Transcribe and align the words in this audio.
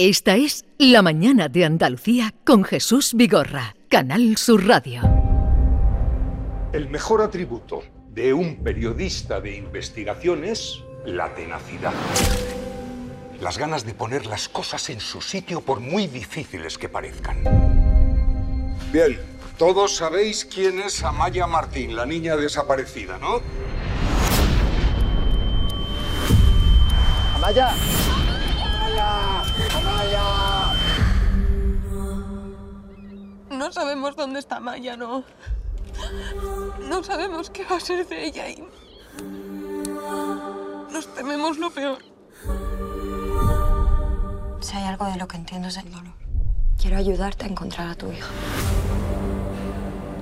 Esta 0.00 0.36
es 0.36 0.64
La 0.78 1.02
Mañana 1.02 1.48
de 1.48 1.64
Andalucía 1.64 2.32
con 2.44 2.62
Jesús 2.62 3.14
Vigorra, 3.14 3.74
Canal 3.88 4.36
Sur 4.36 4.64
Radio. 4.64 5.02
El 6.72 6.88
mejor 6.88 7.20
atributo 7.20 7.82
de 8.10 8.32
un 8.32 8.62
periodista 8.62 9.40
de 9.40 9.56
investigación 9.56 10.44
es 10.44 10.84
la 11.04 11.34
tenacidad. 11.34 11.92
Las 13.40 13.58
ganas 13.58 13.84
de 13.84 13.92
poner 13.92 14.26
las 14.26 14.48
cosas 14.48 14.88
en 14.88 15.00
su 15.00 15.20
sitio 15.20 15.62
por 15.62 15.80
muy 15.80 16.06
difíciles 16.06 16.78
que 16.78 16.88
parezcan. 16.88 17.42
Bien, 18.92 19.18
todos 19.58 19.96
sabéis 19.96 20.44
quién 20.44 20.78
es 20.78 21.02
Amaya 21.02 21.48
Martín, 21.48 21.96
la 21.96 22.06
niña 22.06 22.36
desaparecida, 22.36 23.18
¿no? 23.18 23.40
Amaya. 27.34 27.74
Amaya. 29.98 30.74
No 33.50 33.72
sabemos 33.72 34.14
dónde 34.16 34.38
está 34.38 34.60
Maya, 34.60 34.96
no. 34.96 35.24
No 36.88 37.02
sabemos 37.02 37.50
qué 37.50 37.64
va 37.64 37.76
a 37.76 37.80
ser 37.80 38.06
de 38.06 38.26
ella 38.26 38.48
y. 38.48 38.64
Nos 40.92 41.12
tememos 41.14 41.58
lo 41.58 41.70
peor. 41.70 41.98
Si 44.60 44.76
hay 44.76 44.84
algo 44.84 45.06
de 45.06 45.16
lo 45.16 45.26
que 45.26 45.36
entiendo 45.36 45.68
es 45.68 45.76
el 45.76 45.90
dolor. 45.90 46.14
Quiero 46.80 46.96
ayudarte 46.96 47.46
a 47.46 47.48
encontrar 47.48 47.88
a 47.88 47.94
tu 47.96 48.12
hija. 48.12 48.28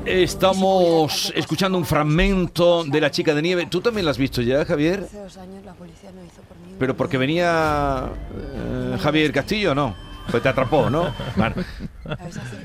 Estamos 0.07 1.33
escuchando 1.35 1.77
un 1.77 1.85
fragmento 1.85 2.85
de 2.85 3.01
La 3.01 3.11
chica 3.11 3.35
de 3.35 3.43
nieve. 3.43 3.67
¿Tú 3.67 3.81
también 3.81 4.05
la 4.05 4.13
has 4.13 4.19
visto 4.19 4.41
ya, 4.41 4.65
Javier? 4.65 5.01
Hace 5.05 5.19
dos 5.19 5.37
años 5.37 5.65
la 5.65 5.75
policía 5.75 6.13
no 6.13 6.25
hizo 6.25 6.43
por 6.43 6.57
mí. 6.59 6.77
Pero 6.79 6.97
porque 6.97 7.19
venía 7.19 8.05
eh, 8.55 8.99
Javier 9.01 9.33
Castillo, 9.33 9.75
no. 9.75 9.97
Pues 10.31 10.45
te 10.45 10.49
atrapó, 10.49 10.89
¿no? 10.91 11.13
Bueno. 11.37 11.57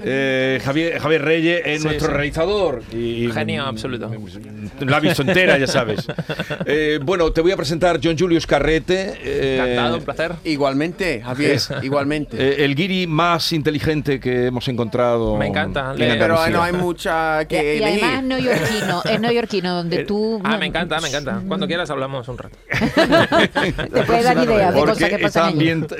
Eh, 0.04 0.59
Javier, 0.63 1.00
Javier 1.00 1.22
Reyes 1.23 1.61
es 1.66 1.81
Sí, 1.81 1.88
nuestro 1.88 2.08
sí. 2.09 2.14
realizador. 2.14 2.81
Y, 2.92 3.30
Genio 3.31 3.64
absoluto. 3.64 4.09
La 4.81 4.97
ha 4.97 5.00
visto 5.00 5.22
entera, 5.22 5.58
ya 5.58 5.67
sabes. 5.67 6.08
Eh, 6.66 7.00
bueno, 7.02 7.31
te 7.31 7.42
voy 7.42 7.52
a 7.52 7.58
presentar 7.58 8.00
John 8.03 8.17
Julius 8.17 8.45
Carrete. 8.45 9.14
eh, 9.23 9.58
Encantado, 9.59 9.97
un 9.97 10.03
placer. 10.03 10.31
Igualmente, 10.44 11.22
Javier, 11.22 11.52
Es- 11.52 11.69
igualmente. 11.81 12.38
eh, 12.39 12.66
el 12.66 12.75
guiri 12.75 13.08
más 13.08 13.52
inteligente 13.52 14.19
que 14.19 14.47
hemos 14.47 14.67
encontrado. 14.67 15.38
Me 15.38 15.47
encanta, 15.47 15.92
en 15.94 16.00
le- 16.00 16.16
Pero 16.16 16.36
no 16.52 16.62
hay 16.64 16.73
mucha 16.73 17.45
que 17.45 17.78
y 17.78 17.84
además 17.84 18.02
elegir. 18.03 18.23
neoyorquino, 18.23 19.02
es 19.09 19.19
neoyorquino, 19.19 19.75
donde 19.75 20.03
tú... 20.06 20.39
Ah, 20.44 20.58
me 20.58 20.67
encanta, 20.67 21.00
me 21.02 21.08
encanta. 21.08 21.42
Cuando 21.47 21.67
quieras 21.67 21.89
hablamos 21.89 22.28
un 22.28 22.38
rato. 22.38 22.58
Te 22.69 24.03
puedes 24.03 24.23
dar 24.23 24.38
ideas 24.44 24.73
de 24.73 24.80
cosas 24.80 25.09
que 25.09 25.19
pasan 25.19 25.53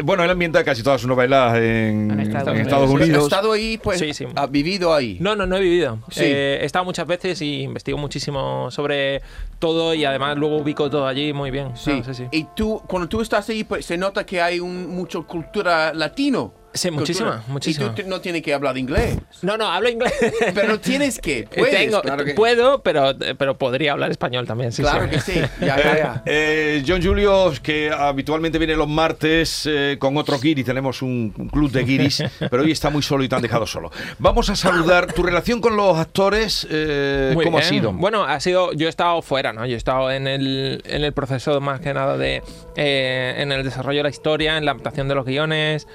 bueno, 0.04 0.24
él 0.24 0.30
ambienta 0.30 0.64
casi 0.64 0.84
todas 0.84 1.02
sus 1.02 1.08
novelas 1.08 1.56
en, 1.58 1.62
En 1.62 2.12
en 2.12 2.20
Estados 2.22 2.58
Estados, 2.58 2.90
Unidos. 2.90 3.08
Unidos. 3.10 3.24
¿Has 3.32 3.38
estado 3.38 3.54
ahí? 3.54 3.78
Pues, 3.78 4.00
Sí, 4.00 4.14
sí. 4.14 4.26
¿Has 4.36 4.52
vivido 4.52 4.94
ahí? 4.94 5.18
No, 5.20 5.36
no, 5.36 5.46
no 5.46 5.58
he 5.58 5.62
vivido. 5.62 6.00
Sí. 6.10 6.24
Eh, 6.26 6.60
he 6.62 6.66
estado 6.66 6.84
muchas 6.86 7.08
veces 7.08 7.42
y 7.42 7.62
investigo 7.62 7.98
muchísimo 7.98 8.70
sobre 8.72 9.22
todo 9.60 9.94
y 9.94 10.04
además 10.06 10.38
luego 10.38 10.58
ubico 10.58 10.90
todo 10.90 11.08
allí 11.08 11.34
muy 11.34 11.52
bien. 11.52 11.76
Sí. 11.76 11.94
No, 11.94 12.04
sí, 12.04 12.14
sí. 12.14 12.26
Y 12.32 12.46
tú, 12.56 12.82
cuando 12.88 13.08
tú 13.08 13.22
estás 13.22 13.48
ahí, 13.50 13.64
pues 13.64 13.86
se 13.86 13.98
nota 13.98 14.26
que 14.26 14.42
hay 14.42 14.60
un, 14.60 14.88
mucho 14.88 15.26
cultura 15.26 15.94
latino. 15.94 16.54
Sí, 16.74 16.90
muchísima, 16.90 17.44
muchísima. 17.48 17.94
Y 17.98 18.02
tú 18.02 18.08
no 18.10 18.22
tienes 18.22 18.42
que 18.42 18.54
hablar 18.54 18.78
inglés. 18.78 19.18
No, 19.42 19.58
no, 19.58 19.66
hablo 19.68 19.90
inglés. 19.90 20.14
Pero 20.54 20.80
tienes 20.80 21.20
que, 21.20 21.48
puedes, 21.58 21.76
Tengo- 21.76 22.02
claro 22.02 22.24
que, 22.24 22.34
Puedo, 22.34 22.82
pero, 22.82 23.14
pero 23.38 23.58
podría 23.58 23.92
hablar 23.92 24.10
español 24.12 24.48
también. 24.48 24.72
Sí, 24.72 24.82
claro 24.82 25.04
sí. 25.06 25.10
que 25.10 25.20
sí. 25.20 25.42
Ya, 25.60 25.78
ya, 25.78 25.98
ya. 25.98 26.24
Eh, 26.34 26.84
John 26.88 27.02
Julio, 27.04 27.52
que 27.62 27.92
habitualmente 27.92 28.58
viene 28.58 28.76
los 28.76 28.88
martes 28.88 29.68
eh, 29.70 29.98
con 30.00 30.16
otro 30.18 30.40
guiri, 30.40 30.64
tenemos 30.64 31.02
un, 31.02 31.34
un 31.38 31.50
club 31.50 31.72
de 31.72 31.84
guiris, 31.84 32.24
pero 32.50 32.64
hoy 32.64 32.72
está 32.72 32.90
muy 32.90 33.02
solo 33.02 33.24
y 33.24 33.30
te 33.30 33.36
han 33.36 33.42
dejado 33.42 33.66
solo. 33.68 33.92
Vamos 34.20 34.50
a 34.50 34.56
saludar 34.56 35.12
tu 35.14 35.24
relación 35.24 35.60
con 35.62 35.76
los 35.76 35.98
actores, 35.98 36.66
eh, 36.70 37.32
Muy 37.34 37.44
¿cómo 37.46 37.58
ha 37.58 37.64
sido? 37.64 37.92
Bueno, 37.92 38.24
ha 38.24 38.40
sido. 38.40 38.72
Yo 38.74 38.88
he 38.88 38.90
estado 38.90 39.22
fuera, 39.22 39.52
¿no? 39.52 39.66
Yo 39.66 39.74
he 39.74 39.78
estado 39.78 40.10
en 40.12 40.28
el, 40.28 40.82
en 40.86 41.04
el 41.04 41.12
proceso 41.14 41.60
más 41.60 41.82
que 41.82 41.94
nada 41.94 42.18
de. 42.18 42.42
eh, 42.78 43.36
en 43.38 43.52
el 43.52 43.64
desarrollo 43.64 44.00
de 44.00 44.04
la 44.04 44.10
historia, 44.10 44.58
en 44.58 44.66
la 44.66 44.72
adaptación 44.72 45.08
de 45.08 45.16
los 45.16 45.26
guiones, 45.26 45.88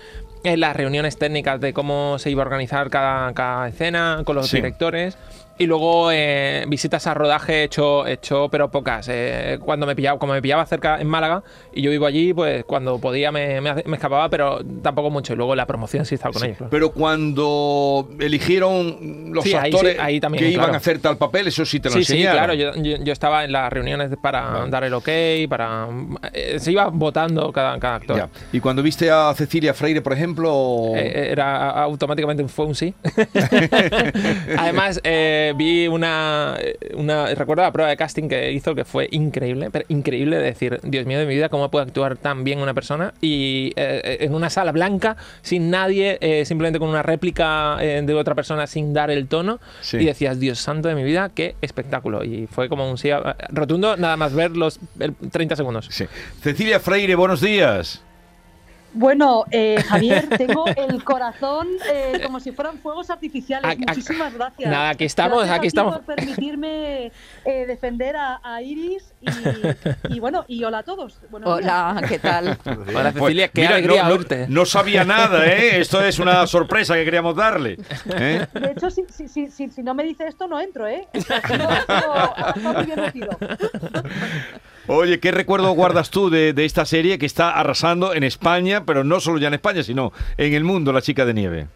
en 0.47 0.61
las 0.61 0.77
reuniones 0.77 1.19
técnicas 1.19 1.61
de 1.61 1.73
cómo 1.73 2.19
se 2.19 2.31
iba 2.31 2.43
a 2.43 2.47
organizar 2.47 2.89
cada, 2.91 3.33
cada 3.35 3.69
escena 3.69 4.23
con 4.25 4.37
los 4.37 4.49
Sí. 4.49 4.57
directores. 4.57 5.19
Y 5.59 5.67
luego 5.67 6.11
eh, 6.13 6.65
visitas 6.69 7.07
a 7.07 7.15
rodaje 7.15 7.61
he 7.61 7.65
hecho, 7.65 8.07
he 8.07 8.13
hecho 8.15 8.49
pero 8.51 8.71
pocas. 8.71 9.09
Eh, 9.11 9.59
cuando 9.65 9.87
me 9.87 9.97
pillaba, 9.97 10.19
como 10.19 10.35
me 10.35 10.43
pillaba 10.43 10.67
cerca 10.67 11.01
en 11.01 11.07
Málaga 11.09 11.43
y 11.73 11.81
yo 11.81 11.91
vivo 11.91 12.05
allí, 12.05 12.35
pues 12.35 12.65
cuando 12.65 12.99
podía 12.99 13.33
me, 13.33 13.61
me, 13.63 13.73
me 13.87 13.97
escapaba, 13.97 14.29
pero 14.29 14.61
tampoco 14.83 15.09
mucho. 15.11 15.33
Y 15.33 15.37
luego 15.37 15.55
la 15.57 15.67
promoción 15.67 16.05
sí 16.05 16.17
estaba 16.17 16.33
con 16.35 16.45
ellos. 16.45 16.59
claro. 16.59 16.71
Pero 16.71 16.91
cuando 16.93 18.09
eligieron 18.21 19.33
los 19.33 19.45
Sí, 19.45 19.55
ahí 19.55 19.71
sí, 19.71 19.77
actores 19.79 19.99
ahí 19.99 20.21
también, 20.21 20.45
que 20.45 20.51
iban 20.51 20.75
a 20.75 20.77
hacer 20.77 20.99
tal 20.99 21.17
papel, 21.17 21.47
eso 21.49 21.65
sí 21.65 21.81
te 21.81 21.89
lo 21.89 21.95
Sí, 21.97 22.05
sí, 22.05 22.13
enseñaron. 22.15 22.37
claro. 22.39 22.55
Yo, 22.55 22.75
yo- 22.83 23.03
yo 23.03 23.13
estaba 23.13 23.45
en 23.45 23.53
las 23.53 23.73
reuniones 23.73 24.11
para 24.21 24.67
dar 24.69 24.85
el 24.85 24.93
ok, 24.93 25.09
para. 25.49 25.89
eh, 26.35 26.59
se 26.59 26.73
iba 26.73 26.89
votando 26.89 27.51
cada, 27.53 27.79
cada 27.79 27.95
actor. 27.97 28.17
Ya. 28.19 28.29
Y 28.53 28.61
cuando 28.61 28.83
viste 28.83 29.11
a 29.11 29.33
Cecilia 29.35 29.73
Freire, 29.73 30.03
por 30.03 30.13
ejemplo, 30.13 30.93
Eh, 30.97 31.29
era 31.33 31.71
automáticamente 31.71 32.47
fue 32.49 32.67
un 32.67 32.75
sí. 32.75 32.95
Además, 34.59 35.01
eh, 35.05 35.46
vi 35.55 35.89
una, 35.89 36.57
una. 36.95 37.27
Recuerdo 37.35 37.63
la 37.63 37.73
prueba 37.73 37.91
de 37.91 37.97
casting 37.97 38.29
que 38.29 38.53
hizo 38.53 38.75
que 38.75 38.85
fue 38.85 39.09
increíble, 39.11 39.71
pero 39.71 39.85
increíble 39.89 40.37
de 40.37 40.43
decir, 40.43 40.81
Dios 40.83 41.07
mío 41.07 41.19
de 41.19 41.27
mi 41.27 41.35
vida, 41.35 41.49
¿cómo 41.49 41.71
puede 41.71 41.87
actuar 41.87 42.17
tan 42.17 42.45
bien 42.45 42.61
una 42.61 42.75
persona? 42.75 43.15
Y 43.21 43.73
eh, 43.77 44.19
en 44.21 44.35
una 44.35 44.51
sala 44.51 44.73
blanca, 44.73 45.17
sin 45.43 45.71
nadie, 45.71 46.19
eh, 46.21 46.45
simplemente 46.45 46.79
con 46.79 46.89
una 46.89 47.03
réplica 47.03 47.77
eh, 47.81 48.03
de 48.05 48.15
otra 48.15 48.35
persona 48.35 48.67
sin 48.67 48.93
dar 48.93 49.11
el 49.11 49.29
tono. 49.29 49.61
Sí. 49.81 49.99
Y 49.99 50.05
decías, 50.05 50.41
Dios 50.41 50.59
santo 50.59 50.89
de 50.89 50.95
mi 50.95 51.05
vida, 51.05 51.31
qué 51.35 51.57
espectáculo. 51.61 52.25
Y 52.25 52.47
fue 52.47 52.69
como 52.69 52.91
un 52.91 52.99
sí 52.99 53.11
rotundo, 53.51 53.97
nada 53.97 54.17
más 54.17 54.35
ver 54.35 54.57
los 54.57 54.81
el 54.99 55.15
30 55.15 55.57
segundos. 55.57 55.89
Sí. 55.91 56.07
Cecilia 56.41 56.81
Freire, 56.81 57.15
buenos 57.15 57.41
días. 57.41 58.03
Bueno, 58.97 59.45
eh, 59.51 59.77
Javier, 59.87 60.27
tengo 60.39 60.65
el 60.69 61.05
corazón 61.05 61.69
eh, 61.93 62.21
como 62.25 62.41
si 62.41 62.51
fueran 62.53 62.79
fuegos 62.79 63.11
artificiales. 63.11 63.79
Muchísimas 63.79 64.33
gracias. 64.35 64.71
Nada, 64.71 64.89
aquí 64.91 65.05
estamos, 65.05 65.39
Gracias 65.39 65.53
a 65.53 65.57
aquí 65.57 65.63
ti 65.63 65.69
estamos. 65.69 65.97
por 65.99 66.17
permitirme 66.17 67.13
eh, 67.45 67.67
defender 67.67 68.17
a, 68.17 68.41
a 68.43 68.63
Iris 68.63 69.13
y, 70.09 70.15
y 70.17 70.21
bueno, 70.21 70.45
y 70.49 70.63
hola 70.65 70.79
a 70.79 70.83
todos. 70.83 71.19
Buenos 71.31 71.59
días. 71.59 71.71
Hola, 71.71 72.03
¿qué 72.09 72.19
tal? 72.19 72.59
Hola, 72.65 73.13
Pues, 73.13 73.15
Cecilia, 73.25 73.49
qué 73.49 73.61
mira, 73.63 73.75
alegría 73.77 74.03
no, 74.05 74.09
no- 74.09 74.15
oírte. 74.17 74.47
no 74.49 74.65
sabía 74.67 75.05
nada, 75.05 75.47
¿eh? 75.47 75.81
Esto 75.81 76.03
es 76.03 76.19
una 76.19 76.47
sorpresa 76.47 76.95
que 76.95 77.05
queríamos 77.05 77.37
darle. 77.37 77.79
¿eh? 78.15 78.47
De 78.55 78.71
hecho, 78.73 78.91
si, 78.91 79.05
si, 79.09 79.29
si, 79.29 79.51
si, 79.51 79.71
si 79.71 79.83
no 79.83 79.95
me 79.95 80.05
dice 80.05 80.27
esto, 80.27 80.47
no 80.47 80.61
entro, 80.61 80.87
¿eh? 80.87 81.07
Oye, 84.89 85.19
¿qué 85.19 85.33
recuerdo 85.33 85.73
guardas 85.73 86.11
tú 86.11 86.31
de, 86.31 86.53
de 86.53 86.65
esta 86.65 86.85
serie 86.85 87.19
que 87.19 87.27
está 87.27 87.51
arrasando 87.51 88.15
en 88.15 88.23
España, 88.23 88.85
pero 88.85 89.03
no 89.03 89.19
solo 89.21 89.39
ya 89.39 89.49
en 89.49 89.55
España, 89.55 89.83
sino 89.83 90.13
en 90.37 90.55
el 90.55 90.63
mundo, 90.65 90.93
La 90.93 91.03
Chica 91.03 91.25
de 91.25 91.35
Nieve? 91.35 91.67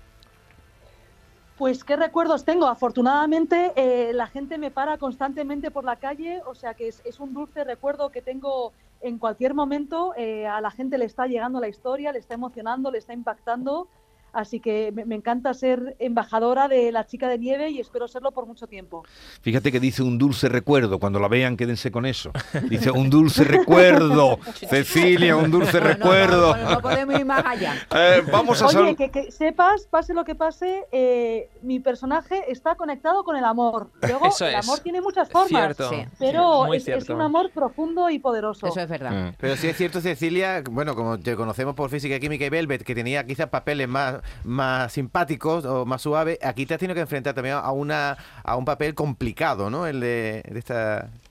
Pues 1.61 1.85
qué 1.85 1.95
recuerdos 1.95 2.47
tengo. 2.47 2.69
Afortunadamente 2.69 3.73
eh, 3.77 4.15
la 4.15 4.27
gente 4.29 4.57
me 4.57 4.71
para 4.71 4.97
constantemente 4.97 5.71
por 5.71 5.85
la 5.85 5.97
calle, 5.97 6.41
o 6.47 6.55
sea 6.55 6.73
que 6.73 6.89
es, 6.89 7.21
un 7.21 7.35
dulce 7.35 7.65
recuerdo 7.65 8.09
que 8.09 8.23
tengo 8.23 8.73
en 9.03 9.19
cualquier 9.19 9.53
momento. 9.53 10.15
Eh, 10.17 10.47
a 10.47 10.63
la 10.63 10.71
gente 10.71 10.97
le 10.97 11.05
está 11.05 11.27
llegando 11.27 11.61
la 11.61 11.69
historia, 11.69 12.13
le 12.13 12.19
está 12.19 12.33
emocionando, 12.33 12.91
le 12.91 12.97
está 12.97 13.13
impactando. 13.13 13.89
Así 14.33 14.61
que 14.61 14.93
me, 14.93 15.05
me 15.05 15.15
encanta 15.15 15.53
ser 15.55 15.97
embajadora 15.99 16.69
de 16.69 16.93
la 16.93 17.07
chica 17.07 17.29
de 17.29 17.39
nieve 17.39 17.71
y 17.71 17.81
espero 17.81 18.09
serlo 18.09 18.33
por 18.33 18.47
mucho 18.47 18.67
tiempo. 18.67 19.05
Fíjate 19.43 19.73
que 19.73 19.81
dice 19.81 20.03
un 20.03 20.19
dulce 20.19 20.49
recuerdo. 20.49 20.99
Cuando 20.99 21.19
la 21.21 21.29
vean, 21.29 21.57
quédense 21.57 21.91
con 21.91 22.07
eso. 22.07 22.31
Dice 22.69 22.91
un 22.91 23.11
dulce 23.11 23.45
recuerdo. 23.45 24.39
Cecilia, 24.69 25.37
un 25.37 25.51
dulce 25.51 25.81
No, 25.81 25.81
no, 25.81 25.87
no, 25.89 25.95
recuerdo. 25.97 26.57
no, 26.57 26.71
no 26.71 26.81
podemos 26.81 27.19
ir 27.19 27.25
más 27.27 27.45
allá. 27.45 27.75
Eh, 27.93 28.23
vamos 28.31 28.63
a 28.63 28.67
Oye, 28.69 28.95
que, 28.97 29.11
que 29.11 29.31
sepas, 29.33 29.87
pase 29.87 30.15
lo 30.15 30.25
que 30.25 30.35
pase, 30.35 30.85
eh, 30.93 31.51
mi 31.63 31.81
personaje 31.81 32.51
está 32.51 32.75
conectado 32.77 33.25
con 33.25 33.37
el 33.37 33.45
amor. 33.45 33.91
Luego, 34.03 34.27
Eso 34.27 34.47
el 34.47 34.55
es. 34.55 34.65
amor 34.67 34.79
tiene 34.79 35.01
muchas 35.01 35.29
formas, 35.29 35.49
Cierto. 35.77 35.91
Sí. 35.91 35.97
pero 36.19 36.73
es, 36.73 36.87
es 36.89 37.09
un 37.11 37.21
amor 37.21 37.51
profundo 37.51 38.09
y 38.11 38.19
poderoso. 38.19 38.67
Eso 38.67 38.81
es 38.81 38.89
verdad. 38.89 39.29
Eh, 39.29 39.35
Pero 39.39 39.57
sí 39.57 39.69
es 39.69 39.77
cierto, 39.77 40.01
Cecilia, 40.01 40.63
bueno, 40.71 40.95
como 40.95 41.19
te 41.19 41.35
conocemos 41.37 41.75
por 41.75 41.91
Física, 41.91 42.19
Química 42.21 42.45
y 42.45 42.49
Velvet, 42.49 42.83
que 42.85 42.95
tenía 42.95 43.25
quizás 43.27 43.49
papeles 43.49 43.89
más, 43.89 44.20
más 44.45 44.93
simpáticos 44.93 45.65
o 45.65 45.85
más 45.85 46.03
suaves, 46.03 46.39
aquí 46.43 46.67
te 46.67 46.75
has 46.75 46.81
tenido 46.81 46.95
que 46.95 47.01
enfrentar 47.01 47.35
también 47.35 47.57
a, 47.57 47.73
una, 47.73 48.17
a 48.43 48.57
un 48.57 48.65
papel 48.65 48.95
complicado, 48.95 49.71
¿no? 49.71 49.87
El 49.87 50.01
de, 50.01 50.43
de 50.51 50.59
este 50.59 50.75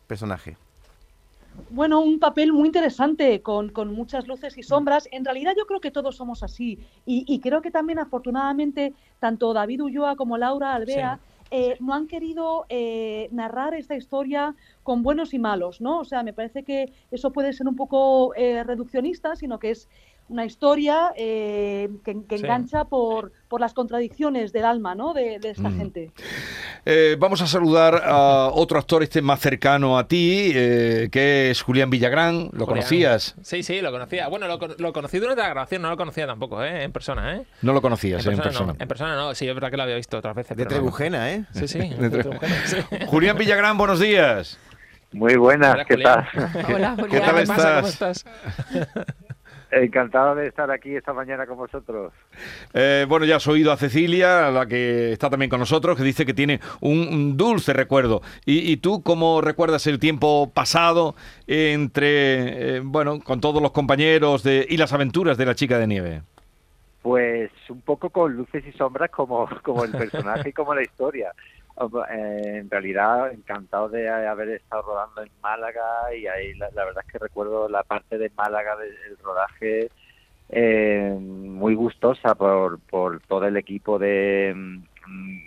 personaje. 0.08 0.58
Bueno, 1.72 2.00
un 2.00 2.20
papel 2.20 2.54
muy 2.54 2.68
interesante, 2.68 3.42
con, 3.42 3.70
con 3.70 3.94
muchas 3.94 4.28
luces 4.28 4.58
y 4.58 4.64
sombras. 4.64 5.10
En 5.12 5.26
realidad 5.26 5.54
yo 5.58 5.66
creo 5.66 5.82
que 5.82 5.92
todos 5.92 6.16
somos 6.16 6.42
así. 6.42 6.80
Y, 7.06 7.26
y 7.28 7.40
creo 7.40 7.62
que 7.62 7.70
también 7.70 8.00
afortunadamente 8.00 8.94
tanto 9.20 9.54
David 9.54 9.84
Ulloa 9.84 10.16
como 10.16 10.38
Laura 10.38 10.74
Alvea 10.74 11.20
eh, 11.52 11.76
no 11.80 11.94
han 11.94 12.08
querido 12.08 12.66
eh, 12.70 13.28
narrar 13.32 13.74
esta 13.74 13.96
historia 13.96 14.56
con 14.84 15.04
buenos 15.04 15.34
y 15.34 15.40
malos, 15.40 15.82
¿no? 15.82 16.00
O 16.00 16.06
sea, 16.06 16.24
me 16.24 16.32
parece 16.32 16.64
que 16.64 16.94
eso 17.12 17.32
puede 17.32 17.52
ser 17.54 17.68
un 17.68 17.76
poco 17.76 18.34
eh, 18.36 18.64
reduccionista, 18.64 19.36
sino 19.36 19.60
que 19.60 19.72
es 19.72 19.90
una 20.30 20.46
historia 20.46 21.12
eh, 21.18 21.90
que, 22.06 22.16
que 22.28 22.38
Sí. 22.38 22.44
engancha 22.46 22.86
por, 22.86 23.32
por 23.48 23.60
las 23.60 23.74
contradicciones 23.74 24.54
del 24.54 24.64
alma 24.66 24.96
¿no? 24.96 25.14
de, 25.14 25.40
de 25.40 25.50
esta 25.50 25.70
Mm. 25.70 25.78
gente. 25.78 26.12
Eh, 26.86 27.18
vamos 27.20 27.42
a 27.42 27.48
saludar 27.48 28.02
a 28.06 28.48
otro 28.54 28.80
actor 28.80 29.04
este 29.04 29.22
más 29.22 29.40
cercano 29.42 29.98
a 29.98 30.08
ti, 30.08 30.52
eh, 30.56 31.10
que 31.12 31.50
es 31.52 31.62
Julián 31.62 31.90
Villagrán. 31.90 32.44
¿Lo 32.54 32.66
Julián. 32.66 32.66
conocías? 32.66 33.36
Sí, 33.42 33.64
sí, 33.64 33.82
lo 33.82 33.92
conocía. 33.92 34.28
Bueno, 34.30 34.48
lo, 34.48 34.58
con- 34.60 34.76
lo 34.78 34.94
conocí 34.94 35.20
durante 35.20 35.42
la 35.42 35.50
grabación, 35.50 35.82
no 35.82 35.90
lo 35.90 35.98
conocía 35.98 36.26
tampoco, 36.26 36.64
¿eh? 36.64 36.84
En 36.84 36.92
persona, 36.92 37.36
¿eh? 37.36 37.44
No 37.62 37.74
lo 37.74 37.82
conocías 37.82 38.26
En 38.26 38.32
en 38.34 38.38
persona, 38.38 38.44
persona. 38.52 38.74
no. 38.74 38.84
En 38.84 38.88
persona 38.88 39.16
no, 39.16 39.36
sí, 39.36 39.48
es 39.48 39.54
verdad 39.54 39.70
que 39.72 39.78
lo 39.78 39.84
había 39.84 39.96
visto 39.96 40.18
otras 40.18 40.36
veces. 40.36 40.56
De 40.56 40.64
no. 40.64 40.70
Trebujena, 40.70 41.32
¿eh? 41.32 41.44
Sí, 41.54 41.68
sí. 41.68 41.80
De 41.80 42.10
de 42.10 42.10
Tre- 42.18 42.22
Trebujena, 42.22 42.56
sí. 42.66 42.78
Julián 43.08 43.38
Villagrán, 43.38 43.78
buenos 43.78 44.00
días. 44.00 44.58
Muy 45.12 45.36
buenas, 45.38 45.74
Hola, 45.74 45.86
¿qué 45.86 45.96
Julián. 45.96 46.26
tal? 46.32 46.50
Hola, 46.76 46.96
¿Qué 46.96 47.02
Julián. 47.04 47.26
tal 47.26 47.36
¿Qué 47.42 47.48
pasa? 47.48 47.76
¿Cómo 47.78 47.88
estás? 47.88 48.26
Encantado 49.72 50.34
de 50.34 50.48
estar 50.48 50.72
aquí 50.72 50.96
esta 50.96 51.14
mañana 51.14 51.46
con 51.46 51.58
vosotros. 51.58 52.12
Eh, 52.74 53.06
bueno, 53.08 53.26
ya 53.26 53.36
has 53.36 53.48
oído 53.48 53.72
a 53.72 53.78
Cecilia, 53.78 54.50
la 54.50 54.66
que 54.66 55.12
está 55.12 55.30
también 55.30 55.50
con 55.50 55.60
nosotros, 55.60 55.96
que 55.96 56.04
dice 56.04 56.26
que 56.26 56.34
tiene 56.34 56.60
un, 56.82 57.08
un 57.08 57.38
dulce 57.38 57.74
recuerdo. 57.74 58.22
¿Y, 58.46 58.72
y 58.72 58.78
tú 58.78 59.04
cómo 59.04 59.42
recuerdas 59.42 59.86
el 59.86 60.00
tiempo 60.00 60.52
pasado 60.52 61.16
entre, 61.46 62.78
eh, 62.78 62.82
bueno, 62.84 63.20
con 63.20 63.42
todos 63.42 63.62
los 63.62 63.72
compañeros 63.72 64.42
de, 64.42 64.66
y 64.68 64.78
las 64.78 64.92
aventuras 64.92 65.38
de 65.38 65.46
la 65.46 65.54
chica 65.54 65.78
de 65.78 65.88
nieve? 65.88 66.22
Pues 67.04 67.52
un 67.70 67.82
poco 67.82 68.10
con 68.10 68.34
luces 68.34 68.64
y 68.66 68.72
sombras 68.72 69.12
como, 69.12 69.48
como 69.64 69.84
el 69.86 69.92
personaje 69.92 70.50
y 70.50 70.54
como 70.54 70.74
la 70.74 70.82
historia. 70.82 71.32
Eh, 71.80 72.58
en 72.58 72.70
realidad, 72.70 73.32
encantado 73.32 73.90
de 73.90 74.10
haber 74.10 74.50
estado 74.50 74.82
rodando 74.82 75.22
en 75.22 75.30
Málaga 75.42 76.14
y 76.14 76.28
ahí 76.28 76.54
la, 76.56 76.70
la 76.72 76.86
verdad 76.86 77.04
es 77.06 77.12
que 77.12 77.20
recuerdo 77.20 77.70
la 77.70 77.84
parte 77.84 78.18
de 78.18 78.32
Málaga 78.36 78.76
del 78.76 79.18
rodaje 79.24 79.90
eh, 80.50 81.16
muy 81.20 81.76
gustosa 81.76 82.34
por, 82.36 82.80
por 82.80 83.22
todo 83.22 83.46
el 83.46 83.56
equipo 83.58 84.00
de... 84.00 84.82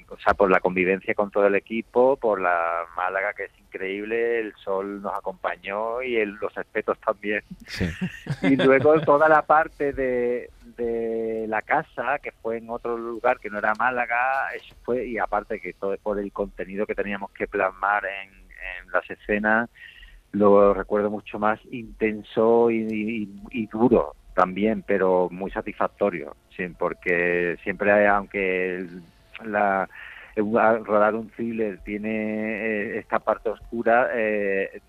O 0.08 0.18
sea, 0.18 0.34
por 0.34 0.50
la 0.50 0.60
convivencia 0.60 1.14
con 1.14 1.30
todo 1.30 1.46
el 1.46 1.54
equipo, 1.54 2.16
por 2.16 2.40
la 2.40 2.84
Málaga 2.96 3.32
que 3.34 3.44
es 3.44 3.58
increíble, 3.58 4.40
el 4.40 4.54
sol 4.56 5.00
nos 5.02 5.14
acompañó 5.16 6.02
y 6.02 6.16
el- 6.16 6.36
los 6.40 6.56
aspectos 6.58 6.98
también. 7.00 7.42
Sí. 7.66 7.86
y 8.42 8.56
luego 8.56 9.00
toda 9.00 9.28
la 9.28 9.42
parte 9.42 9.92
de, 9.92 10.50
de 10.76 11.46
la 11.48 11.62
casa 11.62 12.18
que 12.22 12.32
fue 12.32 12.58
en 12.58 12.68
otro 12.70 12.96
lugar 12.98 13.38
que 13.40 13.48
no 13.50 13.58
era 13.58 13.74
Málaga 13.74 14.52
eso 14.54 14.74
fue 14.84 15.06
y 15.06 15.18
aparte 15.18 15.60
que 15.60 15.72
todo 15.72 15.96
por 16.02 16.18
el 16.18 16.32
contenido 16.32 16.86
que 16.86 16.94
teníamos 16.94 17.30
que 17.32 17.46
plasmar 17.46 18.04
en, 18.04 18.30
en 18.30 18.90
las 18.92 19.08
escenas 19.10 19.68
lo 20.32 20.72
recuerdo 20.74 21.10
mucho 21.10 21.38
más 21.38 21.58
intenso 21.70 22.70
y, 22.70 22.86
y- 22.90 23.42
y 23.50 23.66
duro 23.66 24.14
también 24.34 24.82
pero 24.86 25.28
muy 25.30 25.50
satisfactorio 25.50 26.36
sí, 26.56 26.66
porque 26.78 27.56
siempre 27.62 27.92
hay- 27.92 28.06
aunque 28.06 28.76
el- 28.76 29.02
la 29.44 29.88
rodar 30.36 31.14
un 31.14 31.28
thriller 31.30 31.78
tiene 31.84 32.08
eh, 32.10 32.98
esta 32.98 33.18
parte 33.18 33.50
oscura 33.50 34.08
eh, 34.14 34.80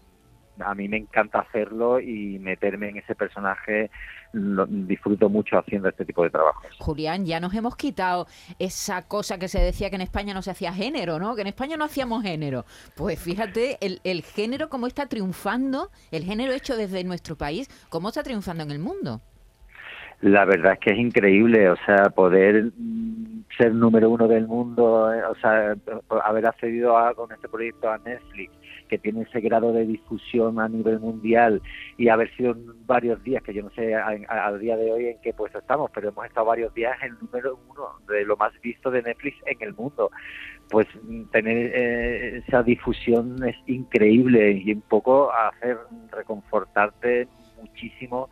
a 0.59 0.75
mí 0.75 0.87
me 0.87 0.97
encanta 0.97 1.39
hacerlo 1.39 1.99
y 1.99 2.37
meterme 2.39 2.89
en 2.89 2.97
ese 2.97 3.15
personaje. 3.15 3.89
Lo- 4.33 4.67
disfruto 4.67 5.27
mucho 5.27 5.57
haciendo 5.57 5.89
este 5.89 6.05
tipo 6.05 6.23
de 6.23 6.29
trabajos. 6.29 6.67
Julián, 6.79 7.25
ya 7.25 7.39
nos 7.39 7.53
hemos 7.55 7.75
quitado 7.75 8.27
esa 8.59 9.01
cosa 9.07 9.39
que 9.39 9.47
se 9.47 9.59
decía 9.59 9.89
que 9.89 9.95
en 9.95 10.01
España 10.03 10.33
no 10.35 10.43
se 10.43 10.51
hacía 10.51 10.71
género, 10.71 11.17
¿no? 11.17 11.33
Que 11.35 11.41
en 11.41 11.47
España 11.47 11.75
no 11.75 11.85
hacíamos 11.85 12.21
género. 12.21 12.65
Pues 12.95 13.19
fíjate, 13.19 13.77
el, 13.81 13.99
el 14.03 14.21
género 14.21 14.69
cómo 14.69 14.85
está 14.85 15.07
triunfando, 15.07 15.89
el 16.11 16.23
género 16.23 16.53
hecho 16.53 16.77
desde 16.77 17.03
nuestro 17.03 17.35
país, 17.35 17.67
cómo 17.89 18.09
está 18.09 18.21
triunfando 18.21 18.61
en 18.63 18.69
el 18.71 18.79
mundo. 18.79 19.21
La 20.23 20.45
verdad 20.45 20.73
es 20.73 20.79
que 20.79 20.91
es 20.91 20.99
increíble, 20.99 21.69
o 21.69 21.75
sea, 21.85 22.09
poder 22.09 22.71
mm, 22.77 23.43
ser 23.57 23.75
número 23.75 24.09
uno 24.09 24.25
del 24.29 24.47
mundo, 24.47 25.13
eh, 25.13 25.21
o 25.25 25.35
sea, 25.35 25.75
haber 26.23 26.47
accedido 26.47 26.97
a, 26.97 27.13
con 27.13 27.29
este 27.33 27.49
proyecto 27.49 27.91
a 27.91 27.97
Netflix, 27.97 28.53
que 28.87 28.97
tiene 28.97 29.23
ese 29.23 29.41
grado 29.41 29.73
de 29.73 29.85
difusión 29.85 30.61
a 30.61 30.69
nivel 30.69 31.01
mundial 31.01 31.61
y 31.97 32.07
haber 32.07 32.33
sido 32.37 32.55
varios 32.85 33.21
días, 33.21 33.43
que 33.43 33.53
yo 33.53 33.63
no 33.63 33.69
sé 33.71 33.93
al 33.95 34.59
día 34.61 34.77
de 34.77 34.93
hoy 34.93 35.07
en 35.07 35.17
qué 35.21 35.33
puesto 35.33 35.59
estamos, 35.59 35.91
pero 35.93 36.07
hemos 36.07 36.25
estado 36.25 36.45
varios 36.45 36.73
días 36.73 36.95
en 37.01 37.11
el 37.11 37.19
número 37.19 37.59
uno 37.69 37.83
de 38.07 38.23
lo 38.23 38.37
más 38.37 38.53
visto 38.61 38.91
de 38.91 39.01
Netflix 39.01 39.35
en 39.45 39.57
el 39.59 39.73
mundo. 39.73 40.09
Pues 40.69 40.87
mm, 41.03 41.23
tener 41.33 41.71
eh, 41.75 42.43
esa 42.47 42.63
difusión 42.63 43.45
es 43.45 43.57
increíble 43.67 44.53
y 44.53 44.71
un 44.71 44.83
poco 44.83 45.33
hacer 45.33 45.77
reconfortarte 46.13 47.27
muchísimo 47.59 48.29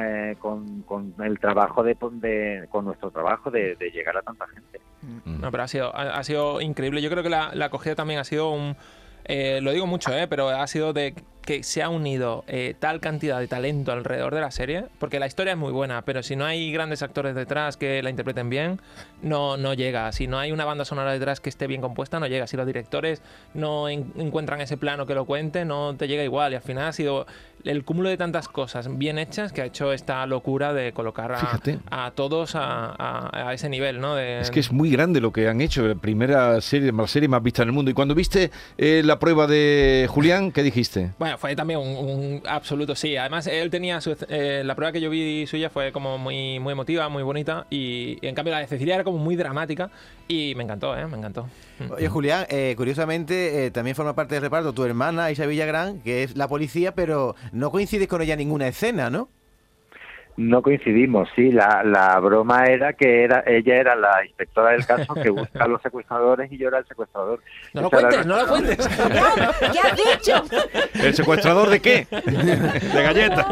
eh, 0.00 0.36
con, 0.38 0.82
con 0.82 1.14
el 1.22 1.38
trabajo 1.38 1.82
de, 1.82 1.96
de- 2.12 2.66
con 2.70 2.84
nuestro 2.84 3.10
trabajo 3.10 3.50
de, 3.50 3.74
de 3.76 3.90
llegar 3.90 4.16
a 4.16 4.22
tanta 4.22 4.46
gente. 4.48 4.80
No, 5.24 5.50
pero 5.50 5.62
ha 5.64 5.68
sido, 5.68 5.94
ha, 5.96 6.16
ha 6.18 6.24
sido 6.24 6.60
increíble. 6.60 7.02
Yo 7.02 7.10
creo 7.10 7.22
que 7.22 7.28
la, 7.30 7.50
la 7.54 7.66
acogida 7.66 7.94
también 7.94 8.20
ha 8.20 8.24
sido 8.24 8.50
un... 8.50 8.76
eh, 9.24 9.60
lo 9.62 9.72
digo 9.72 9.86
mucho, 9.86 10.12
eh, 10.16 10.28
pero 10.28 10.48
ha 10.48 10.66
sido 10.66 10.92
de 10.92 11.14
que 11.42 11.62
se 11.62 11.82
ha 11.82 11.88
unido 11.88 12.44
eh, 12.46 12.74
tal 12.78 13.00
cantidad 13.00 13.38
de 13.40 13.48
talento 13.48 13.92
alrededor 13.92 14.34
de 14.34 14.40
la 14.40 14.50
serie, 14.50 14.84
porque 14.98 15.18
la 15.20 15.26
historia 15.26 15.52
es 15.52 15.58
muy 15.58 15.72
buena, 15.72 16.02
pero 16.02 16.22
si 16.22 16.36
no 16.36 16.44
hay 16.44 16.72
grandes 16.72 17.02
actores 17.02 17.34
detrás 17.34 17.76
que 17.76 18.02
la 18.02 18.10
interpreten 18.10 18.48
bien, 18.48 18.80
no, 19.22 19.56
no 19.56 19.74
llega. 19.74 20.10
Si 20.12 20.26
no 20.26 20.38
hay 20.38 20.52
una 20.52 20.64
banda 20.64 20.84
sonora 20.84 21.12
detrás 21.12 21.40
que 21.40 21.48
esté 21.48 21.66
bien 21.66 21.80
compuesta, 21.80 22.18
no 22.20 22.26
llega. 22.26 22.46
Si 22.46 22.56
los 22.56 22.66
directores 22.66 23.22
no 23.54 23.88
en- 23.88 24.12
encuentran 24.16 24.60
ese 24.60 24.76
plano 24.76 25.06
que 25.06 25.14
lo 25.14 25.24
cuente, 25.24 25.64
no 25.64 25.94
te 25.96 26.08
llega 26.08 26.22
igual. 26.24 26.52
Y 26.52 26.56
al 26.56 26.62
final 26.62 26.86
ha 26.88 26.92
sido 26.92 27.26
el 27.64 27.84
cúmulo 27.84 28.08
de 28.08 28.16
tantas 28.16 28.48
cosas 28.48 28.88
bien 28.98 29.18
hechas 29.18 29.52
que 29.52 29.62
ha 29.62 29.64
hecho 29.64 29.92
esta 29.92 30.26
locura 30.26 30.72
de 30.72 30.92
colocar 30.92 31.32
a, 31.90 32.10
todos 32.12 32.54
a, 32.56 32.86
a- 32.98 33.48
a 33.48 33.54
ese 33.54 33.68
nivel, 33.68 34.00
¿no? 34.00 34.14
De- 34.16 34.40
Es 34.40 34.50
que 34.50 34.60
es 34.60 34.72
muy 34.72 34.90
grande 34.90 35.20
lo 35.20 35.32
que 35.32 35.48
han 35.48 35.60
hecho, 35.60 35.86
la 35.86 35.94
primera 35.94 36.60
serie, 36.60 36.90
la 36.92 37.06
serie 37.06 37.28
más 37.28 37.42
vista 37.42 37.62
en 37.62 37.68
el 37.68 37.72
mundo. 37.74 37.90
Y 37.90 37.94
cuando 37.94 38.14
viste 38.14 38.50
eh, 38.78 39.02
la 39.04 39.18
prueba 39.18 39.46
de 39.46 40.06
Julián, 40.10 40.50
¿qué 40.52 40.62
dijiste? 40.62 41.12
Bueno, 41.18 41.31
fue 41.38 41.56
también 41.56 41.80
un, 41.80 42.42
absoluto 42.46 42.94
sí. 42.94 43.16
Además, 43.16 43.46
él 43.46 43.70
tenía 43.70 44.00
su, 44.00 44.16
eh, 44.28 44.62
la 44.64 44.74
prueba 44.74 44.92
que 44.92 45.00
yo 45.00 45.10
vi 45.10 45.46
suya 45.46 45.70
fue 45.70 45.92
como 45.92 46.18
muy, 46.18 46.58
muy 46.60 46.72
emotiva, 46.72 47.08
muy 47.08 47.22
bonita. 47.22 47.66
Y, 47.70 48.18
en 48.22 48.34
cambio 48.34 48.52
la 48.52 48.60
de 48.60 48.66
Cecilia 48.66 48.94
era 48.94 49.04
como 49.04 49.18
muy 49.18 49.36
dramática. 49.36 49.90
Y 50.28 50.54
me 50.56 50.64
encantó, 50.64 50.96
¿eh? 50.96 51.06
Me 51.06 51.18
encantó. 51.18 51.48
Oye, 51.90 52.08
Julián, 52.08 52.46
eh, 52.48 52.74
curiosamente 52.76 53.66
eh, 53.66 53.70
también 53.70 53.96
forma 53.96 54.14
parte 54.14 54.34
del 54.34 54.42
reparto 54.42 54.72
tu 54.72 54.84
hermana 54.84 55.30
Isa 55.30 55.46
Villagrán, 55.46 56.00
que 56.00 56.22
es 56.22 56.36
la 56.36 56.48
policía, 56.48 56.94
pero 56.94 57.34
no 57.52 57.70
coincides 57.70 58.08
con 58.08 58.22
ella 58.22 58.36
ninguna 58.36 58.68
escena, 58.68 59.10
¿no? 59.10 59.28
No 60.36 60.62
coincidimos, 60.62 61.28
sí, 61.36 61.52
la, 61.52 61.82
la 61.84 62.18
broma 62.18 62.64
era 62.64 62.94
que 62.94 63.22
era 63.24 63.44
ella 63.46 63.76
era 63.76 63.94
la 63.94 64.24
inspectora 64.24 64.70
del 64.72 64.86
caso 64.86 65.12
que 65.14 65.28
busca 65.28 65.64
a 65.64 65.68
los 65.68 65.80
secuestradores 65.82 66.50
y 66.50 66.56
yo 66.56 66.68
era 66.68 66.78
el 66.78 66.86
secuestrador. 66.86 67.40
No 67.74 67.82
lo 67.82 67.88
Esa 67.88 67.96
cuentes, 68.00 68.26
no 68.26 68.36
lo 68.38 68.46
cuentes. 68.48 68.76
¿Qué 68.88 69.78
has 69.78 69.96
dicho? 69.96 70.44
¿El 70.94 71.14
secuestrador 71.14 71.68
de 71.68 71.80
qué? 71.80 72.06
De 72.10 73.02
galletas. 73.02 73.46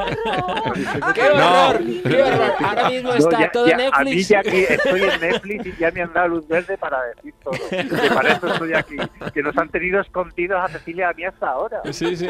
¡Qué 1.15 1.23
No. 1.37 1.69
horror! 1.69 1.83
¡Qué 2.03 2.23
horror! 2.23 2.53
Ahora 2.65 2.89
mismo 2.91 3.11
No, 3.11 3.17
está 3.17 3.41
ya- 3.41 3.51
todo 3.53 3.67
ya- 3.67 3.75
en 3.75 3.81
A 3.81 3.99
mí 4.01 4.05
Netflix. 4.11 4.29
ya 4.29 4.39
aquí 4.41 4.59
estoy 4.69 5.03
en 5.03 5.21
Netflix 5.21 5.67
y 5.67 5.77
ya 5.79 5.91
me 5.91 6.03
han 6.03 6.13
dado 6.15 6.29
luz 6.29 6.49
verde 6.49 6.79
para 6.79 7.03
decir 7.15 7.35
todo. 7.45 7.53
Que 7.71 8.11
para 8.15 8.33
eso 8.33 8.47
estoy 8.53 8.73
aquí. 8.75 8.97
Que 9.35 9.43
nos 9.43 9.57
han 9.59 9.69
tenido 9.69 10.01
escondidos 10.01 10.59
a 10.63 10.69
Cecilia 10.69 11.11
a 11.11 11.13
mí 11.13 11.25
hasta 11.25 11.49
ahora. 11.49 11.81
Sí, 11.93 12.17
sí. 12.17 12.27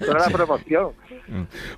Toda 0.00 0.18
la 0.20 0.28
promoción. 0.30 0.92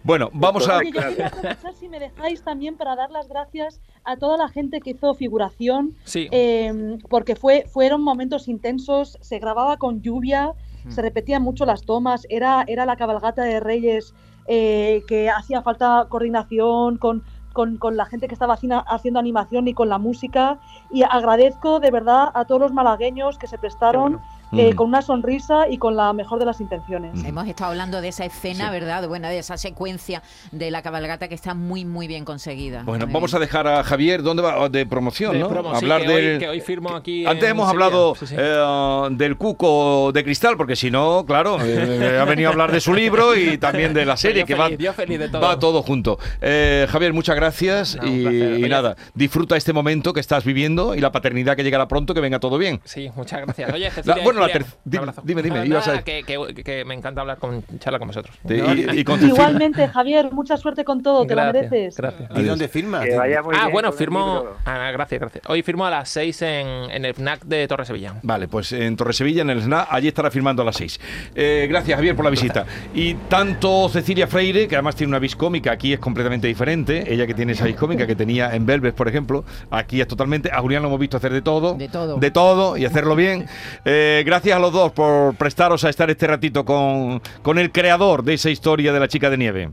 Bueno, 0.02 0.30
vamos 0.32 0.68
a... 0.68 0.80
yo 1.16 1.24
quería 1.24 1.26
aprovechar, 1.28 1.74
si 1.74 1.88
me 1.88 1.98
dejáis, 2.00 2.42
también 2.42 2.76
para 2.76 2.96
dar 2.96 3.10
las 3.10 3.28
gracias 3.28 3.80
a 4.04 4.16
toda 4.16 4.36
la 4.36 4.48
gente 4.48 4.80
que 4.80 4.90
hizo 4.90 5.14
figuración, 5.14 5.94
Sí. 6.04 6.28
eh, 6.30 6.98
porque 7.08 7.36
fue, 7.36 7.66
fueron 7.72 8.02
momentos 8.02 8.48
intensos, 8.48 9.18
se 9.20 9.38
grababa 9.38 9.76
con 9.76 10.02
lluvia, 10.02 10.52
se 10.88 11.02
repetían 11.02 11.42
mucho 11.42 11.64
las 11.66 11.82
tomas, 11.82 12.26
era, 12.28 12.64
era 12.68 12.86
la 12.86 12.96
cabalgata 12.96 13.42
de 13.42 13.58
Reyes 13.58 14.14
eh, 14.46 15.02
que 15.08 15.28
hacía 15.28 15.60
falta 15.60 16.06
coordinación 16.08 16.96
con, 16.98 17.24
con, 17.52 17.76
con 17.78 17.96
la 17.96 18.04
gente 18.06 18.28
que 18.28 18.34
estaba 18.34 18.54
haciendo, 18.54 18.84
haciendo 18.86 19.18
animación 19.18 19.66
y 19.66 19.74
con 19.74 19.88
la 19.88 19.98
música, 19.98 20.60
y 20.92 21.02
agradezco 21.02 21.80
de 21.80 21.90
verdad 21.90 22.28
a 22.34 22.44
todos 22.44 22.60
los 22.60 22.72
malagueños 22.72 23.36
que 23.38 23.48
se 23.48 23.58
prestaron 23.58 24.20
eh, 24.58 24.72
Mm. 24.72 24.76
con 24.76 24.88
una 24.88 25.02
sonrisa 25.02 25.68
y 25.68 25.78
con 25.78 25.96
la 25.96 26.12
mejor 26.12 26.38
de 26.38 26.44
las 26.46 26.60
intenciones. 26.60 27.24
Hemos 27.24 27.46
estado 27.48 27.70
hablando 27.70 28.00
de 28.00 28.08
esa 28.08 28.24
escena, 28.24 28.66
Sí. 28.66 28.70
¿verdad? 28.72 29.06
Bueno, 29.08 29.28
de 29.28 29.38
esa 29.38 29.56
secuencia 29.56 30.22
de 30.52 30.70
la 30.70 30.82
cabalgata 30.82 31.28
que 31.28 31.34
está 31.34 31.54
muy, 31.54 31.84
muy 31.84 32.06
bien 32.06 32.24
conseguida. 32.24 32.82
Bueno, 32.84 33.06
Muy 33.06 33.12
vamos 33.14 33.30
bien. 33.32 33.36
a 33.42 33.46
dejar 33.46 33.66
a 33.66 33.84
Javier, 33.84 34.22
¿dónde 34.22 34.42
va? 34.42 34.68
De 34.68 34.86
promoción, 34.86 35.32
De 35.32 35.38
¿no? 35.40 35.48
promo, 35.48 35.70
sí, 35.70 35.84
Hablar 35.84 36.02
que, 36.02 36.08
hoy, 36.08 36.22
del... 36.24 36.38
que 36.38 36.48
hoy 36.48 36.60
firmo 36.60 36.94
aquí. 36.94 37.24
Antes 37.26 37.44
en 37.44 37.50
hemos 37.50 37.68
Sevilla. 37.70 37.84
hablado 37.86 38.14
Sí, 38.14 38.26
sí. 38.26 38.34
eh, 38.38 39.08
del 39.12 39.36
cuco 39.36 40.10
de 40.12 40.24
cristal, 40.24 40.56
porque 40.56 40.76
si 40.76 40.90
no, 40.90 41.24
claro, 41.26 41.58
eh, 41.62 42.18
ha 42.20 42.24
venido 42.24 42.48
a 42.48 42.52
hablar 42.52 42.72
de 42.72 42.80
su 42.80 42.94
libro 42.94 43.34
y 43.36 43.58
también 43.58 43.92
de 43.94 44.04
la 44.04 44.16
serie, 44.16 44.44
que 44.44 44.54
va, 44.54 44.64
feliz, 44.66 44.78
yo 44.78 44.92
feliz 44.92 45.18
de 45.18 45.28
todo. 45.28 45.42
va 45.42 45.58
todo 45.58 45.82
junto. 45.82 46.18
Eh, 46.40 46.86
Javier, 46.88 47.12
muchas 47.12 47.36
gracias 47.36 47.96
No, 48.00 48.06
y, 48.06 48.22
placer. 48.22 48.58
y 48.60 48.68
nada, 48.68 48.96
disfruta 49.14 49.56
este 49.56 49.72
momento 49.72 50.12
que 50.12 50.20
estás 50.20 50.44
viviendo 50.44 50.94
y 50.94 51.00
la 51.00 51.12
paternidad 51.12 51.56
que 51.56 51.62
llegará 51.64 51.88
pronto, 51.88 52.14
que 52.14 52.20
venga 52.20 52.38
todo 52.40 52.58
bien. 52.58 52.80
Sí, 52.84 53.10
muchas 53.16 53.42
gracias. 53.42 53.72
Oye, 53.72 53.84
La- 53.84 53.90
Cecilia, 53.90 54.14
bueno, 54.24 54.40
Bueno, 54.40 54.45
la 54.48 54.66
dime, 54.84 55.12
dime, 55.24 55.42
dime, 55.42 55.54
Nada, 55.56 55.66
ibas 55.66 55.88
a- 55.88 55.90
nada, 55.92 56.02
que, 56.04 56.22
que- 56.22 56.62
que 56.64 56.84
me 56.84 56.94
encanta 56.94 57.20
hablar 57.20 57.38
con 57.38 57.62
charla 57.78 57.98
con 57.98 58.08
vosotros. 58.08 58.36
Te- 58.46 58.56
y, 58.56 59.00
y 59.00 59.04
con 59.04 59.20
tu 59.20 59.26
Igualmente, 59.26 59.88
Javier, 59.88 60.30
mucha 60.32 60.56
suerte 60.56 60.84
con 60.84 61.02
todo, 61.02 61.26
te 61.26 61.34
lo 61.34 61.44
mereces. 61.44 61.96
Gracias. 61.96 62.30
¿Y 62.36 62.42
dónde 62.42 62.68
firmas? 62.68 63.04
Que 63.04 63.16
vaya 63.16 63.42
muy 63.42 63.54
ah, 63.56 63.62
bien 63.62 63.72
bueno, 63.72 63.92
firmo. 63.92 64.44
Ah, 64.64 64.90
gracias, 64.92 65.20
gracias. 65.20 65.44
Hoy 65.48 65.62
firmo 65.62 65.86
a 65.86 65.90
las 65.90 66.08
6 66.08 66.42
en, 66.42 66.66
en 66.90 67.04
el 67.04 67.14
FNAC 67.14 67.44
de 67.44 67.66
Torre 67.68 67.84
Sevilla. 67.84 68.14
Vale, 68.22 68.48
pues 68.48 68.72
en 68.72 68.96
Torresevilla, 68.96 69.42
en 69.42 69.50
el 69.50 69.62
SNA, 69.62 69.86
allí 69.90 70.08
estará 70.08 70.30
firmando 70.30 70.62
a 70.62 70.64
las 70.64 70.76
6. 70.76 71.00
Eh, 71.34 71.66
gracias, 71.68 71.96
Javier, 71.96 72.14
por 72.16 72.24
la 72.24 72.30
visita. 72.30 72.64
Y 72.94 73.14
tanto 73.14 73.88
Cecilia 73.88 74.26
Freire, 74.26 74.68
que 74.68 74.76
además 74.76 74.96
tiene 74.96 75.10
una 75.10 75.18
vis 75.18 75.36
cómica, 75.36 75.72
aquí 75.72 75.92
es 75.92 75.98
completamente 75.98 76.46
diferente. 76.46 77.12
Ella 77.12 77.26
que 77.26 77.34
tiene 77.34 77.52
esa 77.52 77.64
vis 77.64 77.76
cómica 77.76 78.06
que 78.06 78.16
tenía 78.16 78.54
en 78.54 78.66
Velvet, 78.66 78.94
por 78.94 79.08
ejemplo, 79.08 79.44
aquí 79.70 80.00
es 80.00 80.08
totalmente. 80.08 80.50
A 80.52 80.60
Julián 80.60 80.82
lo 80.82 80.88
hemos 80.88 81.00
visto 81.00 81.16
hacer 81.16 81.32
de 81.32 81.42
todo. 81.42 81.74
De 81.74 81.88
todo. 81.88 82.16
De 82.18 82.30
todo 82.30 82.76
y 82.76 82.84
hacerlo 82.84 83.16
bien. 83.16 83.46
Eh, 83.84 84.22
gracias 84.26 84.54
a 84.56 84.58
los 84.58 84.72
dos 84.72 84.92
por 84.92 85.34
prestaros 85.36 85.84
a 85.84 85.88
estar 85.88 86.10
este 86.10 86.26
ratito 86.26 86.64
con, 86.64 87.22
con 87.42 87.58
el 87.58 87.72
creador 87.72 88.22
de 88.22 88.34
esa 88.34 88.50
historia 88.50 88.92
de 88.92 89.00
la 89.00 89.08
chica 89.08 89.30
de 89.30 89.38
nieve. 89.38 89.70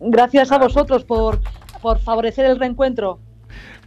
Gracias 0.00 0.52
a 0.52 0.58
vosotros 0.58 1.04
por, 1.04 1.40
por 1.80 1.98
favorecer 2.00 2.44
el 2.44 2.58
reencuentro. 2.58 3.18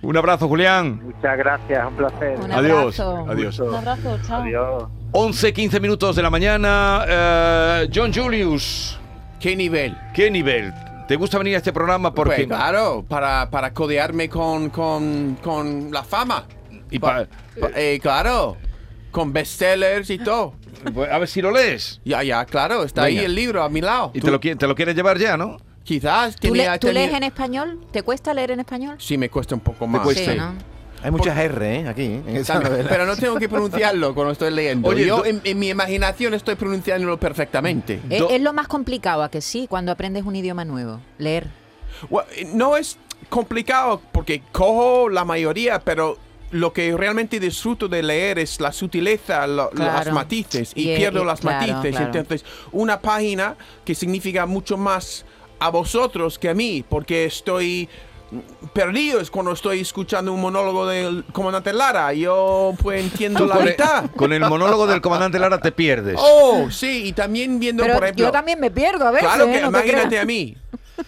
Un 0.02 0.16
abrazo, 0.16 0.48
Julián. 0.48 1.02
Muchas 1.04 1.38
gracias, 1.38 1.86
un 1.88 1.96
placer. 1.98 2.40
Un 2.40 2.52
Adiós. 2.52 3.00
abrazo. 3.00 3.26
Adiós. 3.30 3.60
Un 3.60 3.76
abrazo, 3.76 4.18
chao. 4.26 4.42
Adiós. 4.42 4.84
11, 5.12 5.54
15 5.54 5.80
minutos 5.82 6.16
de 6.16 6.24
la 6.24 6.30
mañana. 6.30 7.04
Eh, 7.08 7.90
John 7.94 8.12
Julius. 8.14 8.98
¿Qué 9.40 9.56
nivel? 9.56 9.96
¿Qué 10.14 10.32
nivel? 10.32 10.74
¿Te 11.08 11.16
gusta 11.18 11.38
venir 11.38 11.56
a 11.56 11.58
este 11.58 11.74
programa? 11.74 12.14
Porque 12.14 12.36
Pues 12.36 12.48
claro, 12.48 13.04
para, 13.08 13.50
para 13.50 13.74
codearme 13.74 14.30
con, 14.30 14.70
con, 14.70 15.38
con 15.42 15.92
la 15.92 16.04
fama. 16.04 16.46
Y 16.92 17.00
pa- 17.00 17.26
Pa- 17.60 17.70
eh, 17.76 18.00
claro, 18.02 18.56
con 19.12 19.34
bestsellers 19.34 20.10
y 20.10 20.18
todo. 20.20 20.54
Pues, 20.94 21.12
a 21.12 21.18
ver 21.18 21.28
si 21.28 21.42
lo 21.42 21.52
lees. 21.52 22.00
Ya, 22.06 22.24
ya, 22.24 22.46
claro, 22.46 22.84
está 22.84 23.04
Venga. 23.04 23.20
ahí 23.20 23.26
el 23.26 23.36
libro 23.36 23.64
a 23.64 23.70
mi 23.70 23.82
lado. 23.82 24.12
Y 24.14 24.22
te 24.22 24.32
lo, 24.32 24.40
te 24.40 24.68
lo 24.68 24.76
quieres 24.76 24.96
llevar 24.96 25.18
ya, 25.18 25.36
¿no? 25.38 25.58
Quizás 25.84 26.36
¿Tú, 26.36 26.50
tenía- 26.50 26.74
le- 26.74 26.80
tú 26.80 26.92
lees 26.92 27.14
en 27.14 27.24
español? 27.24 27.80
¿Te 27.92 28.04
cuesta 28.04 28.34
leer 28.34 28.52
en 28.52 28.60
español? 28.60 28.96
Sí, 29.00 29.18
me 29.18 29.30
cuesta 29.30 29.56
un 29.56 29.62
poco 29.62 29.88
más. 29.88 30.02
cuesta. 30.04 30.32
Sí. 30.32 30.38
¿no? 30.38 30.54
Hay 31.02 31.12
muchas 31.12 31.38
R, 31.38 31.80
¿eh? 31.80 31.88
Aquí, 31.88 32.04
en 32.06 32.36
esa 32.36 32.54
También, 32.54 32.72
novela. 32.74 32.90
Pero 32.90 33.06
no 33.06 33.16
tengo 33.16 33.38
que 33.38 33.48
pronunciarlo 33.50 34.14
cuando 34.14 34.34
estoy 34.34 34.52
leyendo. 34.52 34.88
Oye, 34.90 35.06
Yo 35.06 35.18
do- 35.18 35.26
en, 35.26 35.42
en 35.46 35.58
mi 35.58 35.70
imaginación 35.70 36.34
estoy 36.34 36.56
pronunciándolo 36.56 37.18
perfectamente. 37.18 38.02
Es, 38.10 38.42
lo 38.42 38.52
más 38.54 38.68
complicado, 38.68 39.24
¿a 39.24 39.32
que 39.32 39.40
sí? 39.42 39.66
Cuando 39.70 39.92
aprendes 39.94 40.26
un 40.26 40.36
idioma 40.36 40.66
nuevo. 40.66 41.00
Leer. 41.18 41.48
Bueno, 42.10 42.28
no 42.54 42.76
es 42.78 42.98
complicado 43.30 44.02
porque 44.12 44.44
cojo 44.52 45.10
la 45.10 45.24
mayoría, 45.26 45.80
pero 45.80 46.18
lo 46.52 46.74
que 46.74 46.96
realmente 46.98 47.40
disfruto 47.40 47.88
de 47.88 48.02
leer 48.04 48.40
es 48.40 48.60
la 48.60 48.72
sutileza, 48.72 49.46
lo- 49.48 49.70
Claro. 49.70 50.06
los 50.06 50.14
matices, 50.14 50.72
y 50.76 50.92
Y- 50.92 50.98
pierdo 50.98 51.24
y- 51.24 51.26
las 51.26 51.42
claro, 51.42 51.68
matices. 51.68 51.92
claro. 51.96 52.06
Entonces, 52.20 52.46
una 52.72 53.00
página 53.02 53.56
que 53.86 53.94
significa 53.96 54.46
mucho 54.46 54.78
más 54.78 55.26
a 55.60 55.70
vosotros 55.70 56.40
que 56.40 56.50
a 56.50 56.54
mí, 56.54 56.84
porque 56.88 57.26
estoy 57.26 57.88
perdido 58.74 59.20
es 59.20 59.32
cuando 59.32 59.52
estoy 59.54 59.80
escuchando 59.80 60.32
un 60.32 60.40
monólogo 60.42 60.86
del 60.86 61.26
comandante 61.32 61.74
Lara. 61.74 62.14
Yo 62.14 62.74
pues 62.82 63.02
entiendo 63.04 63.46
la 63.48 63.56
mitad. 63.60 64.06
con 64.16 64.32
el 64.34 64.42
monólogo 64.42 64.86
del 64.88 65.02
comandante 65.02 65.40
Lara 65.40 65.60
te 65.60 65.72
pierdes. 65.72 66.16
Oh, 66.20 66.70
sí, 66.70 67.06
y 67.08 67.14
también 67.14 67.60
viendo, 67.60 67.82
Pero 67.84 67.96
por 67.96 68.04
ejemplo... 68.04 68.26
yo 68.26 68.32
también 68.32 68.60
me 68.60 68.70
pierdo 68.70 69.08
a 69.08 69.12
veces. 69.12 69.28
Claro 69.28 69.46
que 69.48 69.58
¿eh? 69.58 69.62
No 69.62 69.72
te 69.72 69.78
imagínate 69.88 70.20
a 70.20 70.26
mí. 70.26 70.56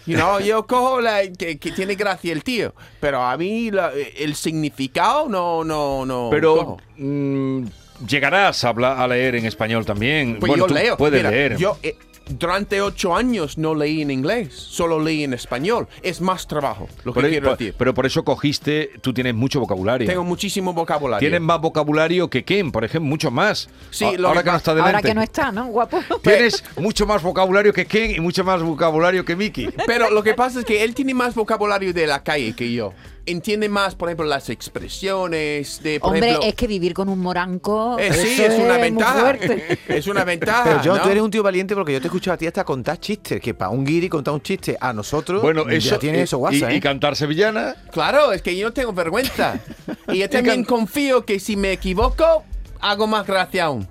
You 0.06 0.16
know, 0.18 0.40
yo 0.40 0.66
cojo 0.66 1.02
la 1.02 1.22
que, 1.38 1.58
que 1.58 1.72
tiene 1.72 1.96
gracia 1.96 2.32
el 2.34 2.44
tío, 2.44 2.74
pero 3.00 3.22
a 3.24 3.36
mí 3.38 3.72
la- 3.72 3.92
el 4.18 4.36
significado 4.36 5.28
no, 5.30 5.64
no, 5.64 6.06
no. 6.06 6.28
Pero 6.32 6.78
mm, 6.98 7.64
llegarás 8.08 8.64
a, 8.64 8.70
hablar, 8.70 9.00
a 9.00 9.08
leer 9.08 9.36
en 9.36 9.46
español 9.46 9.86
también. 9.86 10.38
Pues 10.40 10.50
bueno, 10.50 10.64
yo 10.64 10.68
tú 10.68 10.74
leo. 10.74 10.98
puedes 10.98 11.20
Mira, 11.20 11.32
leer. 11.32 11.58
Yo 11.58 11.78
eh, 11.84 11.96
durante 12.30 12.82
ocho 12.82 13.16
años 13.16 13.58
no 13.58 13.76
leí 13.76 14.02
en 14.02 14.12
inglés, 14.12 14.54
solo 14.56 15.00
leí 15.00 15.24
en 15.24 15.34
español. 15.34 15.88
Es 16.02 16.22
más 16.22 16.48
trabajo, 16.48 16.88
lo 17.04 17.14
que 17.14 17.22
Por- 17.22 17.30
quiero 17.30 17.52
decir. 17.52 17.76
pero 17.78 17.94
por 17.94 18.06
eso 18.06 18.24
cogiste, 18.24 18.92
tú 19.02 19.14
tienes 19.14 19.34
mucho 19.36 19.60
vocabulario. 19.60 20.08
Tengo 20.08 20.24
muchísimo 20.24 20.74
vocabulario. 20.74 21.20
Tienes 21.20 21.42
más 21.42 21.60
vocabulario 21.60 22.30
que 22.30 22.44
Ken, 22.44 22.72
por 22.72 22.84
ejemplo, 22.86 23.10
mucho 23.10 23.32
más. 23.32 23.70
Sí, 23.90 24.06
A- 24.06 24.12
lo 24.14 24.28
ahora 24.30 24.42
que 24.42 24.46
que 24.46 24.52
no 24.52 24.58
está 24.58 24.74
delante. 24.76 24.96
Ahora 24.98 25.08
que 25.10 25.14
no 25.16 25.22
está, 25.22 25.52
¿no? 25.52 25.66
Guapo. 25.68 26.00
Tienes 26.24 26.64
mucho 26.78 27.06
más 27.06 27.22
vocabulario 27.22 27.74
que 27.74 27.86
Ken 27.86 28.12
y 28.12 28.20
mucho 28.20 28.44
más 28.44 28.62
vocabulario 28.62 29.26
que 29.26 29.36
Mickey. 29.36 29.70
Pero 29.86 30.10
lo 30.10 30.24
que 30.24 30.34
pasa 30.34 30.60
es 30.60 30.66
que 30.66 30.84
él 30.84 30.96
tiene 30.96 31.14
más 31.14 31.36
vocabulario 31.36 31.94
de 31.94 32.08
la 32.08 32.24
calle 32.24 32.54
que 32.54 32.72
yo. 32.72 32.94
Entiende 33.28 33.70
más, 33.70 33.94
por 33.94 34.10
ejemplo, 34.10 34.26
las 34.26 34.50
expresiones 34.50 35.82
de, 35.84 36.00
por 36.00 36.10
Hombre, 36.10 36.30
ejemplo... 36.30 36.50
es 36.50 36.56
que 36.56 36.66
vivir 36.68 36.94
con 36.94 37.08
un 37.08 37.20
moranco. 37.20 37.98
Eh, 38.00 38.12
sí, 38.14 38.42
es 38.42 38.58
una 38.60 38.78
ventaja. 38.78 39.38
Es 39.88 40.08
una 40.08 40.24
ventaja. 40.24 40.64
Pero 40.64 40.80
John, 40.84 40.98
¿no? 40.98 41.04
tú 41.04 41.10
eres 41.10 41.22
un 41.24 41.30
tío 41.32 41.44
valiente 41.44 41.76
porque 41.76 41.94
yo 41.94 42.00
te 42.00 42.06
he 42.06 42.08
escuchado 42.08 42.34
a 42.36 42.38
ti 42.38 42.48
hasta 42.48 42.64
contar 42.64 43.00
chistes. 43.00 43.40
Que 43.40 43.54
para 43.54 43.70
un 43.70 43.86
guiri 43.86 44.10
contar 44.10 44.34
un 44.34 44.42
chiste 44.42 44.76
a 44.80 44.92
nosotros 44.92 45.42
Bueno, 45.42 45.70
eso. 45.70 45.92
ya 45.92 46.00
tiene 46.00 46.18
y- 46.20 46.22
eso 46.22 46.40
guasa, 46.40 46.72
y, 46.72 46.74
¿eh? 46.74 46.78
y 46.78 46.80
cantar 46.80 47.16
sevillana. 47.16 47.76
Claro, 47.92 48.32
es 48.34 48.42
que 48.42 48.56
yo 48.58 48.68
no 48.68 48.74
tengo 48.74 48.92
vergüenza. 48.94 49.60
y 50.12 50.18
yo 50.20 50.30
también 50.30 50.64
confío 50.64 51.24
que 51.26 51.40
si 51.40 51.56
me 51.56 51.74
equivoco, 51.74 52.44
hago 52.80 53.06
más 53.08 53.28
gracia 53.28 53.66
aún. 53.66 53.88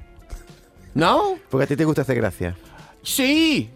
¿No? 0.95 1.39
Porque 1.51 1.65
a 1.65 1.67
ti 1.69 1.77
te 1.77 1.85
gusta 1.85 2.03
hacer 2.03 2.17
gracia. 2.17 2.57
Sí. 3.03 3.71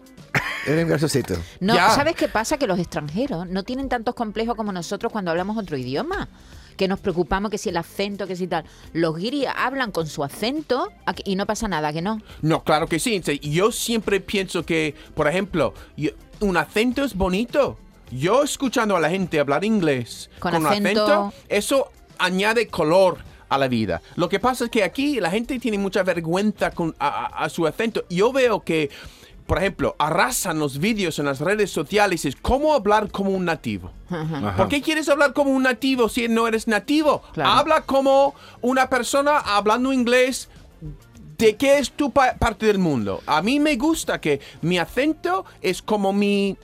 Eres 0.67 0.83
un 0.85 0.89
graciosito. 0.89 1.35
No, 1.61 1.75
Ya. 1.75 1.91
¿sabes 1.91 2.15
qué 2.17 2.29
pasa? 2.29 2.57
Que 2.57 2.67
los 2.67 2.79
extranjeros 2.79 3.47
no 3.49 3.63
tienen 3.63 3.89
tantos 3.89 4.15
complejos 4.15 4.55
como 4.57 4.73
nosotros 4.73 5.13
cuando 5.13 5.31
hablamos 5.31 5.57
otro 5.59 5.77
idioma. 5.77 6.29
Que 6.77 6.89
nos 6.89 6.99
preocupamos 6.99 7.51
que 7.53 7.59
si 7.59 7.69
el 7.69 7.77
acento, 7.77 8.27
que 8.27 8.35
si 8.35 8.49
tal. 8.49 8.65
Los 8.93 9.17
guiris 9.17 9.47
hablan 9.57 9.93
con 9.93 10.09
su 10.09 10.25
acento 10.25 10.91
y 11.25 11.37
no 11.37 11.47
pasa 11.47 11.69
nada, 11.69 11.93
que 11.93 12.03
no. 12.03 12.21
No, 12.43 12.65
claro 12.65 12.89
que 12.89 12.99
sí. 12.99 13.23
Yo 13.43 13.71
siempre 13.71 14.21
pienso 14.21 14.65
que, 14.67 14.95
por 15.15 15.29
ejemplo, 15.29 15.73
un 16.41 16.57
acento 16.57 17.05
es 17.05 17.15
bonito. 17.15 17.79
Yo 18.11 18.43
escuchando 18.43 18.97
a 18.97 19.01
la 19.01 19.09
gente 19.09 19.39
hablar 19.39 19.65
inglés 19.65 20.31
Con 20.41 20.55
un 20.57 20.67
acento. 20.67 21.33
eso 21.49 21.91
añade 22.19 22.67
color 22.69 23.19
a 23.49 23.57
la 23.59 23.69
vida. 23.69 24.03
Lo 24.17 24.29
que 24.29 24.41
pasa 24.41 24.65
es 24.65 24.71
que 24.71 24.83
aquí 24.83 25.21
la 25.21 25.31
gente 25.31 25.59
tiene 25.61 25.79
mucha 25.79 26.03
vergüenza 26.03 26.73
con, 26.73 26.95
a, 26.99 27.07
a- 27.09 27.45
a 27.45 27.49
su 27.51 27.67
acento. 27.69 28.05
Yo 28.11 28.33
veo 28.33 28.61
que, 28.65 28.91
por 29.47 29.59
ejemplo, 29.59 29.95
arrasan 29.99 30.59
los 30.59 30.79
vídeos 30.79 31.19
en 31.19 31.27
las 31.27 31.41
redes 31.41 31.71
sociales. 31.71 32.25
Es 32.25 32.35
cómo 32.37 32.73
hablar 32.75 33.11
como 33.11 33.31
un 33.31 33.45
nativo. 33.45 33.91
Ajá. 34.09 34.57
¿Por 34.57 34.69
qué 34.69 34.81
quieres 34.81 35.09
hablar 35.09 35.33
como 35.35 35.51
un 35.51 35.65
nativo 35.65 36.09
si 36.09 36.29
no 36.29 36.49
eres 36.49 36.67
nativo? 36.67 37.23
Claro. 37.33 37.51
Habla 37.51 37.81
como 37.83 38.35
una 38.63 38.89
persona 38.89 39.39
hablando 39.39 39.93
inglés 39.93 40.49
de 41.37 41.57
qué 41.57 41.79
es 41.79 41.91
tu 41.91 42.11
pa- 42.11 42.35
parte 42.39 42.67
del 42.67 42.79
mundo. 42.79 43.21
A 43.27 43.43
mí 43.43 43.59
me 43.61 43.77
gusta 43.77 44.21
que 44.21 44.41
mi 44.63 44.79
acento 44.79 45.45
es 45.61 45.83
como 45.83 46.13
mi... 46.13 46.57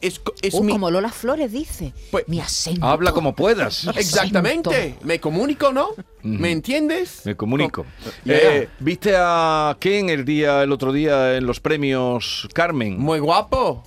Es, 0.00 0.20
es 0.42 0.54
Uh, 0.54 0.62
mi... 0.62 0.72
como 0.72 0.90
Lola 0.90 1.10
Flores 1.10 1.50
dice. 1.50 1.92
Pues- 2.10 2.28
mi 2.28 2.40
acento. 2.40 2.86
Habla 2.86 3.12
como 3.12 3.34
puedas. 3.34 3.86
Exactamente. 3.96 4.94
Me 5.02 5.18
comunico, 5.20 5.72
¿no? 5.72 5.90
¿Me 6.22 6.52
entiendes? 6.52 7.22
Me 7.24 7.36
comunico. 7.36 7.84
Eh, 8.24 8.68
¿Viste 8.78 9.14
a 9.16 9.76
Ken 9.80 10.08
el 10.10 10.24
día, 10.24 10.62
el 10.62 10.72
otro 10.72 10.92
día 10.92 11.36
en 11.36 11.46
los 11.46 11.60
premios 11.60 12.48
Carmen? 12.54 12.98
Muy 12.98 13.18
guapo. 13.18 13.84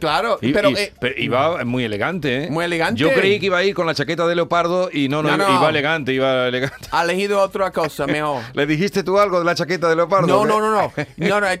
Claro, 0.00 0.38
Y- 0.42 0.52
pero... 0.52 0.70
y- 0.70 0.74
eh, 0.74 0.92
pero 1.00 1.14
iba 1.16 1.64
muy 1.64 1.84
elegante, 1.84 2.44
¿eh? 2.46 2.50
Muy 2.50 2.64
elegante. 2.64 3.00
Yo 3.00 3.12
creí 3.14 3.38
que 3.38 3.46
iba 3.46 3.58
a 3.58 3.62
ir 3.64 3.72
con 3.72 3.86
la 3.86 3.94
chaqueta 3.94 4.26
de 4.26 4.34
leopardo 4.34 4.90
y 4.92 5.08
no, 5.08 5.22
no, 5.22 5.36
No, 5.36 5.48
no. 5.48 5.54
iba 5.58 5.68
elegante, 5.70 6.12
iba 6.12 6.48
elegante. 6.48 6.88
ha 6.90 7.04
elegido 7.04 7.40
otra 7.40 7.70
cosa 7.70 8.04
mejor. 8.06 8.42
¿Le 8.54 8.66
dijiste 8.66 9.04
tú 9.04 9.16
algo 9.18 9.38
de 9.38 9.44
la 9.44 9.54
chaqueta 9.54 9.88
de 9.88 9.94
leopardo? 9.94 10.26
No, 10.26 10.44
no, 10.44 10.60
no, 10.60 10.72
no. 10.72 10.92
No, 11.18 11.40
no, 11.40 11.48
eh, 11.48 11.60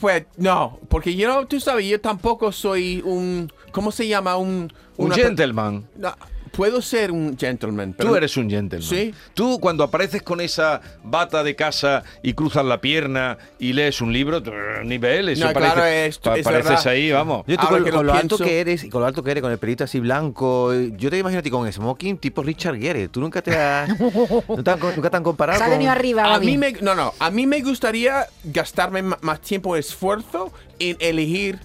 pues, 0.00 0.24
no. 0.36 0.78
Porque 0.88 1.14
yo, 1.14 1.46
tú 1.46 1.60
sabes, 1.60 1.86
yo 1.86 2.00
tampoco 2.00 2.52
soy 2.52 3.02
un... 3.04 3.52
¿Cómo 3.72 3.92
se 3.92 4.06
llama? 4.06 4.36
Un... 4.36 4.72
Un 4.96 5.06
una 5.06 5.14
gentleman. 5.14 5.88
No, 5.96 6.14
puedo 6.60 6.82
ser 6.82 7.10
un 7.10 7.38
gentleman, 7.38 7.94
pero... 7.96 8.10
Tú 8.10 8.16
eres 8.16 8.36
un 8.36 8.50
gentleman. 8.50 8.86
Sí. 8.86 9.14
Tú 9.32 9.58
cuando 9.60 9.82
apareces 9.82 10.20
con 10.20 10.42
esa 10.42 10.82
bata 11.02 11.42
de 11.42 11.56
casa 11.56 12.02
y 12.22 12.34
cruzas 12.34 12.66
la 12.66 12.82
pierna 12.82 13.38
y 13.58 13.72
lees 13.72 14.02
un 14.02 14.12
libro, 14.12 14.42
tú, 14.42 14.50
nivel, 14.84 15.30
eso 15.30 15.46
No, 15.46 15.54
parece, 15.54 15.72
claro, 15.72 15.86
es- 15.88 16.18
pa- 16.18 16.36
es 16.36 16.44
pareces 16.44 16.68
verdad. 16.68 16.86
ahí, 16.88 17.10
vamos. 17.12 17.44
Yo 17.46 17.56
tú 17.56 17.62
Ahora 17.62 17.76
con, 17.76 17.84
que 17.84 17.90
lo 17.92 17.96
con 17.96 18.06
lo 18.08 18.12
alto 18.12 18.36
que 18.36 18.60
eres 18.60 18.84
y 18.84 18.90
con 18.90 19.00
lo 19.00 19.06
alto 19.06 19.22
que 19.22 19.30
eres, 19.30 19.40
con 19.42 19.50
el 19.52 19.56
pelito 19.56 19.84
así 19.84 20.00
blanco, 20.00 20.74
yo 20.74 21.08
te 21.08 21.16
imagino 21.16 21.38
a 21.40 21.42
ti 21.42 21.48
con 21.48 21.72
smoking 21.72 22.18
tipo 22.18 22.42
Richard 22.42 22.76
Gere. 22.78 23.08
Tú 23.08 23.22
nunca 23.22 23.40
te 23.40 23.56
has, 23.56 23.88
no 23.98 24.62
te 24.62 24.70
han- 24.70 24.80
nunca 24.96 25.08
te 25.08 25.16
han 25.16 25.22
comparado 25.22 25.56
Se 25.58 25.64
ha 25.64 25.66
con... 25.68 25.72
venido 25.76 25.92
arriba, 25.92 26.24
va 26.24 26.34
A 26.34 26.40
mí 26.40 26.58
me, 26.58 26.72
no, 26.82 26.94
no, 26.94 27.14
a 27.18 27.30
mí 27.30 27.46
me 27.46 27.62
gustaría 27.62 28.26
gastarme 28.44 29.00
más 29.02 29.40
tiempo 29.40 29.74
y 29.76 29.80
esfuerzo 29.80 30.52
en 30.78 30.98
elegir 31.00 31.58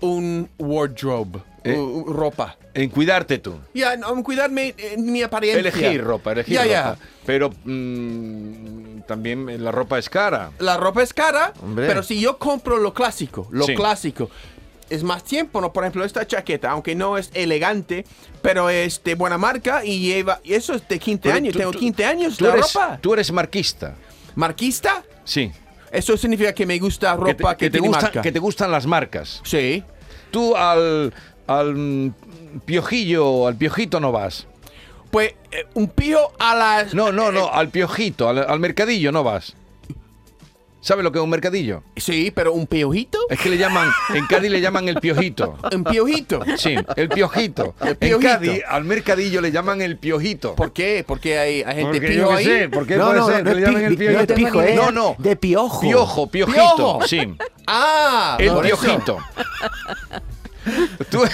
un 0.00 0.48
wardrobe, 0.58 1.38
Eh. 1.64 2.02
ropa. 2.06 2.56
En 2.74 2.88
cuidarte 2.90 3.38
tú. 3.38 3.54
Ya, 3.74 3.96
no, 3.96 4.12
en 4.14 4.22
cuidarme 4.22 4.74
en 4.78 5.12
mi 5.12 5.22
apariencia. 5.22 5.60
Elegir 5.60 6.02
ropa, 6.02 6.32
elegir 6.32 6.58
ropa. 6.58 6.96
Pero 7.26 7.50
mm, 7.64 9.00
también 9.06 9.62
la 9.62 9.70
ropa 9.72 9.98
es 9.98 10.08
cara. 10.08 10.50
La 10.58 10.76
ropa 10.76 11.02
es 11.02 11.12
cara, 11.12 11.52
Hombre. 11.62 11.86
pero 11.86 12.02
si 12.02 12.20
yo 12.20 12.38
compro 12.38 12.78
lo 12.78 12.94
clásico, 12.94 13.48
lo 13.50 13.64
Sí. 13.66 13.74
clásico, 13.74 14.30
es 14.90 15.02
más 15.02 15.24
tiempo, 15.24 15.60
¿no? 15.60 15.72
Por 15.72 15.84
ejemplo, 15.84 16.04
esta 16.04 16.26
chaqueta, 16.26 16.70
aunque 16.70 16.94
no 16.94 17.16
es 17.18 17.30
elegante, 17.34 18.04
pero 18.42 18.68
es 18.70 19.02
de 19.04 19.14
buena 19.14 19.38
marca 19.38 19.84
y 19.84 20.00
lleva, 20.00 20.40
y 20.44 20.54
eso 20.54 20.74
es 20.74 20.86
de 20.88 20.98
15 20.98 21.22
Pero 21.24 21.36
años, 21.36 21.52
tú- 21.52 21.58
tengo 21.58 21.70
tú- 21.72 21.78
15 21.78 22.04
años, 22.04 22.36
Tú 22.36 22.44
la 22.44 22.52
eres, 22.54 22.72
ropa. 22.74 22.98
tú 23.00 23.12
eres 23.14 23.32
marquista. 23.32 23.94
¿Marquista? 24.34 25.02
Sí. 25.24 25.52
Eso 25.90 26.16
significa 26.16 26.54
que 26.54 26.64
me 26.66 26.78
gusta 26.78 27.12
Que 27.24 27.34
te, 27.34 27.42
ropa 27.42 27.56
que, 27.56 27.66
que 27.66 27.70
te 27.70 27.72
tiene 27.78 27.88
gusta- 27.88 28.02
marca. 28.04 28.22
que 28.22 28.32
te 28.32 28.38
gustan 28.38 28.70
las 28.70 28.86
marcas. 28.86 29.40
Sí. 29.44 29.82
Tú 30.30 30.56
al, 30.56 31.12
al 31.46 32.12
piojillo, 32.64 33.46
al 33.46 33.56
piojito 33.56 34.00
no 34.00 34.12
vas. 34.12 34.46
Pues 35.10 35.34
eh, 35.50 35.66
un 35.74 35.88
pío 35.88 36.18
a 36.38 36.54
las... 36.54 36.94
No, 36.94 37.12
no, 37.12 37.30
no, 37.32 37.48
al 37.52 37.68
piojito, 37.68 38.28
al, 38.28 38.38
al 38.38 38.60
mercadillo 38.60 39.12
no 39.12 39.22
vas. 39.22 39.54
¿Sabes 40.80 41.04
lo 41.04 41.12
que 41.12 41.18
es 41.20 41.22
un 41.22 41.30
mercadillo? 41.30 41.84
Sí, 41.96 42.32
pero 42.34 42.52
un 42.52 42.66
piojito. 42.66 43.16
Es 43.30 43.38
que 43.38 43.48
le 43.50 43.56
llaman, 43.56 43.88
en 44.14 44.26
Cádiz 44.26 44.50
le 44.50 44.60
llaman 44.60 44.88
el 44.88 44.96
piojito. 44.96 45.56
Un 45.72 45.84
piojito. 45.84 46.40
Sí, 46.56 46.74
el 46.96 47.08
piojito. 47.08 47.76
El 47.82 47.88
En 47.90 47.96
piojito. 47.98 48.28
Cádiz, 48.32 48.62
al 48.66 48.82
mercadillo 48.82 49.40
le 49.40 49.52
llaman 49.52 49.80
el 49.80 49.96
piojito. 49.96 50.56
¿Por 50.56 50.72
qué? 50.72 51.04
Porque 51.06 51.38
hay, 51.38 51.62
hay 51.62 51.76
gente 51.76 51.82
Porque 51.84 52.00
pijo 52.08 52.20
yo 52.22 52.28
qué 52.30 52.34
ahí. 52.34 52.44
sé, 52.44 52.68
¿por 52.68 52.84
qué 52.88 52.96
No, 52.96 53.04
puede 53.06 53.18
no, 53.20 53.26
ser 53.28 53.44
no 53.44 53.50
que 53.50 53.54
le 53.54 53.60
es 53.62 53.68
llamen 53.68 53.84
el 53.84 53.96
pi- 53.96 54.04
no 54.06 54.10
piojito? 54.10 54.34
pijo, 54.34 54.62
es 54.62 54.74
no, 54.74 54.90
no. 54.90 55.14
de 55.20 55.36
piojo. 55.36 55.80
Piojo, 55.82 56.26
piojito, 56.26 56.60
Piojo. 56.76 57.06
sí. 57.06 57.32
Ah, 57.68 58.36
El 58.40 58.48
por 58.50 58.66
eso. 58.66 59.18
Tú- 61.10 61.24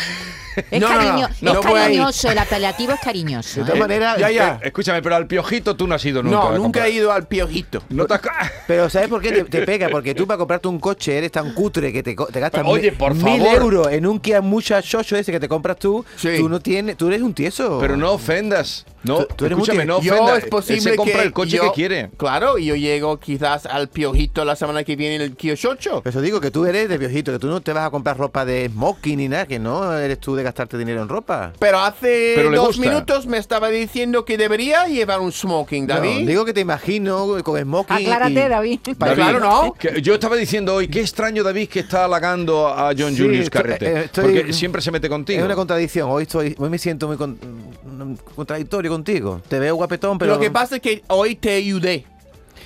Es, 0.73 0.81
No, 0.81 0.89
no, 0.89 0.95
no, 0.95 0.99
cariño- 0.99 1.29
no 1.41 1.53
es 1.53 1.61
cariñoso, 1.61 2.31
el 2.33 2.39
apelativo 2.39 2.93
es 2.93 2.99
cariñoso. 3.01 3.61
De 3.61 3.67
todas 3.67 3.77
¿eh? 3.77 3.79
maneras, 3.81 4.19
Ya, 4.19 4.29
ya. 4.29 4.55
Eh, 4.61 4.67
escúchame, 4.67 5.01
pero 5.03 5.15
al 5.15 5.29
piojito 5.29 5.77
tú 5.77 5.87
no 5.87 5.95
has 5.95 6.05
ido 6.05 6.21
nunca. 6.21 6.37
No, 6.37 6.45
nunca 6.51 6.59
comprar. 6.63 6.87
he 6.89 6.91
ido 6.91 7.13
al 7.13 7.29
piojito. 7.29 7.81
No 7.91 8.07
te 8.07 8.15
has- 8.15 8.21
Pero 8.67 8.91
¿sabes 8.91 9.09
por 9.09 9.23
qué 9.23 9.31
te, 9.31 9.45
te 9.45 9.63
pega? 9.63 9.89
Porque 9.89 10.17
tú 10.17 10.27
para 10.27 10.37
comprarte 10.39 10.67
un 10.67 10.81
coche 10.81 11.17
eres 11.17 11.31
tan 11.31 11.53
cutre 11.55 11.93
que 11.93 12.03
te, 12.03 12.17
te 12.17 12.41
gastas 12.41 12.65
Oye, 12.67 12.91
por 12.91 13.15
mil 13.15 13.41
favor. 13.41 13.63
euros 13.63 13.93
en 13.93 14.05
un 14.05 14.19
Kia 14.19 14.41
Mucha 14.41 14.83
Chocho 14.83 15.17
ese 15.17 15.31
que 15.31 15.39
te 15.39 15.49
compras 15.49 15.77
tú. 15.79 16.05
Sí. 16.17 16.39
Tú 16.39 16.49
no 16.49 16.59
tienes, 16.59 16.97
tú 16.97 17.07
eres 17.07 17.23
un 17.23 17.35
tieso. 17.35 17.79
Pero 17.81 17.97
no 17.97 18.11
ofendas. 18.11 18.85
No, 19.05 19.19
Tú- 19.25 19.35
tú 19.37 19.45
eres 19.47 19.57
escúchame, 19.59 19.85
no 19.85 20.01
Yo 20.01 20.35
es 20.37 20.45
Él 20.45 20.51
posible 20.51 20.81
se 20.81 20.97
compra 20.97 21.21
que 21.21 21.23
el 21.27 21.33
coche 21.33 21.57
yo- 21.57 21.63
que 21.63 21.71
quiere. 21.73 22.11
Claro, 22.17 22.59
y 22.59 22.67
yo 22.67 22.75
llego 22.75 23.19
quizás 23.21 23.65
al 23.67 23.89
piojito 23.89 24.45
la 24.45 24.57
semana 24.57 24.83
que 24.85 24.97
viene 24.97 25.17
en 25.17 25.23
el 25.23 25.37
Kiochocho. 25.37 26.03
Por 26.03 26.09
eso 26.11 26.21
digo 26.21 26.41
que 26.41 26.51
tú 26.51 26.67
eres 26.67 26.89
de 26.89 26.99
viejito, 26.99 27.31
que 27.33 27.39
tú 27.39 27.47
no 27.47 27.61
te 27.61 27.73
vas 27.73 27.87
a 27.87 27.91
comprar 27.91 28.17
ropa 28.19 28.45
de 28.45 28.69
smoking 28.69 29.19
ni 29.19 29.29
nada, 29.29 29.47
que 29.47 29.59
no 29.59 29.97
eres 29.97 30.19
tú 30.19 30.35
de 30.35 30.43
gastarte 30.43 30.77
dinero 30.77 31.01
en 31.03 31.09
ropa. 31.09 31.53
Pero 31.59 31.79
hace 31.79 32.33
Pero 32.37 32.51
dos 32.51 32.77
gusta. 32.77 32.83
minutos 32.83 33.27
me 33.27 33.39
estaba 33.39 33.69
diciendo 33.69 34.25
que 34.25 34.37
debería 34.37 34.87
llevar 34.87 35.21
un 35.21 35.31
smoking, 35.33 35.87
David. 35.87 36.21
No, 36.21 36.27
digo 36.27 36.45
que 36.45 36.53
te 36.53 36.61
imagino 36.61 37.27
con 37.45 37.61
smoking. 37.61 37.97
Aclárate, 37.97 38.33
y- 38.33 38.49
David. 38.49 38.81
Pues 38.99 39.13
claro, 39.15 39.39
no. 39.41 39.75
Que 39.75 40.03
yo 40.03 40.15
estaba 40.15 40.35
diciendo 40.37 40.75
hoy, 40.75 40.89
qué 40.89 41.01
extraño 41.01 41.43
David 41.45 41.69
que 41.69 41.81
está 41.81 42.05
halagando 42.07 42.67
a 42.69 42.93
John 42.99 43.15
Sí, 43.15 43.23
Julius 43.23 43.49
Carrete. 43.51 43.87
eh, 43.87 44.05
estoy- 44.07 44.25
porque 44.39 44.53
siempre 44.53 44.83
se 44.83 44.91
mete 44.91 45.09
contigo. 45.09 45.39
Es 45.39 45.45
una 45.45 45.55
contradicción. 45.55 46.11
Hoy 46.11 46.25
estoy, 46.25 46.55
hoy 46.59 46.69
me 46.71 46.79
siento 46.79 47.07
muy 47.07 47.17
con- 47.17 47.33
mm, 47.39 48.35
contradictorio 48.35 48.88
contigo. 48.89 49.41
Te 49.49 49.59
veo 49.59 49.77
guapetón, 49.77 50.19
pero 50.19 50.35
Lo 50.35 50.41
que 50.41 50.51
pasa 50.51 50.77
es 50.77 50.83
que 50.83 51.03
hoy 51.09 51.35
te 51.37 51.55
ayudé. 51.55 52.07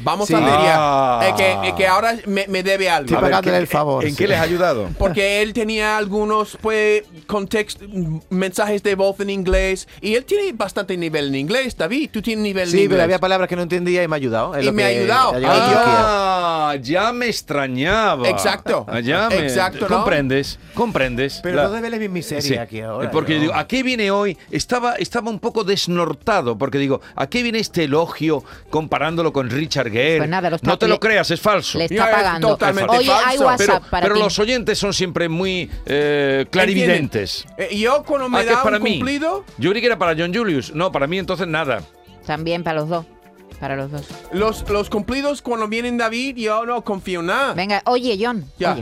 Vamos 0.01 0.29
Sí. 0.29 0.35
a 0.35 0.41
ver 0.41 0.49
ya. 0.49 0.75
Ah. 0.79 1.27
Es 1.29 1.35
que, 1.35 1.69
es 1.69 1.75
que 1.75 1.87
ahora 1.87 2.17
me, 2.27 2.47
me 2.49 2.63
debe 2.63 2.89
algo. 2.91 3.17
A 3.17 3.21
ver, 3.21 3.31
pagándole 3.31 3.57
¿qué- 3.57 3.61
el 3.63 3.67
favor, 3.69 4.05
¿En 4.05 4.11
sí. 4.11 4.17
qué 4.17 4.29
les 4.29 4.39
ha 4.39 4.43
ayudado? 4.43 4.89
Porque 4.99 5.43
él 5.43 5.53
tenía 5.53 5.97
algunos 5.97 6.57
pues 6.61 7.03
context, 7.27 7.83
mensajes 8.31 8.83
de 8.83 8.95
voz 8.95 9.21
en 9.21 9.31
inglés 9.31 9.89
y 10.01 10.15
él 10.15 10.25
tiene 10.25 10.53
bastante 10.53 10.97
nivel 10.97 11.29
en 11.29 11.35
inglés, 11.37 11.77
David. 11.77 12.11
Tú 12.13 12.23
tienes 12.23 12.43
nivel 12.43 12.65
en 12.65 12.71
Sí, 12.71 12.77
inglés. 12.79 12.91
pero 12.91 13.03
había 13.03 13.19
palabras 13.19 13.49
que 13.49 13.57
no 13.57 13.63
entendía 13.63 14.03
y 14.03 14.09
me 14.09 14.17
ha 14.17 14.19
ayudado. 14.19 14.55
es 14.55 14.63
Y 14.63 14.67
lo 14.67 14.73
me 14.73 14.85
ha 14.85 14.89
que 14.89 14.99
ayudado. 15.01 15.31
ha 15.35 15.39
llegado 15.39 15.63
a 15.63 15.65
Turquía. 15.67 15.85
Ah, 16.05 16.77
ya 16.81 17.13
me 17.13 17.27
extrañaba. 17.27 18.29
Exacto. 18.29 18.87
Ah, 18.89 19.01
Ya 19.01 19.29
me, 19.29 19.39
Exacto, 19.39 19.89
¿no? 19.89 19.97
Comprendes, 19.97 20.59
comprendes. 20.75 21.41
Pero 21.43 21.57
La- 21.57 21.63
no 21.65 21.71
debeles 21.71 21.99
mi 22.01 22.09
miseria 22.09 22.41
Sí, 22.43 22.57
aquí 22.57 22.81
ahora. 22.81 23.11
Porque 23.11 23.35
¿no? 23.35 23.41
digo, 23.43 23.55
¿a 23.55 23.67
qué 23.67 23.83
viene 23.83 24.11
hoy? 24.11 24.39
Estaba, 24.51 24.95
estaba 24.95 25.31
un 25.31 25.39
poco 25.41 25.65
desnortado, 25.65 26.57
porque 26.57 26.79
digo, 26.79 27.01
¿a 27.17 27.27
qué 27.27 27.43
viene 27.43 27.59
este 27.59 27.85
elogio 27.85 28.45
comparándolo 28.71 29.33
con 29.33 29.51
Richard 29.51 29.82
Pues 29.91 30.29
nada, 30.29 30.51
no 30.63 30.79
te 30.79 30.87
lo 30.89 30.99
creas, 31.01 31.31
es 31.31 31.41
falso. 31.41 31.79
Le 31.79 31.85
está 31.87 32.09
es 32.11 32.17
pagando. 32.17 32.49
totalmente 32.49 32.97
Oye, 32.97 33.11
hay 33.13 33.37
falso. 33.39 33.45
WhatsApp 33.47 33.67
Pero, 33.81 33.91
para 33.91 34.03
pero 34.05 34.15
ti. 34.15 34.21
los 34.21 34.39
oyentes 34.39 34.79
son 34.79 34.93
siempre 34.93 35.29
muy 35.29 35.71
eh, 35.87 36.47
clarividentes. 36.51 37.47
Eh, 37.57 37.77
yo 37.79 38.03
cuando 38.05 38.29
me 38.29 38.41
Ah, 38.41 38.45
da 38.45 38.63
para 38.63 38.77
un 38.79 38.83
mí. 38.83 38.99
cumplido, 38.99 39.45
Yo 39.59 39.71
creí 39.71 39.81
que 39.81 39.87
era 39.87 39.99
para 39.99 40.15
John 40.17 40.35
Julius. 40.35 40.75
No, 40.75 40.93
para 40.93 41.07
mí 41.07 41.19
entonces 41.19 41.47
nada. 41.49 41.83
También 42.27 42.63
para 42.63 42.81
los 42.81 42.89
dos. 42.89 43.07
Para 43.61 43.77
los 43.77 43.91
dos. 43.93 44.07
los, 44.33 44.69
los 44.71 44.91
cumplidos 44.91 45.41
cuando 45.43 45.69
vienen 45.69 45.97
David, 45.97 46.37
yo 46.37 46.67
no 46.67 46.83
confío 46.83 47.21
en 47.21 47.27
nada. 47.27 47.55
Venga, 47.55 47.83
oye, 47.87 48.19
John. 48.21 48.45
Ya. 48.59 48.73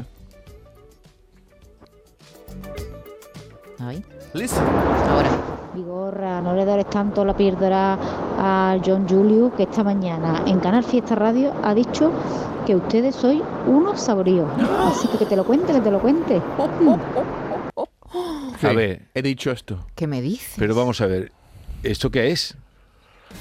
Oye. 3.87 4.03
Listen. 4.33 4.63
ahora. 5.09 5.31
Vigorra, 5.75 6.41
no 6.41 6.55
le 6.55 6.65
dares 6.65 6.89
tanto 6.91 7.25
la 7.25 7.37
píldora 7.37 7.97
a 8.39 8.77
John 8.85 9.09
Julius 9.09 9.53
que 9.55 9.65
esta 9.65 9.85
mañana 9.85 10.43
en 10.47 10.59
Canal 10.61 10.85
Fiesta 10.85 11.15
Radio 11.15 11.53
ha 11.63 11.75
dicho 11.75 12.11
que 12.67 12.75
ustedes 12.75 13.15
sois 13.15 13.41
unos 13.67 14.01
saboríos. 14.01 14.49
Así 14.81 15.09
que 15.09 15.19
que 15.19 15.27
te 15.27 15.37
lo 15.37 15.45
cuente, 15.45 15.73
que 15.73 15.81
te 15.81 15.91
lo 15.91 16.01
cuente. 16.01 16.41
Sí, 18.61 18.67
A 18.67 18.73
ver, 18.73 19.03
He 19.15 19.23
dicho 19.23 19.51
esto. 19.51 19.87
¿Qué 19.95 20.07
me 20.07 20.21
dices? 20.21 20.55
pero 20.59 20.75
vamos 20.75 21.01
a 21.01 21.07
ver. 21.07 21.31
¿Esto 21.83 22.11
qué 22.11 22.31
es? 22.31 22.57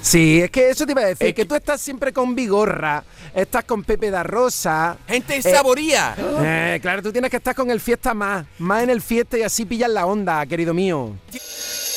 Sí, 0.01 0.39
es 0.39 0.51
que 0.51 0.69
eso 0.69 0.85
te 0.85 0.91
iba 0.91 1.01
a 1.01 1.05
decir, 1.05 1.27
Es 1.29 1.33
que 1.33 1.45
tú 1.45 1.55
estás 1.55 1.81
siempre 1.81 2.13
con 2.13 2.35
Vigorra, 2.35 3.03
estás 3.33 3.63
con 3.63 3.83
Pepe 3.83 4.11
da 4.11 4.21
Rosa. 4.21 4.95
Gente 5.07 5.37
Eh, 5.37 5.41
saboría. 5.41 6.15
Eh, 6.41 6.79
claro, 6.79 7.01
tú 7.01 7.11
tienes 7.11 7.31
que 7.31 7.37
estar 7.37 7.55
con 7.55 7.71
el 7.71 7.79
fiesta 7.79 8.13
más, 8.13 8.45
más 8.59 8.83
en 8.83 8.91
el 8.91 9.01
fiesta 9.01 9.37
y 9.39 9.41
así 9.41 9.65
pillas 9.65 9.89
la 9.89 10.05
onda, 10.05 10.45
querido 10.45 10.75
mío. 10.75 11.15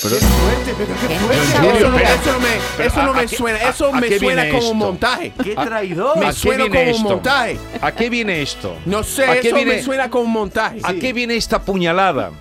Pero, 0.03 0.17
Gente 0.17 0.73
Eso 0.73 1.53
saboría. 1.53 1.61
no, 1.61 1.79
eso 1.79 2.33
no 2.33 2.41
me, 2.41 2.49
Pero, 2.77 2.88
eso 2.88 3.03
no 3.03 3.11
¿a- 3.11 3.15
me 3.15 3.27
qué- 3.27 3.37
suena, 3.37 3.59
eso 3.69 3.87
a 3.95 4.01
me 4.01 4.09
qué 4.09 4.19
suena 4.19 4.43
viene 4.43 4.59
como 4.59 4.71
un 4.73 4.79
montaje. 4.79 5.33
¡Qué 5.43 5.55
traidor! 5.55 6.19
Me 6.19 6.27
¿A 6.27 6.29
qué 6.31 6.35
suena 6.35 6.69
como 6.69 6.97
un 6.97 7.03
montaje. 7.03 7.59
¿A 7.81 7.93
qué 7.93 8.11
viene 8.11 8.43
esto? 8.43 8.77
No 8.87 9.03
sé, 9.05 9.25
¿A 9.27 9.41
qué 9.41 9.49
eso 9.49 9.57
viene- 9.57 9.75
me 9.77 9.83
suena 9.83 10.11
como 10.11 10.25
un 10.25 10.33
montaje. 10.33 10.81
¿A 10.83 10.93
qué 10.95 11.12
viene 11.12 11.37
esta 11.37 11.62
puñalada? 11.62 12.33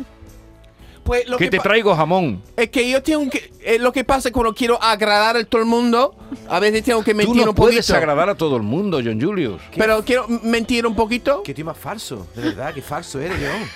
Pues 1.04 1.28
lo 1.28 1.38
que 1.38 1.46
que, 1.46 1.52
te 1.52 1.60
traigo 1.60 1.96
jamón. 1.96 2.42
es 2.56 2.70
que 2.70 2.88
yo 2.90 3.02
tengo 3.02 3.28
que 3.30 3.52
eh, 3.64 3.80
lo 3.80 3.92
que 3.92 4.04
pasa 4.04 4.32
cuando 4.32 4.54
quiero 4.54 4.82
agradar 4.82 5.36
a 5.36 5.44
todo 5.44 5.60
el 5.62 5.68
mundo, 5.68 6.16
a 6.48 6.60
veces 6.60 6.84
tengo 6.84 7.04
que 7.04 7.12
Tú 7.12 7.18
mentir 7.18 7.44
no 7.44 7.50
un 7.50 7.56
puedes 7.56 7.78
poquito. 7.78 7.96
agradar 7.98 8.30
a 8.30 8.36
todo 8.36 8.56
el 8.56 8.62
mundo, 8.62 9.00
John 9.04 9.20
Julius. 9.20 9.60
Pero 9.76 10.04
quiero 10.06 10.28
mentir 10.28 10.86
un 10.86 10.96
poquito. 10.96 11.42
Qué 11.44 11.56
tío 11.56 11.66
más 11.66 11.78
falso, 11.78 12.28
de 12.36 12.42
verdad, 12.44 12.72
qué 12.74 12.82
falso 12.84 13.20
eres, 13.20 13.38
John. 13.40 13.68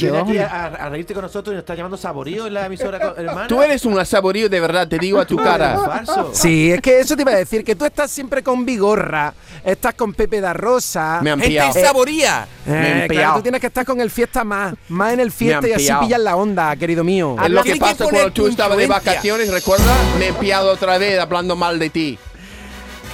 Viene 0.00 0.18
aquí 0.18 0.38
a, 0.38 0.66
a 0.66 0.88
reírte 0.88 1.14
con 1.14 1.22
nosotros 1.22 1.52
y 1.52 1.56
nos 1.56 1.62
estás 1.62 1.76
llamando 1.76 1.96
saborío 1.96 2.46
en 2.46 2.54
la 2.54 2.66
emisora, 2.66 3.14
hermana. 3.16 3.46
Tú 3.48 3.62
eres 3.62 3.84
un 3.84 4.04
saborío 4.04 4.48
de 4.48 4.60
verdad, 4.60 4.86
te 4.86 4.98
digo 4.98 5.18
a 5.20 5.24
tu 5.26 5.36
cara. 5.36 5.78
falso. 5.78 6.30
Sí, 6.32 6.70
es 6.72 6.80
que 6.80 7.00
eso 7.00 7.16
te 7.16 7.22
iba 7.22 7.32
a 7.32 7.36
decir, 7.36 7.64
que 7.64 7.74
tú 7.74 7.84
estás 7.84 8.10
siempre 8.10 8.42
con 8.42 8.64
Vigorra, 8.64 9.34
estás 9.64 9.94
con 9.94 10.14
Pepe 10.14 10.40
da 10.40 10.52
Rosa. 10.52 11.20
Me 11.22 11.30
han 11.30 11.40
Eh, 11.42 11.46
pillado. 11.46 11.72
saboría. 11.74 12.46
Me 12.66 13.02
han 13.02 13.08
claro, 13.08 13.36
tú 13.36 13.42
tienes 13.42 13.60
que 13.60 13.66
estar 13.68 13.84
con 13.84 14.00
el 14.00 14.10
fiesta 14.10 14.44
más, 14.44 14.74
más 14.88 15.12
en 15.12 15.20
el 15.20 15.32
fiesta 15.32 15.68
y 15.68 15.72
así 15.72 15.90
pillas 16.00 16.20
la 16.20 16.36
onda, 16.36 16.74
querido 16.76 17.02
mío. 17.04 17.36
Es 17.42 17.50
lo 17.50 17.62
que 17.62 17.76
pasa 17.76 18.04
cuando 18.04 18.30
tú 18.32 18.46
estabas 18.46 18.78
de 18.78 18.86
vacaciones, 18.86 19.50
¿recuerdas? 19.50 19.96
Me 20.18 20.28
he 20.28 20.32
pillado 20.34 20.70
otra 20.72 20.98
vez 20.98 21.18
hablando 21.18 21.56
mal 21.56 21.78
de 21.78 21.90
ti. 21.90 22.18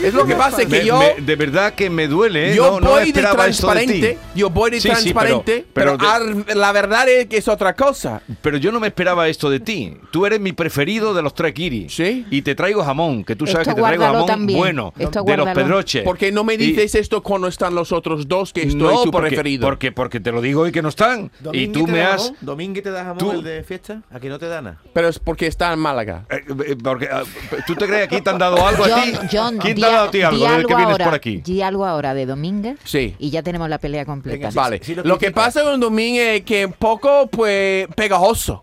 Es 0.03 0.15
lo 0.15 0.25
que 0.27 0.35
pasa, 0.35 0.59
que 0.59 0.67
Me- 0.67 0.85
yo... 0.85 0.99
me- 0.99 1.21
de 1.23 1.37
verdad 1.37 1.75
que 1.75 1.91
me 1.91 2.09
duele. 2.09 2.53
¿eh? 2.53 2.57
Yo 2.57 2.73
no, 2.73 2.81
no 2.81 2.91
voy 2.91 3.03
de 3.03 3.07
esperaba 3.09 3.47
esto 3.47 3.67
de 3.69 3.81
ti. 3.81 3.87
transparente, 3.87 4.19
yo 4.35 4.51
voy 4.51 4.71
de 4.71 4.81
Sí, 4.81 4.89
sí, 4.89 5.13
pero- 5.13 5.43
transparente, 5.43 5.67
pero 5.75 5.99
pero, 5.99 6.35
de- 6.45 6.55
la 6.55 6.73
verdad 6.73 7.09
es 7.09 7.27
que 7.27 7.37
es 7.37 7.49
otra 7.49 7.75
cosa. 7.75 8.23
Pero 8.41 8.57
yo 8.57 8.73
no 8.73 8.81
me 8.81 8.87
esperaba 8.89 9.29
esto 9.29 9.51
de 9.51 9.61
ti. 9.61 9.97
Tú 10.11 10.25
eres 10.27 10.41
mi 10.41 10.53
preferido 10.53 11.13
de 11.15 11.23
los 11.23 11.35
tres 11.35 11.53
kiris. 11.53 11.95
Sí. 11.95 12.25
Y 12.31 12.43
te 12.43 12.55
traigo 12.55 12.83
jamón, 12.83 13.25
que 13.25 13.37
tú 13.37 13.47
sabes 13.47 13.69
Esto 13.69 13.77
que 13.77 13.83
te 13.83 13.87
traigo 13.89 14.05
jamón 14.05 14.27
también. 14.27 14.59
bueno. 14.59 14.93
Esto 14.99 15.23
de 15.23 15.37
los 15.37 15.45
guárdalo. 15.47 15.55
pedroches. 15.69 16.03
Porque 16.05 16.33
no 16.33 16.45
me 16.45 16.55
Y- 16.55 16.57
dices 16.59 16.95
esto 16.95 17.23
cuando 17.23 17.49
están 17.49 17.75
los 17.75 17.93
otros 17.93 18.27
dos 18.29 18.53
que 18.53 18.63
estoy 18.63 18.81
no, 18.81 19.03
tu 19.03 19.11
porque, 19.11 19.29
preferido. 19.29 19.67
Porque, 19.67 19.93
porque 19.93 20.21
te 20.21 20.33
lo 20.33 20.41
digo 20.41 20.63
hoy 20.63 20.73
que 20.73 20.83
no 20.83 20.89
están. 20.89 21.31
Y 21.41 21.67
¿Domínguez 21.67 21.73
tú 21.73 21.87
me 21.87 22.03
has. 22.03 22.23
jamón? 22.23 22.37
¿Domínguez 22.41 22.85
te 22.85 22.91
da 22.91 23.01
jamón 23.05 23.19
tú- 23.19 23.33
el 23.33 23.43
de 23.43 23.63
fiesta? 23.65 24.03
Aquí 24.11 24.29
no 24.29 24.39
te 24.39 24.47
da 24.47 24.63
nada. 24.63 24.79
Pero 24.95 25.09
es 25.09 25.19
porque 25.19 25.47
está 25.47 25.73
en 25.73 25.79
Málaga. 25.79 26.25
Eh, 26.31 26.43
eh, 26.69 26.77
porque, 26.83 27.09
ah, 27.13 27.23
¿Tú 27.67 27.75
te 27.75 27.87
crees 27.87 28.09
que 28.09 28.17
aquí 28.17 28.25
te 28.25 28.31
han 28.31 28.39
dado 28.39 28.67
algo 28.67 28.85
a 28.85 29.03
ti? 29.03 29.13
John, 29.31 29.59
John, 29.91 30.11
¿Quién 30.11 30.11
di 30.11 30.19
te 30.19 30.25
ha 30.25 30.31
dado 30.31 30.37
a 30.37 30.39
ti 30.39 30.45
algo 30.45 30.57
desde 30.57 30.67
que 30.69 30.75
vienes 30.77 30.93
ahora, 30.93 31.05
por 31.05 31.15
aquí? 31.15 31.37
Di 31.39 31.63
algo 31.63 31.87
ahora 31.87 32.15
de 32.15 32.27
Domínguez 32.27 32.79
Sí. 32.85 33.15
y 33.19 33.31
ya 33.31 33.43
tenemos 33.43 33.69
la 33.69 33.79
pelea 33.79 34.05
completa. 34.05 34.49
Venga, 34.49 34.51
Vale. 34.63 34.81
sí 34.83 34.95
lo 34.95 35.03
lo 35.05 35.15
que 35.19 35.27
critica. 35.27 35.41
pasa 35.45 35.63
con 35.63 35.81
Domínguez 35.81 36.39
es 36.41 36.43
que 36.45 36.67
un 36.67 36.73
poco, 36.73 37.29
pues, 37.31 37.87
pegajoso. 37.97 38.63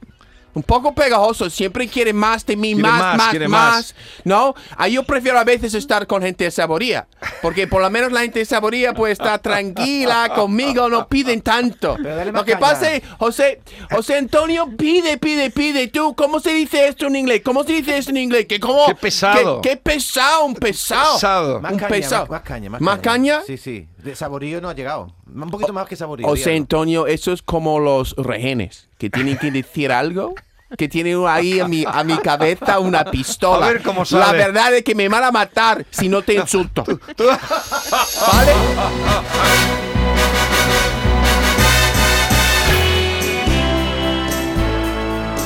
Un 0.57 0.63
poco 0.63 0.91
pegajoso, 0.91 1.51
siempre 1.51 1.87
quiere 1.87 2.13
más 2.13 2.43
de 2.43 2.55
mí, 2.55 2.73
Quiere 2.73 2.81
más, 2.89 2.99
más, 2.99 3.17
más, 3.17 3.29
quiere 3.29 3.47
más, 3.47 3.75
más. 3.75 3.95
¿No? 4.23 4.55
Ah, 4.75 4.87
yo 4.87 5.03
prefiero 5.03 5.37
a 5.37 5.43
veces 5.43 5.75
estar 5.75 6.07
con 6.07 6.23
gente 6.23 6.45
de 6.45 6.49
saboría, 6.49 7.07
porque 7.43 7.67
por 7.67 7.79
lo 7.79 7.87
menos 7.91 8.11
la 8.11 8.21
gente 8.21 8.39
de 8.39 8.45
saboría 8.45 8.95
puede 8.95 9.13
estar 9.13 9.39
tranquila 9.39 10.31
conmigo, 10.33 10.89
no 10.89 11.07
piden 11.07 11.41
tanto. 11.41 11.95
Lo 11.99 12.43
que 12.43 12.53
caña. 12.53 12.59
pasa 12.59 12.91
es, 12.91 13.03
José, 13.19 13.61
José 13.91 14.17
Antonio 14.17 14.67
pide, 14.75 15.19
pide, 15.19 15.51
pide. 15.51 15.89
Tú, 15.89 16.15
¿cómo 16.15 16.39
se 16.39 16.51
dice 16.53 16.87
esto 16.87 17.05
en 17.05 17.17
inglés? 17.17 17.41
¿Cómo 17.45 17.63
se 17.63 17.73
dice 17.73 17.95
esto 17.95 18.09
en 18.09 18.17
inglés? 18.17 18.47
Que 18.47 18.59
como, 18.59 18.87
Qué 18.87 18.95
pesado. 18.95 19.61
Qué, 19.61 19.69
qué 19.69 19.77
pesado, 19.77 20.43
un 20.45 20.55
pesado. 20.55 21.13
Pesado. 21.13 21.61
Más 21.61 21.71
Un 21.73 21.77
caña, 21.77 21.89
pesado. 21.89 22.21
más, 22.23 22.29
más 22.31 22.41
caña, 22.41 22.69
más, 22.71 22.81
¿Más 22.81 22.99
caña? 22.99 23.41
Sí, 23.45 23.57
sí. 23.57 23.87
De 23.99 24.15
saborío 24.15 24.59
no 24.59 24.69
ha 24.69 24.73
llegado. 24.73 25.13
Un 25.31 25.51
poquito 25.51 25.71
más 25.71 25.87
que 25.87 25.95
saborío. 25.95 26.27
José. 26.27 26.55
Antonio, 26.55 27.05
eso 27.05 27.31
es 27.31 27.43
como 27.43 27.79
los 27.79 28.15
rehenes, 28.15 28.89
que 28.97 29.11
tienen 29.11 29.37
que 29.37 29.51
decir 29.51 29.91
algo 29.91 30.33
que 30.77 30.87
tiene 30.87 31.15
ahí 31.27 31.59
a 31.59 31.67
mi, 31.67 31.83
a 31.87 32.03
mi 32.03 32.17
cabeza 32.17 32.79
una 32.79 33.05
pistola. 33.05 33.67
A 33.67 33.69
ver 33.73 33.83
cómo 33.83 34.01
La 34.01 34.05
sabe. 34.05 34.37
verdad 34.37 34.73
es 34.75 34.83
que 34.83 34.95
me 34.95 35.07
van 35.07 35.23
a 35.23 35.31
matar 35.31 35.85
si 35.91 36.09
no 36.09 36.21
te 36.21 36.33
insulto. 36.33 36.83
¿Vale? 36.85 38.53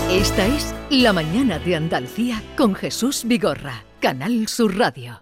Esta 0.10 0.46
es 0.46 0.74
La 0.90 1.14
mañana 1.14 1.58
de 1.60 1.76
Andalucía 1.76 2.42
con 2.58 2.76
Jesús 2.76 3.24
Vigorra, 3.26 3.84
Canal 4.02 4.48
Sur 4.48 4.78
Radio. 4.78 5.22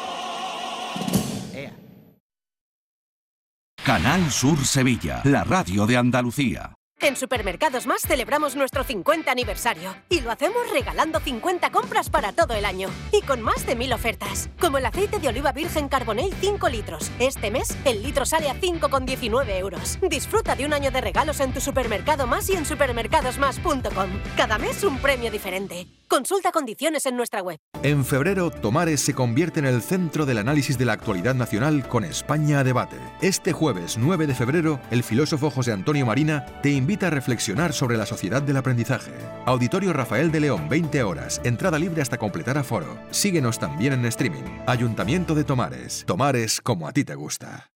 Canal 3.85 4.29
Sur 4.29 4.63
Sevilla, 4.63 5.21
la 5.23 5.43
radio 5.43 5.87
de 5.87 5.97
Andalucía. 5.97 6.80
En 7.03 7.15
Supermercados 7.15 7.87
Más 7.87 8.03
celebramos 8.03 8.55
nuestro 8.55 8.83
50 8.83 9.31
aniversario 9.31 9.95
y 10.07 10.21
lo 10.21 10.29
hacemos 10.29 10.69
regalando 10.71 11.19
50 11.19 11.71
compras 11.71 12.11
para 12.11 12.31
todo 12.31 12.53
el 12.53 12.63
año 12.63 12.89
y 13.11 13.23
con 13.23 13.41
más 13.41 13.65
de 13.65 13.75
1000 13.75 13.93
ofertas, 13.93 14.49
como 14.59 14.77
el 14.77 14.85
aceite 14.85 15.17
de 15.17 15.27
oliva 15.27 15.51
virgen 15.51 15.89
Carbonell 15.89 16.31
5 16.39 16.69
litros. 16.69 17.11
Este 17.17 17.49
mes 17.49 17.75
el 17.85 18.03
litro 18.03 18.23
sale 18.23 18.51
a 18.51 18.55
5,19 18.55 19.57
euros. 19.57 19.97
Disfruta 20.07 20.55
de 20.55 20.65
un 20.65 20.73
año 20.73 20.91
de 20.91 21.01
regalos 21.01 21.39
en 21.39 21.53
tu 21.53 21.59
supermercado 21.59 22.27
más 22.27 22.47
y 22.51 22.53
en 22.53 22.67
supermercadosmás.com. 22.67 24.09
Cada 24.37 24.59
mes 24.59 24.83
un 24.83 24.99
premio 24.99 25.31
diferente. 25.31 25.87
Consulta 26.07 26.51
condiciones 26.51 27.05
en 27.05 27.15
nuestra 27.15 27.41
web. 27.41 27.57
En 27.83 28.03
febrero, 28.03 28.51
Tomares 28.51 28.99
se 28.99 29.13
convierte 29.13 29.61
en 29.61 29.65
el 29.65 29.81
centro 29.81 30.25
del 30.25 30.39
análisis 30.39 30.77
de 30.77 30.83
la 30.83 30.91
actualidad 30.91 31.35
nacional 31.35 31.87
con 31.87 32.03
España 32.03 32.59
a 32.59 32.63
debate. 32.65 32.97
Este 33.21 33.53
jueves 33.53 33.97
9 33.97 34.27
de 34.27 34.35
febrero, 34.35 34.79
el 34.91 35.03
filósofo 35.03 35.49
José 35.49 35.71
Antonio 35.71 36.05
Marina 36.05 36.45
te 36.61 36.69
invita 36.91 37.07
a 37.07 37.09
reflexionar 37.09 37.71
sobre 37.71 37.95
la 37.95 38.05
sociedad 38.05 38.41
del 38.41 38.57
aprendizaje. 38.57 39.13
Auditorio 39.45 39.93
Rafael 39.93 40.29
de 40.29 40.41
León, 40.41 40.67
20 40.67 41.03
horas, 41.03 41.39
entrada 41.45 41.79
libre 41.79 42.01
hasta 42.01 42.17
completar 42.17 42.57
aforo. 42.57 42.97
Síguenos 43.11 43.59
también 43.59 43.93
en 43.93 44.05
streaming. 44.07 44.43
Ayuntamiento 44.67 45.33
de 45.33 45.45
Tomares. 45.45 46.03
Tomares 46.05 46.59
como 46.59 46.89
a 46.89 46.91
ti 46.91 47.05
te 47.05 47.15
gusta. 47.15 47.71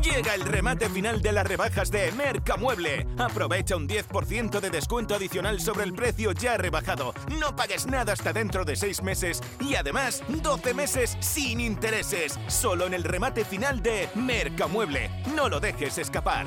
Llega 0.00 0.36
el 0.36 0.42
remate 0.42 0.88
final 0.88 1.20
de 1.20 1.32
las 1.32 1.44
rebajas 1.44 1.90
de 1.90 2.12
Mercamueble. 2.12 3.04
Aprovecha 3.18 3.74
un 3.74 3.88
10% 3.88 4.60
de 4.60 4.70
descuento 4.70 5.16
adicional 5.16 5.58
sobre 5.58 5.82
el 5.82 5.92
precio 5.92 6.30
ya 6.30 6.56
rebajado. 6.56 7.14
No 7.40 7.56
pagues 7.56 7.88
nada 7.88 8.12
hasta 8.12 8.32
dentro 8.32 8.64
de 8.64 8.76
6 8.76 9.02
meses 9.02 9.42
y 9.58 9.74
además 9.74 10.22
12 10.28 10.72
meses 10.72 11.16
sin 11.18 11.58
intereses. 11.58 12.38
Solo 12.46 12.86
en 12.86 12.94
el 12.94 13.02
remate 13.02 13.44
final 13.44 13.82
de 13.82 14.08
Mercamueble. 14.14 15.10
No 15.34 15.48
lo 15.48 15.58
dejes 15.58 15.98
escapar. 15.98 16.46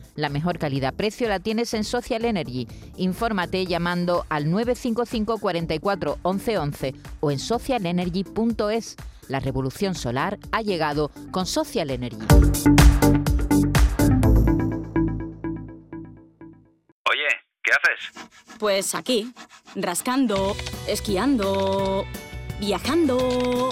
La 0.21 0.29
mejor 0.29 0.59
calidad-precio 0.59 1.27
la 1.27 1.39
tienes 1.39 1.73
en 1.73 1.83
Social 1.83 2.25
Energy. 2.25 2.67
Infórmate 2.95 3.65
llamando 3.65 4.23
al 4.29 4.51
955 4.51 5.39
44 5.39 6.19
11 6.21 6.57
11 6.59 6.95
o 7.21 7.31
en 7.31 7.39
socialenergy.es. 7.39 8.97
La 9.29 9.39
revolución 9.39 9.95
solar 9.95 10.37
ha 10.51 10.61
llegado 10.61 11.09
con 11.31 11.47
Social 11.47 11.89
Energy. 11.89 12.23
Oye, 17.09 17.27
¿qué 17.63 17.71
haces? 17.71 18.27
Pues 18.59 18.93
aquí, 18.93 19.33
rascando, 19.75 20.55
esquiando, 20.87 22.05
viajando, 22.59 23.71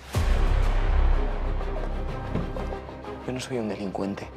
Yo 3.25 3.33
no 3.33 3.39
soy 3.39 3.59
un 3.59 3.69
delincuente. 3.69 4.27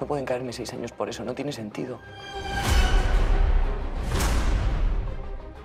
No 0.00 0.06
pueden 0.06 0.26
caerme 0.26 0.52
seis 0.52 0.72
años 0.72 0.92
por 0.92 1.08
eso, 1.08 1.24
no 1.24 1.34
tiene 1.34 1.52
sentido. 1.52 1.98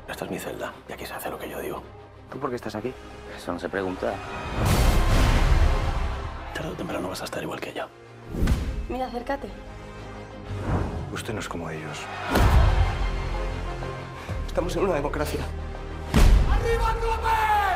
Esta 0.07 0.25
es 0.25 0.31
mi 0.31 0.39
celda 0.39 0.73
y 0.87 0.93
aquí 0.93 1.05
se 1.05 1.13
hace 1.13 1.29
lo 1.29 1.37
que 1.37 1.49
yo 1.49 1.59
digo. 1.59 1.83
¿Tú 2.31 2.39
por 2.39 2.49
qué 2.49 2.55
estás 2.55 2.75
aquí? 2.75 2.93
Eso 3.35 3.51
no 3.51 3.59
se 3.59 3.67
pregunta. 3.69 4.13
Tarde 6.53 6.69
o 6.69 6.73
temprano 6.73 7.09
vas 7.09 7.21
a 7.21 7.25
estar 7.25 7.41
igual 7.43 7.59
que 7.59 7.73
yo. 7.73 7.85
Mira, 8.87 9.07
acércate. 9.07 9.49
Usted 11.11 11.33
no 11.33 11.39
es 11.39 11.49
como 11.49 11.69
ellos. 11.69 11.99
Estamos 14.47 14.75
en 14.75 14.83
una 14.83 14.95
democracia. 14.95 15.41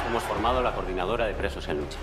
Hemos 0.08 0.24
formado 0.24 0.62
la 0.62 0.74
coordinadora 0.74 1.26
de 1.26 1.34
presos 1.34 1.68
en 1.68 1.78
lucha. 1.78 1.98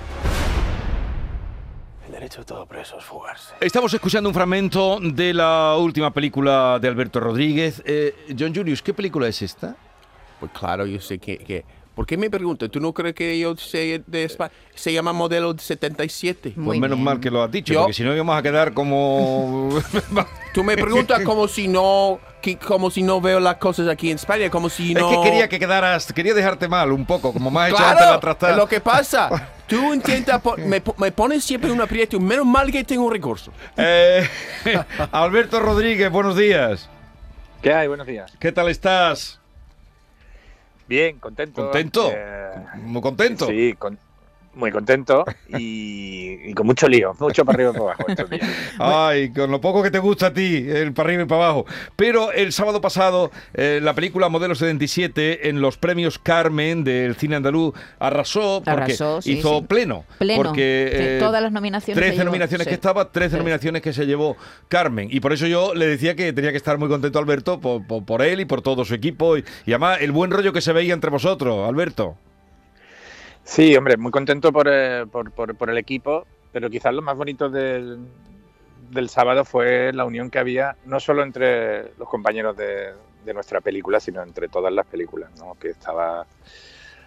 El 2.11 2.15
derecho 2.15 2.41
de 2.41 2.45
todo 2.45 2.67
preso 2.67 2.99
es 2.99 3.05
fugarse. 3.05 3.55
Estamos 3.61 3.95
escuchando 3.95 4.29
un 4.29 4.35
fragmento 4.35 4.99
de 5.01 5.33
la 5.33 5.77
última 5.79 6.13
película 6.13 6.81
de 6.81 6.89
Alberto 6.89 7.21
Rodríguez. 7.21 7.81
Eh, 7.87 8.27
John 8.37 8.53
Julius, 8.53 8.83
¿qué 8.83 8.93
película 8.93 9.29
es 9.29 9.41
esta? 9.43 9.77
Pues 10.41 10.51
claro, 10.51 10.87
yo 10.87 11.01
sé 11.01 11.21
que... 11.21 11.39
que 11.39 11.65
¿Por 11.95 12.07
qué 12.07 12.17
me 12.17 12.29
preguntas? 12.29 12.69
¿Tú 12.69 12.81
no 12.81 12.93
crees 12.93 13.15
que 13.15 13.39
yo 13.39 13.55
sé 13.57 14.03
de 14.09 14.25
España? 14.25 14.51
Se 14.75 14.93
llama 14.93 15.13
Modelo 15.13 15.57
77. 15.57 16.55
Pues 16.65 16.81
menos 16.81 16.99
mal 16.99 17.21
que 17.21 17.31
lo 17.31 17.45
has 17.45 17.51
dicho, 17.53 17.75
porque 17.75 17.93
si 17.93 18.03
no 18.03 18.13
íbamos 18.13 18.37
a 18.37 18.43
quedar 18.43 18.73
como... 18.75 19.69
Tú 20.55 20.65
me 20.65 20.77
preguntas 20.77 21.23
como 21.23 21.47
si 21.47 21.69
no, 21.69 22.19
que- 22.43 22.57
como 22.57 22.91
si 22.91 23.03
no 23.05 23.21
veo 23.21 23.39
las 23.39 23.57
cosas 23.57 23.87
aquí 23.87 24.11
en 24.11 24.17
España, 24.17 24.51
como 24.51 24.69
si 24.69 24.95
no. 24.95 25.11
Es 25.11 25.17
que 25.19 25.23
quería 25.23 25.49
que 25.49 25.59
quedaras, 25.61 26.13
quería 26.13 26.35
dejarte 26.35 26.67
mal 26.69 26.91
un 26.91 27.07
poco, 27.07 27.33
como 27.33 27.53
más 27.53 27.69
hecho 27.69 27.79
antes 27.79 27.97
Claro, 27.99 28.13
la 28.15 28.21
trastada. 28.21 28.53
es 28.53 28.59
lo 28.59 28.67
que 28.67 28.81
pasa. 28.81 29.49
Tú 29.71 29.95
intentas, 29.95 30.43
po- 30.43 30.57
me, 30.59 30.83
me 30.99 31.13
pones 31.13 31.45
siempre 31.45 31.71
en 31.71 31.77
un 31.77 31.81
aprieto. 31.83 32.19
Menos 32.21 32.45
mal 32.45 32.71
que 32.73 32.85
tengo 32.85 33.05
un 33.07 33.13
recurso. 33.13 33.53
Eh, 33.77 34.29
Alberto 35.13 35.61
Rodríguez, 35.61 36.11
buenos 36.11 36.37
días. 36.37 36.89
¿Qué 37.63 37.73
hay? 37.73 37.89
Buenos 37.89 38.07
días. 38.07 38.33
¿Qué 38.41 38.51
tal 38.53 38.69
estás? 38.69 39.39
Bien, 40.89 41.19
contento. 41.21 41.63
¿Contento? 41.63 42.11
Eh, 42.13 42.51
Muy 42.83 43.01
contento. 43.01 43.47
Sí, 43.47 43.75
con- 43.79 43.99
muy 44.55 44.71
contento 44.73 45.25
y, 45.59 46.39
y 46.51 46.55
con 46.55 46.67
mucho 46.67 46.89
lío, 46.89 47.15
mucho 47.21 47.45
para 47.45 47.57
arriba 47.57 47.71
y 47.71 47.73
para 47.75 47.85
abajo 47.85 48.05
estos 48.09 48.31
días. 48.31 48.49
Ay, 48.79 49.31
con 49.33 49.51
lo 49.51 49.61
poco 49.61 49.83
que 49.83 49.91
te 49.91 49.99
gusta 49.99 50.27
a 50.29 50.33
ti, 50.33 50.65
el 50.69 50.93
para 50.93 51.09
arriba 51.09 51.23
y 51.23 51.27
para 51.27 51.45
abajo. 51.45 51.67
Pero 51.97 52.33
el 52.33 52.53
sábado 52.53 52.81
pasado, 52.81 53.31
eh, 53.55 53.81
la 53.83 53.95
película 53.95 54.29
Modelo 54.29 54.55
77 54.55 55.49
en 55.49 55.61
los 55.61 55.77
premios 55.79 56.19
Carmen 56.19 56.83
del 56.85 57.15
cine 57.17 57.37
andaluz 57.37 57.75
arrasó 57.99 58.63
porque 58.65 58.71
Arrasó, 58.85 59.23
sí, 59.23 59.33
hizo 59.33 59.61
sí. 59.61 59.67
pleno. 59.67 60.05
Pleno. 60.19 60.43
Porque 60.43 60.91
eh, 60.93 61.19
todas 61.21 61.43
las 61.43 61.53
nominaciones. 61.53 61.97
13 61.97 62.11
se 62.11 62.17
llevó. 62.19 62.25
nominaciones 62.27 62.67
que 62.67 62.75
estaba, 62.75 63.11
13 63.13 63.31
Sí. 63.31 63.37
nominaciones 63.39 63.83
que 63.83 63.93
se 63.93 64.07
llevó 64.07 64.37
Carmen. 64.69 65.09
Y 65.11 65.21
por 65.21 65.33
eso 65.33 65.47
yo 65.47 65.75
le 65.75 65.87
decía 65.87 66.17
que 66.17 66.33
tenía 66.33 66.51
que 66.51 66.57
estar 66.57 66.77
muy 66.79 66.89
contento 66.89 67.19
Alberto 67.19 67.61
por, 67.61 67.87
por- 67.87 68.05
por 68.05 68.23
él 68.23 68.41
y 68.41 68.45
por 68.45 68.63
todo 68.63 68.85
su 68.85 68.95
equipo. 68.95 69.37
Y, 69.39 69.45
y 69.67 69.73
además 69.73 69.99
el 70.01 70.11
buen 70.13 70.31
rollo 70.31 70.53
que 70.53 70.61
se 70.61 70.73
veía 70.73 70.93
entre 70.95 71.11
vosotros, 71.11 71.69
Alberto. 71.69 72.17
Sí, 73.45 73.77
hombre, 73.77 73.97
muy 73.97 74.13
contento 74.13 74.53
por, 74.53 74.69
eh, 74.71 75.07
por, 75.07 75.71
el 75.71 75.79
equipo, 75.79 76.27
pero 76.53 76.71
quizás 76.71 76.95
lo 76.95 77.03
más 77.03 77.17
bonito 77.17 77.49
del, 77.49 77.99
del 78.91 79.09
sábado 79.09 79.45
fue 79.45 79.93
la 79.93 80.05
unión 80.05 80.31
que 80.31 80.39
había, 80.39 80.77
no 80.85 81.01
solo 81.01 81.23
entre 81.23 81.95
los 81.97 82.09
compañeros 82.09 82.57
de, 82.57 82.93
de 83.25 83.35
nuestra 83.35 83.61
película, 83.61 84.01
sino 84.01 84.23
entre 84.23 84.49
todas 84.49 84.73
las 84.73 84.87
películas, 84.87 85.31
¿no? 85.39 85.55
Que 85.59 85.71
estaba 85.71 86.27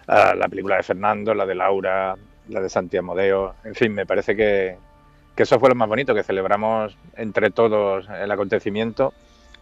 ah, 0.06 0.34
la 0.36 0.48
película 0.48 0.76
de 0.76 0.82
Fernando, 0.82 1.34
la 1.34 1.46
de 1.46 1.54
Laura, 1.54 2.16
la 2.48 2.60
de 2.60 2.68
Santiago 2.68 3.06
Modeo, 3.06 3.54
en 3.64 3.74
fin, 3.74 3.92
me 3.94 4.06
parece 4.06 4.36
que, 4.36 4.76
que 5.34 5.42
eso 5.42 5.58
fue 5.58 5.70
lo 5.70 5.74
más 5.74 5.88
bonito, 5.88 6.14
que 6.14 6.22
celebramos 6.22 6.96
entre 7.16 7.50
todos 7.50 8.06
el 8.08 8.30
acontecimiento. 8.30 9.12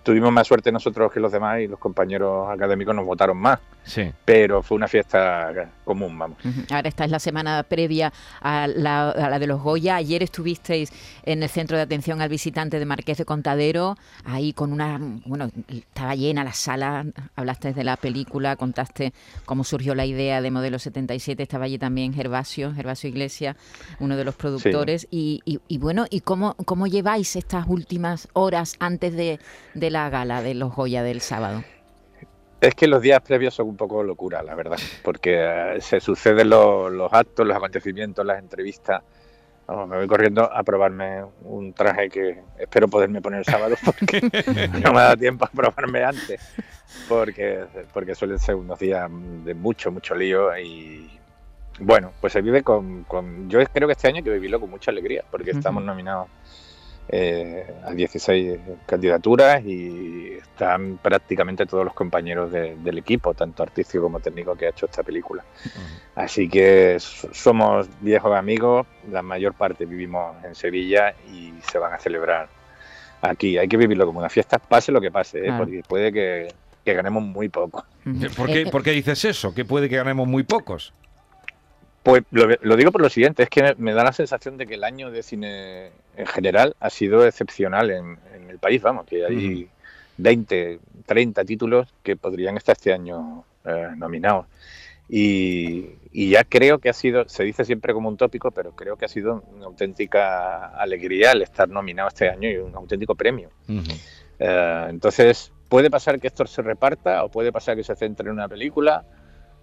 Tuvimos 0.02 0.32
más 0.32 0.46
suerte 0.48 0.72
nosotros 0.72 1.12
que 1.12 1.20
los 1.20 1.30
demás 1.30 1.60
y 1.60 1.68
los 1.68 1.78
compañeros 1.78 2.48
académicos 2.50 2.94
nos 2.94 3.04
votaron 3.06 3.36
más, 3.36 3.60
Sí. 3.84 4.10
pero 4.24 4.62
fue 4.62 4.76
una 4.76 4.88
fiesta 4.88 5.52
común, 5.84 6.18
vamos. 6.18 6.38
Ahora 6.70 6.88
esta 6.88 7.04
es 7.04 7.10
la 7.10 7.18
semana 7.18 7.62
previa 7.62 8.12
a 8.40 8.66
la, 8.66 9.10
a 9.10 9.30
la 9.30 9.38
de 9.38 9.46
los 9.46 9.60
Goya. 9.62 9.96
Ayer 9.96 10.22
estuvisteis 10.22 10.92
en 11.24 11.42
el 11.42 11.48
centro 11.48 11.76
de 11.76 11.82
atención 11.84 12.20
al 12.20 12.28
visitante 12.28 12.78
de 12.78 12.84
Marqués 12.84 13.18
de 13.18 13.24
Contadero, 13.24 13.96
ahí 14.24 14.52
con 14.52 14.72
una, 14.72 14.98
bueno, 15.26 15.50
estaba 15.68 16.14
llena 16.16 16.42
la 16.44 16.52
sala, 16.52 17.04
hablaste 17.36 17.72
de 17.72 17.84
la 17.84 17.96
película, 17.96 18.56
contaste 18.56 19.12
cómo 19.44 19.62
surgió 19.64 19.94
la 19.94 20.04
idea 20.06 20.40
de 20.42 20.50
Modelo 20.50 20.78
77, 20.78 21.42
estaba 21.42 21.64
allí 21.66 21.78
también 21.78 22.12
Gervasio, 22.12 22.72
Gervasio 22.74 23.08
Iglesias, 23.08 23.56
uno 24.00 24.16
de 24.16 24.24
los 24.24 24.34
productores, 24.34 25.06
y, 25.10 25.40
y- 25.44 25.60
y 25.68 25.78
bueno, 25.78 26.06
¿y 26.10 26.20
cómo, 26.20 26.54
cómo 26.64 26.86
lleváis 26.86 27.36
estas 27.36 27.66
últimas 27.68 28.28
horas 28.32 28.74
antes 28.80 29.14
de, 29.14 29.38
de 29.74 29.90
la 29.92 30.10
gala 30.10 30.42
de 30.42 30.54
los 30.54 30.74
Goya 30.74 31.02
del 31.02 31.20
sábado? 31.20 31.62
Es 32.60 32.74
que 32.74 32.86
los 32.86 33.02
días 33.02 33.20
previos 33.20 33.54
son 33.54 33.68
un 33.68 33.76
poco 33.76 34.02
locura, 34.04 34.42
la 34.42 34.54
verdad, 34.54 34.78
porque 35.02 35.34
eh, 35.76 35.80
se 35.80 36.00
suceden 36.00 36.48
los, 36.50 36.92
los 36.92 37.12
actos, 37.12 37.46
los 37.46 37.56
acontecimientos, 37.56 38.24
las 38.24 38.38
entrevistas. 38.38 39.02
Vamos, 39.66 39.88
me 39.88 39.96
voy 39.96 40.06
corriendo 40.06 40.42
a 40.52 40.62
probarme 40.62 41.24
un 41.44 41.72
traje 41.72 42.08
que 42.08 42.42
espero 42.58 42.88
poderme 42.88 43.20
poner 43.20 43.40
el 43.40 43.44
sábado 43.44 43.74
porque 43.84 44.20
no 44.82 44.92
me 44.92 45.00
da 45.00 45.16
tiempo 45.16 45.44
a 45.44 45.48
probarme 45.48 46.04
antes, 46.04 46.40
porque, 47.08 47.64
porque 47.92 48.14
suelen 48.14 48.38
ser 48.38 48.54
unos 48.56 48.78
días 48.78 49.08
de 49.44 49.54
mucho, 49.54 49.90
mucho 49.90 50.14
lío 50.14 50.56
y 50.58 51.08
bueno, 51.80 52.12
pues 52.20 52.32
se 52.32 52.42
vive 52.42 52.62
con, 52.62 53.04
con- 53.04 53.48
Yo 53.48 53.58
creo 53.72 53.88
que 53.88 53.92
este 53.92 54.06
año 54.08 54.18
hay 54.18 54.22
que 54.22 54.30
vivirlo 54.30 54.60
con 54.60 54.70
mucha 54.70 54.90
alegría, 54.90 55.24
porque 55.30 55.50
estamos 55.52 55.82
nominados 55.82 56.28
eh, 57.08 57.66
a 57.84 57.92
16 57.92 58.58
candidaturas 58.86 59.62
y 59.64 60.32
están 60.40 60.98
prácticamente 61.02 61.66
todos 61.66 61.84
los 61.84 61.94
compañeros 61.94 62.50
de- 62.52 62.76
del 62.76 62.98
equipo, 62.98 63.34
tanto 63.34 63.62
artístico 63.62 64.04
como 64.04 64.20
técnico, 64.20 64.54
que 64.54 64.66
ha 64.66 64.70
hecho 64.70 64.86
esta 64.86 65.02
película. 65.02 65.44
Así 66.14 66.48
que 66.48 66.96
somos 66.98 67.88
viejos 68.00 68.34
amigos, 68.36 68.86
la 69.10 69.22
mayor 69.22 69.54
parte 69.54 69.84
vivimos 69.86 70.36
en 70.44 70.54
Sevilla 70.54 71.14
y 71.32 71.52
se 71.70 71.78
van 71.78 71.92
a 71.92 71.98
celebrar 71.98 72.48
aquí. 73.20 73.58
Hay 73.58 73.68
que 73.68 73.76
vivirlo 73.76 74.06
como 74.06 74.18
una 74.20 74.28
fiesta, 74.30 74.58
pase 74.58 74.92
lo 74.92 75.00
que 75.00 75.10
pase, 75.10 75.38
¿eh? 75.38 75.42
Claro. 75.44 75.58
porque 75.64 75.82
puede 75.86 76.12
que, 76.12 76.48
que 76.84 76.94
ganemos 76.94 77.22
muy 77.22 77.48
poco. 77.48 77.84
¿Por 78.36 78.46
qué, 78.48 78.66
por 78.66 78.82
qué 78.82 78.90
dices 78.92 79.24
eso? 79.24 79.54
Que 79.54 79.64
puede 79.64 79.88
que 79.88 79.96
ganemos 79.96 80.26
muy 80.26 80.42
pocos. 80.44 80.92
Pues 82.02 82.24
lo, 82.32 82.48
lo 82.60 82.76
digo 82.76 82.90
por 82.90 83.00
lo 83.00 83.08
siguiente, 83.08 83.44
es 83.44 83.48
que 83.48 83.74
me, 83.78 83.92
da 83.92 84.02
la 84.02 84.12
sensación 84.12 84.56
de 84.56 84.66
que 84.66 84.74
el 84.74 84.82
año 84.82 85.10
de 85.10 85.22
cine 85.22 85.90
en 86.16 86.26
general 86.26 86.74
ha 86.80 86.90
sido 86.90 87.24
excepcional 87.24 87.90
en, 87.90 88.18
en 88.34 88.50
el 88.50 88.58
país, 88.58 88.82
vamos, 88.82 89.06
que 89.06 89.24
hay 89.24 89.68
20, 90.16 90.80
30 91.06 91.44
títulos 91.44 91.88
que 92.02 92.16
podrían 92.16 92.56
estar 92.56 92.76
este 92.76 92.92
año 92.92 93.44
eh, 93.64 93.90
nominados. 93.96 94.46
Y, 95.08 95.90
y 96.10 96.30
ya 96.30 96.42
creo 96.42 96.78
que 96.78 96.88
ha 96.88 96.92
sido, 96.92 97.28
se 97.28 97.44
dice 97.44 97.64
siempre 97.64 97.92
como 97.92 98.08
un 98.08 98.16
tópico, 98.16 98.50
pero 98.50 98.72
creo 98.72 98.96
que 98.96 99.04
ha 99.04 99.08
sido 99.08 99.44
una 99.54 99.66
auténtica 99.66 100.68
alegría 100.68 101.32
el 101.32 101.42
estar 101.42 101.68
nominado 101.68 102.08
este 102.08 102.28
año 102.28 102.50
y 102.50 102.56
un 102.56 102.74
auténtico 102.74 103.14
premio. 103.14 103.50
Eh, 104.40 104.86
entonces, 104.88 105.52
puede 105.68 105.88
pasar 105.88 106.18
que 106.18 106.26
esto 106.26 106.46
se 106.46 106.62
reparta, 106.62 107.22
o 107.22 107.28
puede 107.28 107.52
pasar 107.52 107.76
que 107.76 107.84
se 107.84 107.94
centre 107.94 108.26
en 108.26 108.32
una 108.32 108.48
película, 108.48 109.04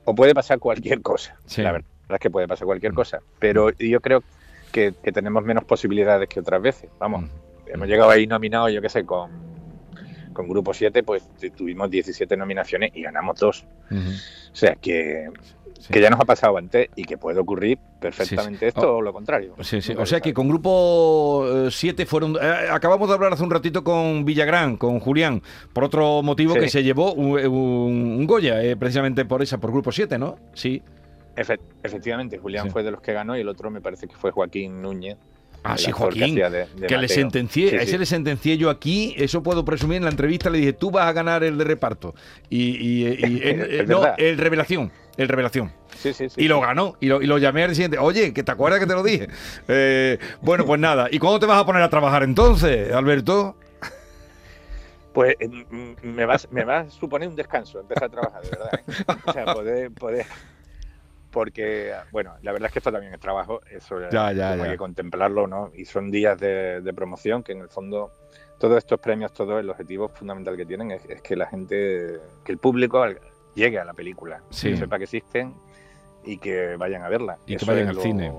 o 0.05 0.15
puede 0.15 0.33
pasar 0.33 0.59
cualquier 0.59 1.01
cosa. 1.01 1.35
La 1.57 1.73
verdad 1.73 1.98
es 2.15 2.21
que 2.21 2.29
puede 2.29 2.47
pasar 2.47 2.65
cualquier 2.65 2.93
cosa. 2.93 3.19
Pero 3.39 3.69
yo 3.71 3.99
creo 4.01 4.23
que, 4.71 4.93
que 5.03 5.11
tenemos 5.11 5.43
menos 5.43 5.63
posibilidades 5.63 6.27
que 6.29 6.39
otras 6.39 6.61
veces. 6.61 6.89
Vamos, 6.99 7.25
hemos 7.67 7.87
llegado 7.87 8.09
ahí 8.09 8.27
nominados, 8.27 8.71
yo 8.71 8.81
qué 8.81 8.89
sé, 8.89 9.05
con, 9.05 9.29
con 10.33 10.47
Grupo 10.47 10.73
7, 10.73 11.03
pues 11.03 11.23
tu- 11.39 11.49
tuvimos 11.51 11.89
17 11.89 12.37
nominaciones 12.37 12.91
y 12.95 13.01
ganamos 13.03 13.39
dos. 13.39 13.65
O 13.91 14.55
sea 14.55 14.75
que, 14.75 15.29
que 15.91 16.01
ya 16.01 16.09
nos 16.09 16.19
ha 16.19 16.25
pasado 16.25 16.57
antes 16.57 16.89
y 16.95 17.03
que 17.03 17.17
puede 17.17 17.39
ocurrir 17.39 17.77
perfectamente 17.99 18.67
esto 18.67 18.93
Oh. 18.93 18.97
o 18.97 19.01
lo 19.01 19.11
contrario. 19.13 19.55
Sí, 19.61 19.81
sí. 19.81 19.93
O 19.97 20.05
se 20.05 20.11
sea 20.11 20.19
que 20.21 20.33
con 20.33 20.47
grupo 20.49 21.67
7 21.69 22.05
fueron... 22.05 22.35
eh, 22.41 22.67
acabamos 22.71 23.07
de 23.09 23.15
hablar 23.15 23.33
hace 23.33 23.43
un 23.43 23.51
ratito 23.51 23.83
con 23.83 24.25
Villagrán, 24.25 24.77
con 24.77 24.99
Julián, 24.99 25.41
por 25.73 25.83
otro 25.83 26.21
motivo 26.23 26.53
que 26.55 26.69
se 26.69 26.83
llevó 26.83 27.13
un, 27.13 27.39
un- 27.47 28.15
un 28.19 28.27
Goya, 28.27 28.63
eh, 28.63 28.75
precisamente 28.75 29.25
por 29.25 29.41
esa, 29.41 29.57
por 29.59 29.71
grupo 29.71 29.91
7, 29.91 30.17
¿no? 30.17 30.37
Sí. 30.53 30.81
Efe- 31.39 31.59
efectivamente, 31.83 32.37
Julián 32.37 32.65
Sí. 32.65 32.71
fue 32.71 32.83
de 32.83 32.91
los 32.91 33.01
que 33.01 33.13
ganó 33.13 33.37
y 33.37 33.41
el 33.41 33.47
otro 33.47 33.69
me 33.71 33.81
parece 33.81 34.07
que 34.07 34.15
fue 34.15 34.31
Joaquín 34.31 34.81
Núñez. 34.81 35.17
Ah, 35.63 35.73
el 35.73 35.79
sí, 35.79 35.91
Joaquín, 35.91 36.23
hacía 36.23 36.49
de- 36.49 36.67
de 36.75 36.87
que 36.87 36.97
le 36.97 37.07
sentencié, 37.09 37.69
Sí, 37.71 37.75
a 37.75 37.79
sí. 37.79 37.85
ese 37.87 37.97
le 37.97 38.05
sentencié 38.05 38.57
yo 38.57 38.69
aquí, 38.69 39.13
eso 39.17 39.43
puedo 39.43 39.65
presumir 39.65 39.97
en 39.97 40.03
la 40.05 40.09
entrevista, 40.09 40.49
le 40.49 40.57
dije, 40.59 40.71
tú 40.73 40.89
vas 40.89 41.05
a 41.05 41.11
ganar 41.11 41.43
el 41.43 41.57
de 41.57 41.65
reparto. 41.65 42.15
Y, 42.49 42.77
y- 42.77 43.07
y- 43.07 43.13
en- 43.43 43.61
Es 43.61 43.67
eh, 43.81 43.85
no, 43.87 44.03
el 44.17 44.37
revelación, 44.37 44.89
el 45.17 45.27
revelación. 45.27 45.71
Sí, 45.97 46.13
sí, 46.13 46.29
sí. 46.29 46.41
Y 46.41 46.47
lo 46.47 46.61
ganó, 46.61 46.95
y 47.01 47.07
lo, 47.07 47.21
y 47.21 47.25
lo 47.27 47.37
llamé 47.37 47.63
al 47.63 47.75
siguiente, 47.75 47.97
oye, 47.99 48.33
que 48.33 48.41
te 48.43 48.51
acuerdas 48.53 48.79
que 48.79 48.85
te 48.87 48.93
lo 48.93 49.03
dije. 49.03 49.27
Eh, 49.67 50.17
bueno, 50.41 50.65
pues 50.65 50.79
nada, 50.79 51.07
¿y 51.11 51.19
cuándo 51.19 51.39
te 51.39 51.45
vas 51.45 51.61
a 51.61 51.65
poner 51.65 51.81
a 51.81 51.89
trabajar 51.89 52.23
entonces, 52.23 52.91
Alberto? 52.93 53.55
Pues 55.13 55.35
eh, 55.39 55.49
m- 55.71 55.95
me 56.03 56.25
va, 56.25 56.37
me 56.51 56.63
va 56.63 56.79
a 56.81 56.89
suponer 56.89 57.27
un 57.27 57.35
descanso 57.35 57.79
empezar 57.79 58.05
a 58.05 58.09
trabajar, 58.09 58.41
de 58.43 58.49
verdad. 58.49 58.69
¿eh? 58.87 59.15
O 59.25 59.33
sea, 59.33 59.45
poder, 59.53 59.91
poder. 59.91 60.25
Porque, 61.31 61.93
bueno, 62.11 62.35
la 62.41 62.51
verdad 62.51 62.67
es 62.67 62.73
que 62.73 62.79
esto 62.79 62.91
también 62.91 63.13
es 63.13 63.19
trabajo, 63.19 63.61
eso 63.69 63.99
Ya, 64.09 64.31
ya, 64.33 64.51
como 64.51 64.57
ya. 64.57 64.63
hay 64.65 64.71
que 64.71 64.77
contemplarlo, 64.77 65.47
¿no? 65.47 65.71
Y 65.75 65.85
son 65.85 66.09
días 66.09 66.39
de, 66.39 66.81
de 66.81 66.93
promoción 66.93 67.43
que 67.43 67.51
en 67.51 67.61
el 67.61 67.69
fondo 67.69 68.11
todos 68.57 68.77
estos 68.77 68.99
premios, 68.99 69.31
todo 69.33 69.59
el 69.59 69.69
objetivo 69.69 70.09
fundamental 70.09 70.57
que 70.57 70.65
tienen 70.65 70.91
es, 70.91 71.05
es 71.05 71.21
que 71.21 71.35
la 71.35 71.45
gente, 71.45 72.19
que 72.43 72.51
el 72.51 72.57
público 72.57 73.05
llegue 73.55 73.79
a 73.79 73.85
la 73.85 73.93
película, 73.93 74.41
Sí. 74.49 74.71
que 74.71 74.77
sepa 74.77 74.97
que 74.97 75.03
existen 75.05 75.53
y 76.25 76.37
que 76.37 76.75
vayan 76.77 77.01
a 77.03 77.09
verla. 77.09 77.37
Y 77.47 77.55
que 77.55 77.65
vayan 77.65 77.87
al 77.89 77.95
lo- 77.95 78.01
cine. 78.01 78.31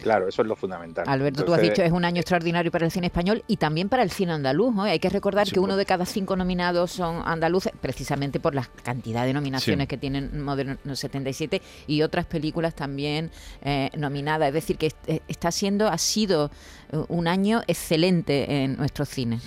Claro, 0.00 0.28
eso 0.28 0.42
es 0.42 0.48
lo 0.48 0.56
fundamental. 0.56 1.04
Alberto, 1.06 1.44
tú 1.44 1.52
has 1.52 1.58
Entonces, 1.58 1.70
dicho 1.76 1.82
es 1.86 1.92
un 1.92 2.04
año 2.04 2.20
extraordinario 2.20 2.70
para 2.70 2.86
el 2.86 2.90
cine 2.92 3.08
español 3.08 3.42
y 3.46 3.56
también 3.58 3.88
para 3.88 4.02
el 4.02 4.10
cine 4.10 4.32
andaluz. 4.32 4.74
¿no? 4.74 4.84
Hay 4.84 4.98
que 5.00 5.10
recordar 5.10 5.46
que 5.50 5.58
uno 5.60 5.76
de 5.76 5.84
cada 5.84 6.06
cinco 6.06 6.36
nominados 6.36 6.92
son 6.92 7.22
andaluces, 7.26 7.72
precisamente 7.80 8.40
por 8.40 8.54
la 8.54 8.66
cantidad 8.84 9.26
de 9.26 9.34
nominaciones 9.34 9.84
Sí. 9.84 9.88
que 9.88 9.98
tienen 9.98 10.40
Modelo 10.42 10.76
77 10.94 11.60
y 11.88 12.02
otras 12.02 12.24
películas 12.26 12.74
también 12.74 13.30
eh, 13.62 13.90
nominadas. 13.96 14.48
Es 14.48 14.54
decir, 14.54 14.78
que 14.78 14.86
est- 14.86 15.08
eh, 15.08 15.20
está 15.28 15.50
siendo, 15.50 15.88
ha 15.88 15.98
sido 15.98 16.50
eh, 16.92 16.96
un 17.08 17.26
año 17.28 17.60
excelente 17.66 18.62
en 18.64 18.76
nuestros 18.76 19.08
cines. 19.08 19.42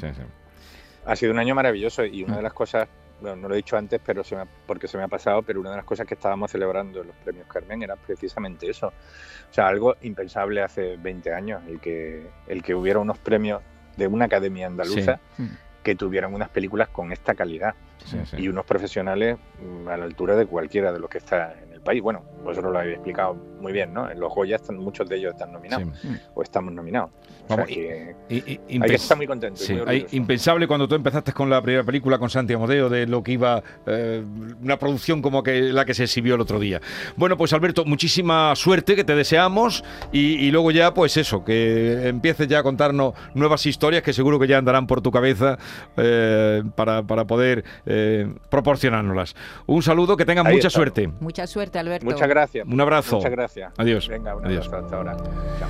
Ha 1.06 1.16
sido 1.16 1.32
un 1.32 1.40
año 1.40 1.56
maravilloso 1.56 2.06
y 2.06 2.22
Mm. 2.24 2.28
una 2.28 2.36
de 2.38 2.44
las 2.44 2.54
cosas, 2.54 2.88
bueno, 3.22 3.36
no 3.36 3.48
lo 3.50 3.54
he 3.54 3.58
dicho 3.58 3.76
antes, 3.78 4.00
pero 4.06 4.24
se 4.24 4.36
me 4.36 4.42
ha- 4.44 4.48
porque 4.66 4.88
se 4.88 4.98
me 4.98 5.04
ha 5.04 5.08
pasado, 5.08 5.42
pero 5.44 5.60
una 5.60 5.72
de 5.72 5.76
las 5.78 5.86
cosas 5.86 6.06
que 6.08 6.14
estábamos 6.16 6.52
celebrando 6.52 7.02
en 7.02 7.08
los 7.08 7.16
premios 7.18 7.48
Carmen 7.48 7.84
era 7.84 7.96
precisamente 7.96 8.70
eso. 8.70 8.88
O 8.88 9.54
sea, 9.54 9.68
algo 9.68 9.96
impensable 10.02 10.62
hace 10.62 10.98
20 10.98 11.34
años, 11.34 11.62
el 11.68 11.80
que, 11.80 12.28
el 12.48 12.62
que 12.64 12.76
hubiera 12.76 13.00
unos 13.00 13.18
premios 13.18 13.62
de 13.98 14.08
una 14.08 14.26
academia 14.26 14.68
andaluza 14.68 15.20
Sí. 15.38 15.48
que 15.84 15.96
tuvieran 15.96 16.34
unas 16.34 16.50
películas 16.50 16.90
con 16.90 17.12
esta 17.12 17.34
calidad 17.36 17.74
Sí, 18.06 18.18
sí. 18.26 18.38
y 18.38 18.48
unos 18.48 18.66
profesionales 18.66 19.38
mm, 19.62 19.88
a 19.90 19.98
la 19.98 20.06
altura 20.06 20.36
de 20.36 20.46
cualquiera 20.46 20.92
de 20.94 21.00
los 21.00 21.10
que 21.10 21.18
está 21.18 21.54
en 21.62 21.69
país. 21.90 22.02
Bueno, 22.04 22.24
vosotros 22.44 22.72
lo 22.72 22.78
habéis 22.80 22.96
explicado 22.96 23.36
muy 23.60 23.74
bien, 23.74 23.94
¿no? 23.94 24.10
En 24.10 24.20
los 24.20 24.34
Goya 24.34 24.56
están, 24.58 24.78
muchos 24.78 25.10
de 25.10 25.18
ellos 25.18 25.34
están 25.34 25.52
nominados 25.52 25.90
o 26.36 26.42
estamos 26.44 26.72
nominados. 26.74 27.10
O 27.10 27.48
sea 27.48 27.56
Vamos, 27.58 27.68
que 27.68 28.16
Y- 28.30 28.36
y- 28.38 28.60
hay 28.82 28.90
que 28.90 28.96
estar 28.96 29.18
muy 29.18 29.26
contento. 29.26 29.60
y 29.62 29.66
Sí, 29.66 29.74
muy 29.74 29.82
hay- 29.82 29.88
orgulloso. 29.98 30.16
impensable 30.16 30.68
cuando 30.68 30.88
tú 30.88 30.94
empezaste 30.96 31.34
con 31.34 31.50
la 31.50 31.60
primera 31.62 31.84
película 31.84 32.20
con 32.20 32.30
Santi 32.30 32.54
Amodeo 32.54 32.90
de 32.90 33.08
lo 33.08 33.24
que 33.24 33.32
iba 33.34 33.64
eh, 33.88 34.24
una 34.62 34.78
producción 34.78 35.22
como 35.24 35.42
que 35.42 35.62
la 35.74 35.84
que 35.84 35.94
se 35.96 36.04
exhibió 36.04 36.36
el 36.36 36.42
otro 36.42 36.60
día. 36.60 36.80
Bueno, 37.18 37.38
pues 37.38 37.52
Alberto, 37.54 37.86
muchísima 37.86 38.56
suerte 38.56 38.96
que 38.96 39.04
te 39.04 39.16
deseamos 39.16 39.84
y, 40.12 40.36
y 40.46 40.52
luego 40.52 40.70
ya 40.70 40.94
pues 40.94 41.18
eso, 41.18 41.44
que 41.44 42.08
empieces 42.08 42.48
ya 42.48 42.60
a 42.60 42.64
contarnos 42.64 43.16
nuevas 43.34 43.66
historias 43.66 44.04
que 44.04 44.14
seguro 44.14 44.38
que 44.40 44.48
ya 44.48 44.60
andarán 44.60 44.86
por 44.86 45.02
tu 45.02 45.10
cabeza 45.12 45.58
eh, 45.98 46.62
para, 46.76 47.02
para 47.04 47.26
poder 47.26 47.64
eh, 47.88 48.32
proporcionárnoslas. 48.50 49.36
Un 49.66 49.82
saludo, 49.82 50.16
que 50.16 50.26
tengas 50.26 50.46
Ahí 50.46 50.56
mucha 50.56 50.70
suerte. 50.70 51.10
Mucha 51.20 51.48
suerte, 51.48 51.79
Alberto. 51.80 52.06
Muchas 52.06 52.28
gracias. 52.30 52.68
Un 52.68 52.80
abrazo. 52.82 53.16
Muchas 53.18 53.32
gracias. 53.32 53.74
Adiós. 53.78 54.08
Venga, 54.08 54.36
un 54.36 54.46
Adiós. 54.46 54.68
abrazo 54.68 54.86
hasta 54.86 54.96
ahora. 54.98 55.18
Chao. 55.60 55.70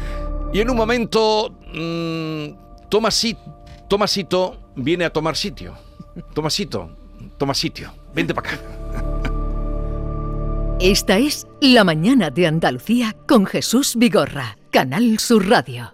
Y 0.54 0.60
en 0.62 0.70
un 0.70 0.76
momento, 0.78 1.52
mm, 1.74 2.90
Tomasi- 2.90 3.38
Tomasito 3.88 4.72
viene 4.76 5.06
a 5.06 5.10
tomar 5.12 5.36
sitio. 5.36 5.74
Tomasito, 6.34 6.90
toma 7.38 7.54
sitio. 7.54 7.92
Vente 8.14 8.34
para 8.34 8.50
acá. 8.50 8.60
Esta 10.80 11.18
es 11.18 11.46
La 11.62 11.84
mañana 11.84 12.30
de 12.30 12.48
Andalucía 12.48 13.16
con 13.28 13.46
Jesús 13.46 13.96
Vigorra, 13.98 14.58
Canal 14.72 15.20
Sur 15.20 15.48
Radio. 15.50 15.94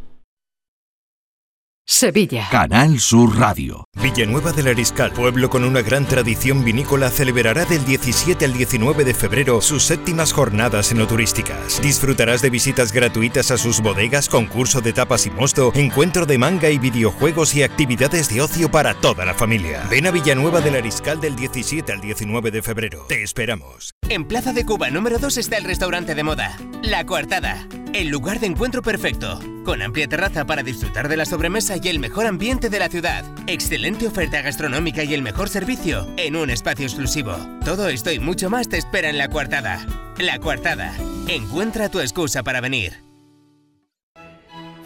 Sevilla. 1.92 2.46
Canal 2.52 3.00
Sur 3.00 3.36
Radio. 3.36 3.84
Villanueva 4.00 4.52
del 4.52 4.68
Ariscal, 4.68 5.12
pueblo 5.12 5.50
con 5.50 5.64
una 5.64 5.82
gran 5.82 6.06
tradición 6.06 6.64
vinícola, 6.64 7.10
celebrará 7.10 7.64
del 7.64 7.84
17 7.84 8.44
al 8.44 8.52
19 8.52 9.04
de 9.04 9.12
febrero 9.12 9.60
sus 9.60 9.82
séptimas 9.82 10.32
jornadas 10.32 10.92
enoturísticas. 10.92 11.82
Disfrutarás 11.82 12.42
de 12.42 12.50
visitas 12.50 12.92
gratuitas 12.92 13.50
a 13.50 13.58
sus 13.58 13.80
bodegas, 13.80 14.28
concurso 14.28 14.80
de 14.80 14.92
tapas 14.92 15.26
y 15.26 15.30
mosto, 15.30 15.72
encuentro 15.74 16.26
de 16.26 16.38
manga 16.38 16.70
y 16.70 16.78
videojuegos 16.78 17.56
y 17.56 17.64
actividades 17.64 18.28
de 18.28 18.40
ocio 18.40 18.70
para 18.70 18.94
toda 18.94 19.24
la 19.24 19.34
familia. 19.34 19.84
Ven 19.90 20.06
a 20.06 20.12
Villanueva 20.12 20.60
del 20.60 20.76
Ariscal 20.76 21.20
del 21.20 21.34
17 21.34 21.92
al 21.92 22.00
19 22.00 22.52
de 22.52 22.62
febrero. 22.62 23.04
Te 23.08 23.24
esperamos. 23.24 23.94
En 24.10 24.24
Plaza 24.24 24.52
de 24.52 24.66
Cuba 24.66 24.90
número 24.90 25.20
2 25.20 25.36
está 25.36 25.56
el 25.56 25.62
restaurante 25.62 26.16
de 26.16 26.24
moda, 26.24 26.56
La 26.82 27.06
Coartada, 27.06 27.64
el 27.92 28.08
lugar 28.08 28.40
de 28.40 28.48
encuentro 28.48 28.82
perfecto, 28.82 29.38
con 29.64 29.82
amplia 29.82 30.08
terraza 30.08 30.44
para 30.44 30.64
disfrutar 30.64 31.08
de 31.08 31.16
la 31.16 31.24
sobremesa 31.24 31.76
y 31.80 31.86
el 31.86 32.00
mejor 32.00 32.26
ambiente 32.26 32.70
de 32.70 32.80
la 32.80 32.88
ciudad, 32.88 33.24
excelente 33.46 34.08
oferta 34.08 34.42
gastronómica 34.42 35.04
y 35.04 35.14
el 35.14 35.22
mejor 35.22 35.48
servicio 35.48 36.08
en 36.16 36.34
un 36.34 36.50
espacio 36.50 36.86
exclusivo. 36.86 37.36
Todo 37.64 37.88
esto 37.88 38.10
y 38.10 38.18
mucho 38.18 38.50
más 38.50 38.68
te 38.68 38.78
espera 38.78 39.10
en 39.10 39.16
La 39.16 39.28
Coartada. 39.28 39.86
La 40.18 40.40
Coartada, 40.40 40.92
encuentra 41.28 41.88
tu 41.88 42.00
excusa 42.00 42.42
para 42.42 42.60
venir. 42.60 43.04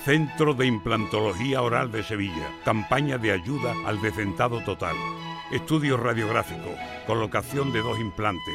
Centro 0.05 0.53
de 0.53 0.67
Implantología 0.67 1.63
Oral 1.63 1.91
de 1.91 2.03
Sevilla. 2.03 2.51
Campaña 2.63 3.17
de 3.17 3.33
ayuda 3.33 3.73
al 3.87 4.03
decentado 4.03 4.61
total. 4.65 4.97
Estudio 5.51 5.97
radiográfico, 5.97 6.75
colocación 7.07 7.73
de 7.73 7.81
dos 7.81 7.99
implantes 7.99 8.55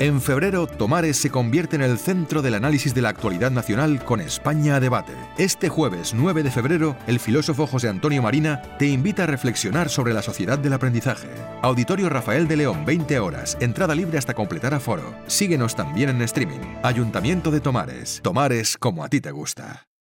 En 0.00 0.22
febrero, 0.22 0.66
Tomares 0.66 1.18
se 1.18 1.28
convierte 1.28 1.76
en 1.76 1.82
el 1.82 1.98
centro 1.98 2.40
del 2.40 2.54
análisis 2.54 2.94
de 2.94 3.02
la 3.02 3.10
actualidad 3.10 3.50
nacional 3.50 4.02
con 4.02 4.22
España 4.22 4.76
a 4.76 4.80
debate. 4.80 5.12
Este 5.36 5.68
jueves 5.68 6.14
9 6.14 6.42
de 6.42 6.50
febrero, 6.50 6.96
el 7.06 7.20
filósofo 7.20 7.66
José 7.66 7.90
Antonio 7.90 8.22
Marina 8.22 8.62
te 8.78 8.86
invita 8.86 9.24
a 9.24 9.26
reflexionar 9.26 9.90
sobre 9.90 10.14
la 10.14 10.22
sociedad 10.22 10.58
del 10.58 10.72
aprendizaje. 10.72 11.28
Auditorio 11.60 12.08
Rafael 12.08 12.48
de 12.48 12.56
León, 12.56 12.86
20 12.86 13.18
horas, 13.18 13.58
entrada 13.60 13.94
libre 13.94 14.16
hasta 14.16 14.32
completar 14.32 14.72
aforo. 14.72 15.14
Síguenos 15.26 15.76
también 15.76 16.08
en 16.08 16.22
streaming. 16.22 16.60
Ayuntamiento 16.82 17.50
de 17.50 17.60
Tomares. 17.60 18.20
Tomares 18.22 18.78
como 18.78 19.04
a 19.04 19.10
ti 19.10 19.20
te 19.20 19.32
gusta. 19.32 19.89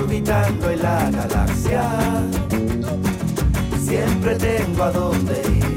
orbitando 0.00 0.70
en 0.70 0.82
la 0.82 1.10
galaxia. 1.10 1.82
Siempre 3.78 4.34
tengo 4.36 4.82
a 4.82 4.90
dónde 4.90 5.42
ir. 5.58 5.76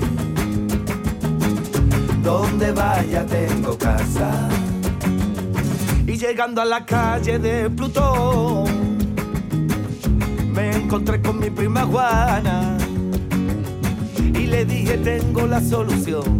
Donde 2.24 2.72
vaya 2.72 3.26
tengo 3.26 3.78
casa. 3.78 4.50
Y 6.08 6.18
llegando 6.18 6.62
a 6.62 6.66
la 6.66 6.86
calle 6.86 7.40
de 7.40 7.70
Plutón, 7.70 8.98
me 10.54 10.76
encontré 10.76 11.22
con 11.22 11.40
mi 11.40 11.50
prima 11.50 11.84
Juana. 11.84 12.78
Y 14.18 14.48
le 14.48 14.66
dije, 14.66 14.98
tengo 14.98 15.48
la 15.48 15.60
solución. 15.60 16.40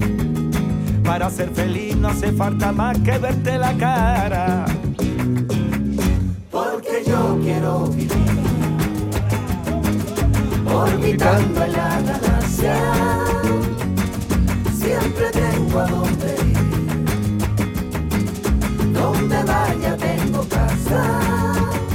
Para 1.04 1.30
ser 1.30 1.50
feliz 1.50 1.98
no 1.98 2.10
hace 2.10 2.32
falta 2.32 2.72
más 2.72 2.98
que 3.00 3.18
verte 3.18 3.58
la 3.58 3.74
cara. 3.74 4.66
Yo 7.14 7.38
quiero 7.44 7.86
vivir 7.90 8.10
orbitando 10.66 11.64
en 11.64 11.74
la 11.74 12.02
galaxia. 12.02 12.76
Siempre 14.74 15.30
tengo 15.32 15.80
a 15.80 15.86
dónde 15.86 16.36
ir. 16.48 16.58
Donde 18.94 19.44
vaya 19.44 19.96
tengo 19.96 20.44
casa. 20.50 21.20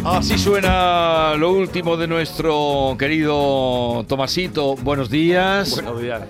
Así 0.04 0.38
suena 0.38 1.34
lo 1.36 1.50
último 1.50 1.96
de 1.96 2.06
nuestro 2.06 2.94
querido 2.96 4.04
Tomasito. 4.06 4.76
Buenos 4.76 5.10
días. 5.10 5.72
Buenos 5.82 6.00
días. 6.00 6.22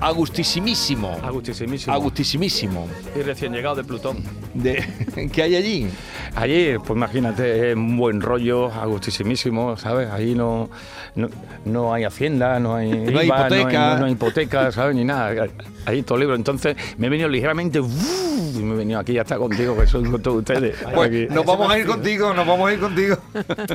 Agustísimísimo. 0.00 1.18
Agustísimísimo. 1.22 1.92
Agustísimísimo. 1.92 2.88
Y 3.16 3.22
recién 3.22 3.52
llegado 3.52 3.76
de 3.76 3.84
Plutón. 3.84 4.18
De, 4.54 4.84
¿Qué 5.32 5.42
hay 5.42 5.56
allí? 5.56 5.88
Allí, 6.36 6.78
pues 6.78 6.90
imagínate, 6.90 7.70
es 7.70 7.76
un 7.76 7.96
buen 7.96 8.20
rollo, 8.20 8.66
agustísimísimo, 8.72 9.76
¿sabes? 9.76 10.08
Allí 10.10 10.34
no, 10.34 10.70
no, 11.16 11.28
no 11.64 11.92
hay 11.92 12.04
hacienda, 12.04 12.60
no 12.60 12.76
hay, 12.76 12.90
No 13.10 13.18
hay 13.18 13.26
hipoteca. 13.26 13.72
No 13.72 13.92
hay, 13.92 13.98
no 14.00 14.04
hay 14.06 14.12
hipoteca, 14.12 14.72
¿sabes? 14.72 14.94
Ni 14.94 15.04
nada. 15.04 15.48
Ahí 15.84 16.02
todo 16.02 16.18
libre. 16.18 16.36
Entonces 16.36 16.76
me 16.96 17.08
he 17.08 17.10
venido 17.10 17.28
ligeramente 17.28 17.80
¡uf! 17.80 18.56
y 18.56 18.62
me 18.62 18.74
he 18.74 18.78
venido 18.78 19.00
aquí 19.00 19.18
hasta 19.18 19.36
contigo, 19.36 19.76
que 19.76 19.86
soy 19.86 20.04
con 20.04 20.22
todos 20.22 20.38
ustedes. 20.38 20.76
Pues 20.94 21.30
nos 21.30 21.44
vamos 21.44 21.70
a 21.70 21.78
ir 21.78 21.86
contigo, 21.86 22.32
nos 22.32 22.46
vamos 22.46 22.68
a 22.68 22.72
ir 22.72 22.80
contigo. 22.80 23.16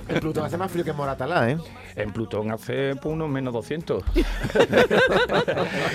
En 0.08 0.20
Plutón 0.20 0.46
hace 0.46 0.58
más 0.58 0.72
frío 0.72 0.84
que 0.84 0.92
en 0.92 0.98
Moratalá, 0.98 1.50
¿eh? 1.50 1.58
En 1.96 2.12
Plutón 2.12 2.52
hace 2.52 2.96
pues, 2.96 3.14
unos 3.14 3.30
menos 3.30 3.54
200. 3.54 4.04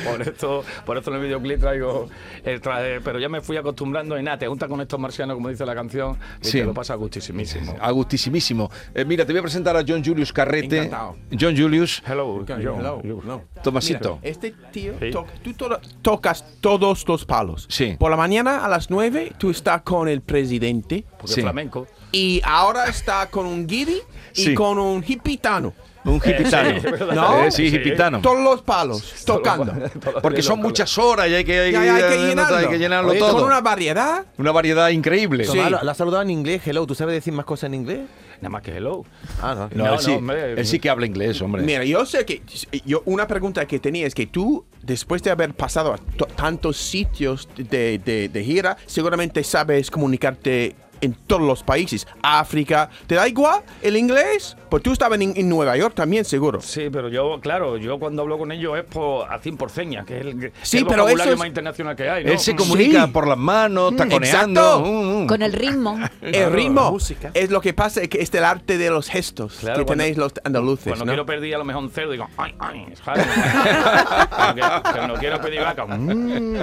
por, 0.05 0.23
esto, 0.23 0.65
por 0.87 0.97
esto 0.99 1.11
en 1.11 1.17
el 1.17 1.23
videoclip 1.23 1.61
traigo 1.61 2.09
el 2.45 2.61
traje. 2.61 3.01
Pero 3.01 3.19
ya 3.19 3.29
me 3.29 3.41
fui 3.41 3.57
acostumbrando 3.57 4.19
y 4.19 4.23
nada, 4.23 4.39
te 4.39 4.47
juntas 4.47 4.69
con 4.69 4.81
estos 4.81 4.99
marcianos, 4.99 5.35
como 5.37 5.49
dice 5.49 5.65
la 5.67 5.75
canción, 5.75 6.19
y 6.43 6.47
Sí. 6.47 6.59
te 6.61 6.65
lo 6.65 6.75
pasa 6.75 6.95
gustísimísimo. 6.95 7.77
Agustísimísimo. 7.81 8.71
Eh, 8.95 9.05
mira, 9.05 9.25
te 9.27 9.33
voy 9.33 9.41
a 9.41 9.43
presentar 9.43 9.77
a 9.77 9.85
John 9.87 10.05
Julius 10.05 10.33
Carrete. 10.33 10.79
Encantado. 10.79 11.17
John 11.39 11.57
Julius. 11.57 12.03
Hello, 12.07 12.45
Hello. 12.47 13.43
Tomasito. 13.63 14.17
Mira, 14.23 14.31
este 14.31 14.55
tío, 14.73 14.93
to- 15.13 15.27
tú 15.43 15.53
to- 15.55 15.81
tocas 16.03 16.45
todos 16.61 17.07
los 17.09 17.25
palos. 17.25 17.67
Sí. 17.69 17.97
Por 17.99 18.11
la 18.11 18.17
mañana 18.17 18.65
a 18.65 18.69
las 18.69 18.91
9 18.91 19.33
tú 19.39 19.51
estás 19.51 19.83
con 19.83 20.09
el 20.09 20.21
presidente. 20.21 21.05
Porque 21.19 21.35
Sí. 21.35 21.41
flamenco. 21.43 21.87
Y 22.13 22.41
ahora 22.45 22.87
está 22.87 23.27
con 23.29 23.45
un 23.47 23.67
guiri 23.67 23.99
y 24.35 24.43
Sí. 24.45 24.55
con 24.55 24.79
un 24.79 25.05
hipitano. 25.07 25.75
Un 26.09 26.17
hipitano. 26.17 26.71
sí, 26.71 26.77
es 26.77 26.83
verdad. 26.83 27.15
¿No? 27.15 27.45
Eh, 27.45 27.51
sí, 27.51 27.67
hipitano. 27.67 28.21
Todos 28.21 28.41
los 28.43 28.63
palos, 28.63 29.15
tocando. 29.25 29.73
Porque 30.23 30.43
son 30.43 30.61
muchas 30.61 30.97
horas 30.99 31.29
y 31.29 31.35
hay 31.35 31.45
que, 31.45 31.59
hay 31.61 31.73
Ya, 31.73 31.85
ya, 31.85 31.95
hay 31.97 32.03
que 32.03 32.15
eh, 32.15 32.27
llenarlo. 32.29 32.57
hay 32.57 32.67
que 32.69 32.79
llenarlo 32.79 33.11
Oye, 33.11 33.19
todo. 33.19 33.33
Con 33.35 33.45
una 33.45 33.61
variedad. 33.61 34.25
Una 34.39 34.53
variedad 34.53 34.89
increíble. 34.89 35.45
Lo 35.47 35.91
has 35.91 35.97
saludado 35.97 36.23
en 36.23 36.31
inglés, 36.31 36.63
hello. 36.67 36.87
¿Tú 36.87 36.95
sabes 36.95 37.15
decir 37.15 37.33
más 37.33 37.45
cosas 37.45 37.69
en 37.69 37.75
inglés? 37.75 38.01
Nada 38.41 38.51
más 38.51 38.63
que 38.63 38.77
hello. 38.77 39.05
Ah, 39.43 39.69
No, 39.75 39.95
él, 39.95 39.99
sí, 39.99 40.17
él 40.57 40.65
sí 40.67 40.79
que 40.79 40.89
habla 40.89 41.07
inglés, 41.07 41.43
hombre. 41.43 41.63
Mira, 41.63 41.85
yo 41.85 42.07
sé 42.07 42.25
que 42.25 42.41
yo 42.87 43.03
una 43.05 43.27
pregunta 43.27 43.67
que 43.67 43.81
tenía 43.81 44.07
es 44.07 44.15
que 44.15 44.29
tú, 44.29 44.65
después 44.81 45.23
de 45.25 45.31
haber 45.33 45.55
pasado 45.55 45.93
a 45.93 45.99
to- 45.99 46.27
tantos 46.27 46.77
sitios 46.77 47.49
de, 47.57 47.99
de- 47.99 48.29
de 48.29 48.45
gira, 48.45 48.77
seguramente 48.87 49.43
sabes 49.43 49.91
comunicarte 49.91 50.77
en 51.01 51.15
todos 51.15 51.43
los 51.43 51.63
países. 51.63 52.07
África, 52.23 52.91
¿te 53.07 53.15
da 53.17 53.29
igual 53.29 53.61
el 53.83 53.97
inglés? 53.97 54.57
Pues 54.69 54.83
tú 54.83 54.93
estabas 54.93 55.19
en, 55.21 55.33
en 55.37 55.49
Nueva 55.49 55.77
York 55.79 55.95
también, 55.95 56.25
seguro. 56.27 56.61
Sí, 56.61 56.89
pero 56.93 57.09
yo, 57.09 57.41
claro, 57.41 57.79
yo 57.79 57.99
cuando 57.99 58.21
hablo 58.23 58.37
con 58.39 58.53
ellos 58.53 58.77
es 58.79 58.85
por, 58.85 59.31
así 59.33 59.51
por 59.53 59.71
señas, 59.71 60.05
que 60.05 60.19
es 60.19 60.27
el, 60.27 60.53
Sí, 60.63 60.79
el 60.79 60.85
pero 60.87 61.03
vocabulario 61.05 61.23
eso 61.25 61.33
es- 61.33 61.39
más 61.39 61.49
internacional 61.49 61.97
que 61.97 62.09
hay, 62.11 62.25
¿no? 62.25 62.33
Él 62.33 62.39
se 62.39 62.55
comunica 62.55 63.07
por 63.07 63.27
las 63.27 63.39
manos, 63.39 63.97
taconeando. 63.97 64.61
exacto. 64.61 64.81
Mm, 64.85 65.23
mm. 65.23 65.27
Con 65.27 65.43
el 65.43 65.53
ritmo. 65.53 65.99
El 66.23 66.53
ritmo 66.53 66.83
la 66.83 66.91
música. 66.91 67.31
es 67.33 67.51
lo 67.51 67.61
que 67.63 67.73
pasa, 67.73 68.03
es 68.03 68.09
que 68.09 68.21
es 68.21 68.33
el 68.35 68.45
arte 68.45 68.77
de 68.77 68.91
los 68.91 69.09
gestos 69.09 69.57
Claro, 69.61 69.79
que 69.79 69.85
cuando- 69.87 70.03
tenéis 70.05 70.19
los 70.19 70.33
andaluces. 70.45 70.85
Cuando 70.87 71.05
¿no? 71.07 71.13
quiero 71.13 71.25
pedir 71.27 71.55
a 71.55 71.59
lo 71.59 71.65
mejor 71.65 71.83
un 71.85 71.91
cerdo, 71.91 72.13
digo, 72.13 72.29
ay, 72.37 72.55
ay, 72.59 72.87
que- 74.55 74.61
Cuando 74.93 75.15
quiero 75.15 75.41
pedir 75.41 75.61
vaca, 75.61 75.87
mmm, 75.87 76.57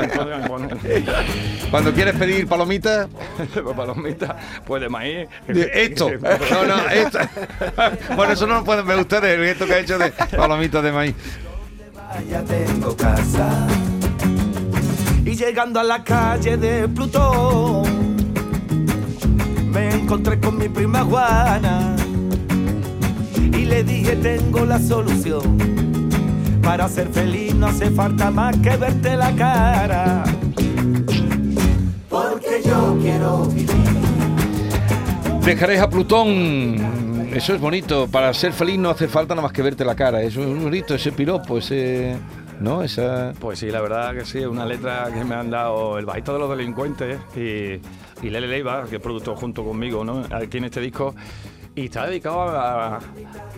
Cuando 1.71 1.93
quieres 1.93 2.15
pedir 2.15 2.47
palomitas, 2.47 3.07
pues 4.65 4.81
de 4.81 4.89
maíz. 4.89 5.27
de 5.47 5.71
esto. 5.73 6.09
No, 6.51 6.65
no, 6.65 6.89
esto. 6.89 7.19
Bueno, 8.15 8.33
eso 8.33 8.47
no 8.47 8.55
lo 8.55 8.63
pueden 8.63 8.85
ver 8.85 8.99
ustedes, 8.99 9.37
el 9.37 9.45
gesto 9.45 9.65
que 9.65 9.73
ha 9.73 9.79
hecho 9.79 9.97
de 9.97 10.11
palomitas 10.11 10.83
de 10.83 10.91
maíz. 10.91 11.15
Ya 12.29 12.41
tengo 12.43 12.95
casa. 12.95 13.67
Y 15.25 15.35
llegando 15.35 15.79
a 15.79 15.83
la 15.83 16.03
calle 16.03 16.55
de 16.55 16.87
Plutón, 16.87 18.15
me 19.71 19.89
encontré 19.89 20.39
con 20.39 20.57
mi 20.57 20.69
prima 20.69 21.03
Juana. 21.03 21.95
Y 23.37 23.65
le 23.65 23.83
dije, 23.83 24.15
tengo 24.15 24.65
la 24.65 24.79
solución. 24.79 25.57
Para 26.61 26.87
ser 26.87 27.09
feliz 27.09 27.53
no 27.53 27.67
hace 27.67 27.91
falta 27.91 28.31
más 28.31 28.55
que 28.57 28.77
verte 28.77 29.17
la 29.17 29.31
cara. 29.35 30.23
Porque 32.09 32.61
yo 32.65 32.97
quiero 33.01 33.45
vivir. 35.45 35.55
Dejaré 35.55 35.79
a 35.79 35.89
Plutón. 35.89 37.29
Eso 37.33 37.53
es 37.53 37.61
bonito. 37.61 38.07
Para 38.07 38.33
ser 38.33 38.53
feliz 38.53 38.77
no 38.79 38.89
hace 38.89 39.07
falta 39.07 39.35
nada 39.35 39.43
más 39.43 39.53
que 39.53 39.61
verte 39.61 39.85
la 39.85 39.95
cara. 39.95 40.21
Eso 40.21 40.41
es 40.41 40.63
bonito, 40.63 40.95
ese 40.95 41.11
piropo, 41.11 41.57
ese. 41.57 42.15
¿No? 42.59 42.81
Esa. 42.83 43.33
Pues 43.39 43.59
sí, 43.59 43.69
la 43.69 43.81
verdad 43.81 44.13
que 44.13 44.23
sí, 44.23 44.39
una 44.39 44.65
letra 44.65 45.09
que 45.13 45.25
me 45.25 45.35
han 45.35 45.49
dado 45.49 45.97
el 45.97 46.05
bajito 46.05 46.31
de 46.33 46.39
los 46.39 46.49
delincuentes 46.49 47.19
y, 47.35 47.81
y 48.25 48.29
Lele 48.29 48.47
Leiva, 48.47 48.85
que 48.89 48.95
es 48.95 49.01
productor 49.01 49.35
junto 49.35 49.65
conmigo, 49.65 50.05
¿no? 50.05 50.23
Aquí 50.31 50.57
en 50.57 50.65
este 50.65 50.79
disco. 50.79 51.13
Y 51.77 51.85
está 51.85 52.05
dedicado 52.07 52.41
a- 52.41 52.99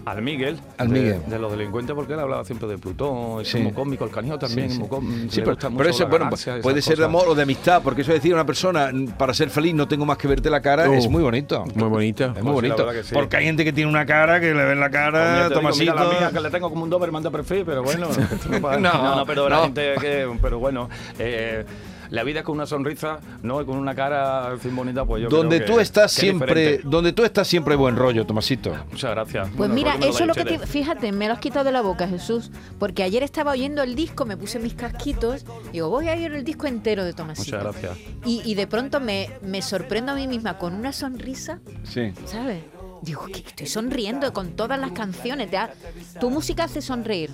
al 0.06 0.22
Miguel. 0.24 0.58
Al 0.80 0.88
de- 0.90 1.00
Miguel. 1.00 1.22
De, 1.28 1.38
los 1.38 1.52
delincuentes, 1.52 1.94
porque 1.96 2.14
él 2.14 2.20
hablaba 2.20 2.44
siempre 2.46 2.68
de 2.68 2.80
Plutón, 2.80 3.42
es 3.42 3.50
Sí. 3.50 3.60
muy 3.60 3.74
cómico, 3.74 4.06
el 4.06 4.10
canijo 4.12 4.40
también 4.40 4.72
Sí, 4.72 4.82
es 4.82 4.90
sí. 4.90 4.96
muy. 5.00 5.30
Sí, 5.30 5.42
pero, 5.46 5.56
pero 5.56 5.90
mucho 5.92 6.08
bueno, 6.08 6.30
puede 6.64 6.82
ser 6.82 6.98
de 6.98 7.06
amor 7.06 7.26
o 7.28 7.36
de 7.36 7.44
amistad, 7.44 7.82
porque 7.84 8.02
eso 8.02 8.12
decir 8.14 8.32
a 8.32 8.36
una 8.36 8.46
persona, 8.46 8.92
para 9.20 9.36
ser 9.36 9.52
feliz 9.52 9.76
no 9.76 9.88
tengo 9.88 10.04
más 10.06 10.18
que 10.18 10.28
verte 10.28 10.50
la 10.50 10.62
cara, 10.62 10.90
Uh, 10.90 10.94
es 10.94 11.08
muy 11.08 11.22
bonito. 11.22 11.64
Muy 11.76 11.90
bonito. 11.90 12.24
Es 12.26 12.44
muy 12.44 12.54
Pues 12.54 12.74
bonito. 12.76 12.88
Porque 13.14 13.38
hay 13.38 13.46
gente 13.46 13.64
que 13.64 13.72
tiene 13.72 13.90
una 13.90 14.06
cara, 14.06 14.40
que 14.40 14.52
le 14.54 14.66
ven 14.66 14.80
la 14.80 14.90
cara, 14.90 15.34
te 15.36 15.44
digo, 15.50 15.56
Tomasito. 15.62 15.92
mira, 15.94 16.04
la 16.06 16.20
mía, 16.20 16.30
que 16.34 16.40
le 16.42 16.50
tengo 16.50 16.70
como 16.72 16.84
un 16.86 16.90
Doberman 16.90 17.22
de 17.22 17.30
perfil, 17.30 17.64
pero 17.68 17.84
bueno. 17.84 18.08
no, 18.80 19.16
No, 19.18 19.26
pero 19.28 19.48
la 19.48 19.60
gente 19.64 19.94
que. 20.02 20.28
Pero 20.42 20.58
bueno. 20.58 20.90
eh, 21.20 21.64
la 22.10 22.24
vida 22.24 22.40
es 22.40 22.46
con 22.46 22.56
una 22.56 22.66
sonrisa, 22.66 23.20
no 23.44 23.66
con 23.66 23.78
una 23.78 23.94
cara 23.96 24.56
bonita, 24.72 25.06
pues 25.06 25.24
yo 25.24 25.30
Donde 25.30 25.58
creo 25.58 25.68
tú 25.70 25.76
que- 25.78 25.82
estás 25.84 26.16
que 26.16 26.22
siempre, 26.22 26.62
diferente. 26.62 26.90
donde 26.90 27.14
tú 27.14 27.24
estás 27.24 27.48
siempre 27.48 27.76
buen 27.76 27.96
rollo, 27.96 28.26
Tomasito. 28.26 28.76
Muchas 28.92 29.12
gracias. 29.12 29.48
Pues 29.48 29.58
Bueno, 29.58 29.74
mira, 29.74 29.96
eso 29.96 30.20
es 30.22 30.28
lo 30.28 30.34
que 30.34 30.46
te, 30.46 30.60
fíjate, 30.60 31.12
me 31.12 31.28
lo 31.28 31.34
has 31.34 31.40
quitado 31.40 31.66
de 31.66 31.72
la 31.72 31.82
boca, 31.82 32.08
Jesús, 32.08 32.52
porque 32.80 33.04
ayer 33.04 33.24
estaba 33.24 33.52
oyendo 33.52 33.84
el 33.84 33.96
disco, 33.96 34.26
me 34.26 34.38
puse 34.38 34.60
mis 34.60 34.74
casquitos, 34.74 35.46
digo, 35.72 35.90
voy 35.90 36.10
a 36.10 36.14
oír 36.14 36.32
el 36.34 36.44
disco 36.44 36.68
entero 36.68 37.04
de 37.04 37.14
Tomasito. 37.14 37.58
Muchas 37.58 37.82
gracias. 37.82 37.98
Y, 38.26 38.42
y 38.46 38.56
de 38.56 38.68
pronto 38.68 39.00
me, 39.00 39.30
me 39.42 39.62
sorprendo 39.62 40.12
a 40.12 40.16
mí 40.16 40.28
misma 40.28 40.58
con 40.58 40.74
una 40.74 40.92
sonrisa, 40.94 41.60
Sí. 41.84 42.12
¿sabes? 42.26 42.64
Digo, 43.04 43.26
que 43.28 43.40
estoy 43.40 43.68
sonriendo 43.68 44.34
con 44.34 44.52
todas 44.56 44.80
las 44.80 44.92
canciones. 44.92 45.52
te 45.52 45.58
ha- 45.58 45.72
Tu 46.20 46.30
música 46.32 46.64
hace 46.64 46.82
sonreír. 46.82 47.30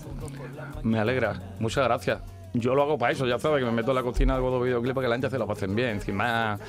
Me 0.84 1.00
alegra, 1.00 1.42
muchas 1.60 1.86
gracias. 1.86 2.20
Yo 2.54 2.76
lo 2.76 2.84
hago 2.84 2.98
para 2.98 3.12
eso, 3.12 3.26
ya 3.26 3.40
sabes, 3.40 3.60
que 3.60 3.66
me 3.66 3.72
meto 3.72 3.92
en 3.92 3.96
la 3.96 4.04
cocina, 4.04 4.36
hago 4.36 4.52
dos 4.52 4.64
videoclips 4.64 4.94
para 4.94 5.06
que 5.06 5.10
la 5.10 5.16
gente 5.16 5.30
se 5.30 5.40
lo 5.40 5.48
pasen 5.48 5.76
bien, 5.76 6.00
sin 6.02 6.16
más, 6.16 6.60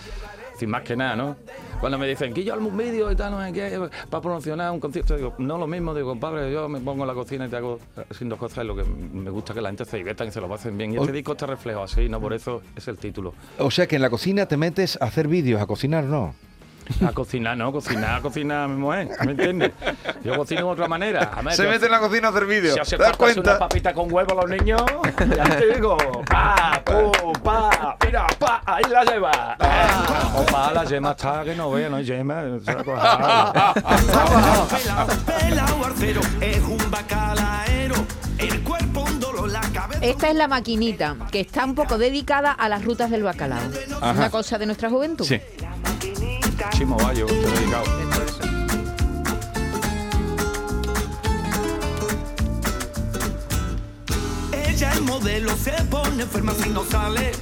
sin 0.59 0.71
más 0.71 0.83
que 0.83 0.97
nada, 0.97 1.15
¿no? 1.15 1.37
Cuando 1.79 1.99
me 1.99 2.07
dicen 2.07 2.33
que 2.33 2.43
yo 2.43 2.55
hago 2.55 2.67
un 2.67 2.77
vídeo 2.77 3.13
y 3.13 3.17
tal, 3.17 3.33
no 3.33 3.45
sé 3.45 3.53
qué, 3.53 3.91
para 4.09 4.23
promocionar 4.23 4.73
un 4.73 4.81
concierto, 4.81 5.15
digo, 5.15 5.35
no 5.37 5.59
lo 5.59 5.67
mismo, 5.67 5.95
digo, 5.95 6.09
compadre, 6.09 6.51
yo 6.51 6.69
me 6.71 6.81
pongo 6.81 7.03
en 7.03 7.09
la 7.09 7.15
cocina 7.15 7.47
y 7.47 7.49
te 7.51 7.57
hago 7.57 7.79
haciendo 8.11 8.39
cosas, 8.39 8.65
lo 8.65 8.75
que 8.75 8.85
me 8.85 9.29
gusta 9.29 9.53
que 9.53 9.61
la 9.61 9.69
gente 9.69 9.85
se 9.85 9.99
divierta 9.99 10.25
y 10.25 10.31
se 10.31 10.41
lo 10.41 10.49
pasen 10.49 10.79
bien. 10.79 10.95
Y 10.95 10.97
este 10.97 11.13
disco 11.13 11.33
está 11.33 11.47
reflejo 11.47 11.83
así, 11.83 12.09
¿no? 12.09 12.19
Por 12.19 12.33
eso 12.33 12.63
es 12.75 12.89
el 12.89 12.97
título. 12.97 13.35
O 13.59 13.71
sea 13.71 13.87
que 13.87 13.97
en 13.97 14.03
la 14.03 14.09
cocina 14.09 14.47
te 14.47 14.57
metes 14.57 14.97
a 15.03 15.05
hacer 15.05 15.29
vídeos, 15.29 15.61
a 15.61 15.67
cocinar, 15.67 16.05
¿no? 16.05 16.35
A 17.07 17.13
cocinar, 17.13 17.57
no, 17.57 17.73
cocinar, 17.73 18.21
cocinar 18.23 18.69
mi 18.69 18.77
mujer, 18.77 19.09
¿me 19.25 19.33
entiendes? 19.33 19.73
Yo 20.23 20.37
cocino 20.37 20.61
de 20.67 20.73
otra 20.73 20.87
manera. 20.89 21.31
Además, 21.33 21.57
Se 21.57 21.65
yo- 21.65 21.71
mete 21.71 21.87
en 21.87 21.93
la 21.93 21.99
cocina 22.01 22.29
a 22.29 22.31
hacer 22.31 22.47
vídeos. 22.47 22.75
Si 22.75 22.81
hace 22.81 22.97
¿Te 22.97 23.03
das 23.03 23.13
falta 23.13 23.25
hacer 23.25 23.35
cuenta? 23.37 23.51
una 23.53 23.59
papita 23.59 23.95
con 23.95 24.13
huevo 24.13 24.33
a 24.33 24.43
los 24.47 24.51
niños, 24.51 24.83
ya 25.37 25.45
te 25.57 25.75
digo, 25.75 25.97
pa, 26.31 26.83
pum, 26.85 27.33
pa, 27.43 27.97
mira, 28.05 28.27
pa, 28.39 28.63
ahí 28.67 28.85
la 28.91 29.05
lleva. 29.05 29.57
Ah, 29.61 30.33
Opa, 30.37 30.73
la 30.73 30.85
yema 30.85 31.13
está 31.13 31.45
que 31.45 31.55
no 31.55 31.71
vea, 31.71 31.89
no 31.89 31.97
hay 31.97 32.05
yema. 32.05 32.43
es 36.41 36.61
un 36.63 36.91
bacalaero. 36.91 37.95
El 38.39 38.63
cuerpo 38.63 39.03
un 39.03 39.21
dolor, 39.21 39.51
la 39.51 39.61
cabeza. 39.61 40.05
Esta 40.05 40.29
es 40.29 40.35
la 40.37 40.49
maquinita, 40.49 41.17
que 41.31 41.41
está 41.41 41.65
un 41.65 41.75
poco 41.75 41.99
dedicada 41.99 42.53
a 42.53 42.69
las 42.69 42.85
rutas 42.85 43.11
del 43.11 43.23
bacalao. 43.23 43.61
Ajá. 44.01 44.13
Una 44.13 44.31
cosa 44.31 44.59
de 44.59 44.67
nuestra 44.67 44.91
juventud. 44.91 45.25
Sí. 45.25 45.41
Chimo 46.71 46.97
Bayo, 46.97 47.27
te 47.27 47.35
dedicado. 47.35 47.85
Ella 54.53 54.93
es 54.93 55.01
modelo, 55.03 55.57
se 55.57 55.73
pone 55.91 56.23
enferma 56.23 56.53
si 56.55 56.71
no 56.71 56.85
sale, 56.85 57.33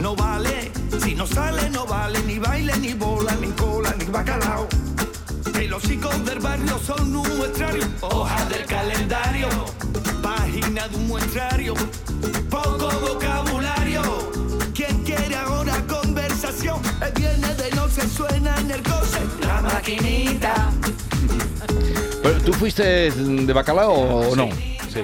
no 0.00 0.16
vale. 0.16 0.72
Si 1.02 1.14
no 1.14 1.26
sale, 1.26 1.68
no 1.70 1.86
vale 1.86 2.22
ni 2.24 2.38
baile, 2.38 2.76
ni 2.78 2.94
bola, 2.94 3.34
ni 3.40 3.48
cola, 3.48 3.94
ni 3.98 4.04
bacalao. 4.06 4.68
Que 5.52 5.68
los 5.68 5.82
chicos 5.82 6.24
del 6.24 6.38
barrio 6.40 6.78
son 6.78 7.14
un 7.14 7.36
muestrario, 7.36 7.84
hoja 8.00 8.44
del 8.46 8.64
calendario, 8.66 9.48
página 10.22 10.88
de 10.88 10.96
un 10.96 11.08
muestrario, 11.08 11.74
poco 12.50 12.90
vocabulario. 13.00 14.02
Quien 14.74 15.02
quiere 15.04 15.36
ahora 15.36 15.82
conversación, 15.86 16.80
viene 17.16 17.54
de 17.54 17.67
se 17.90 18.08
suena 18.08 18.56
en 18.60 18.70
el 18.70 18.82
coche, 18.82 19.20
la 19.40 19.60
maquinita. 19.62 20.70
Pero, 22.22 22.40
¿Tú 22.42 22.52
fuiste 22.54 23.10
de 23.10 23.52
bacalao 23.52 23.92
o 23.92 24.36
no? 24.36 24.48
Sí, 24.92 25.00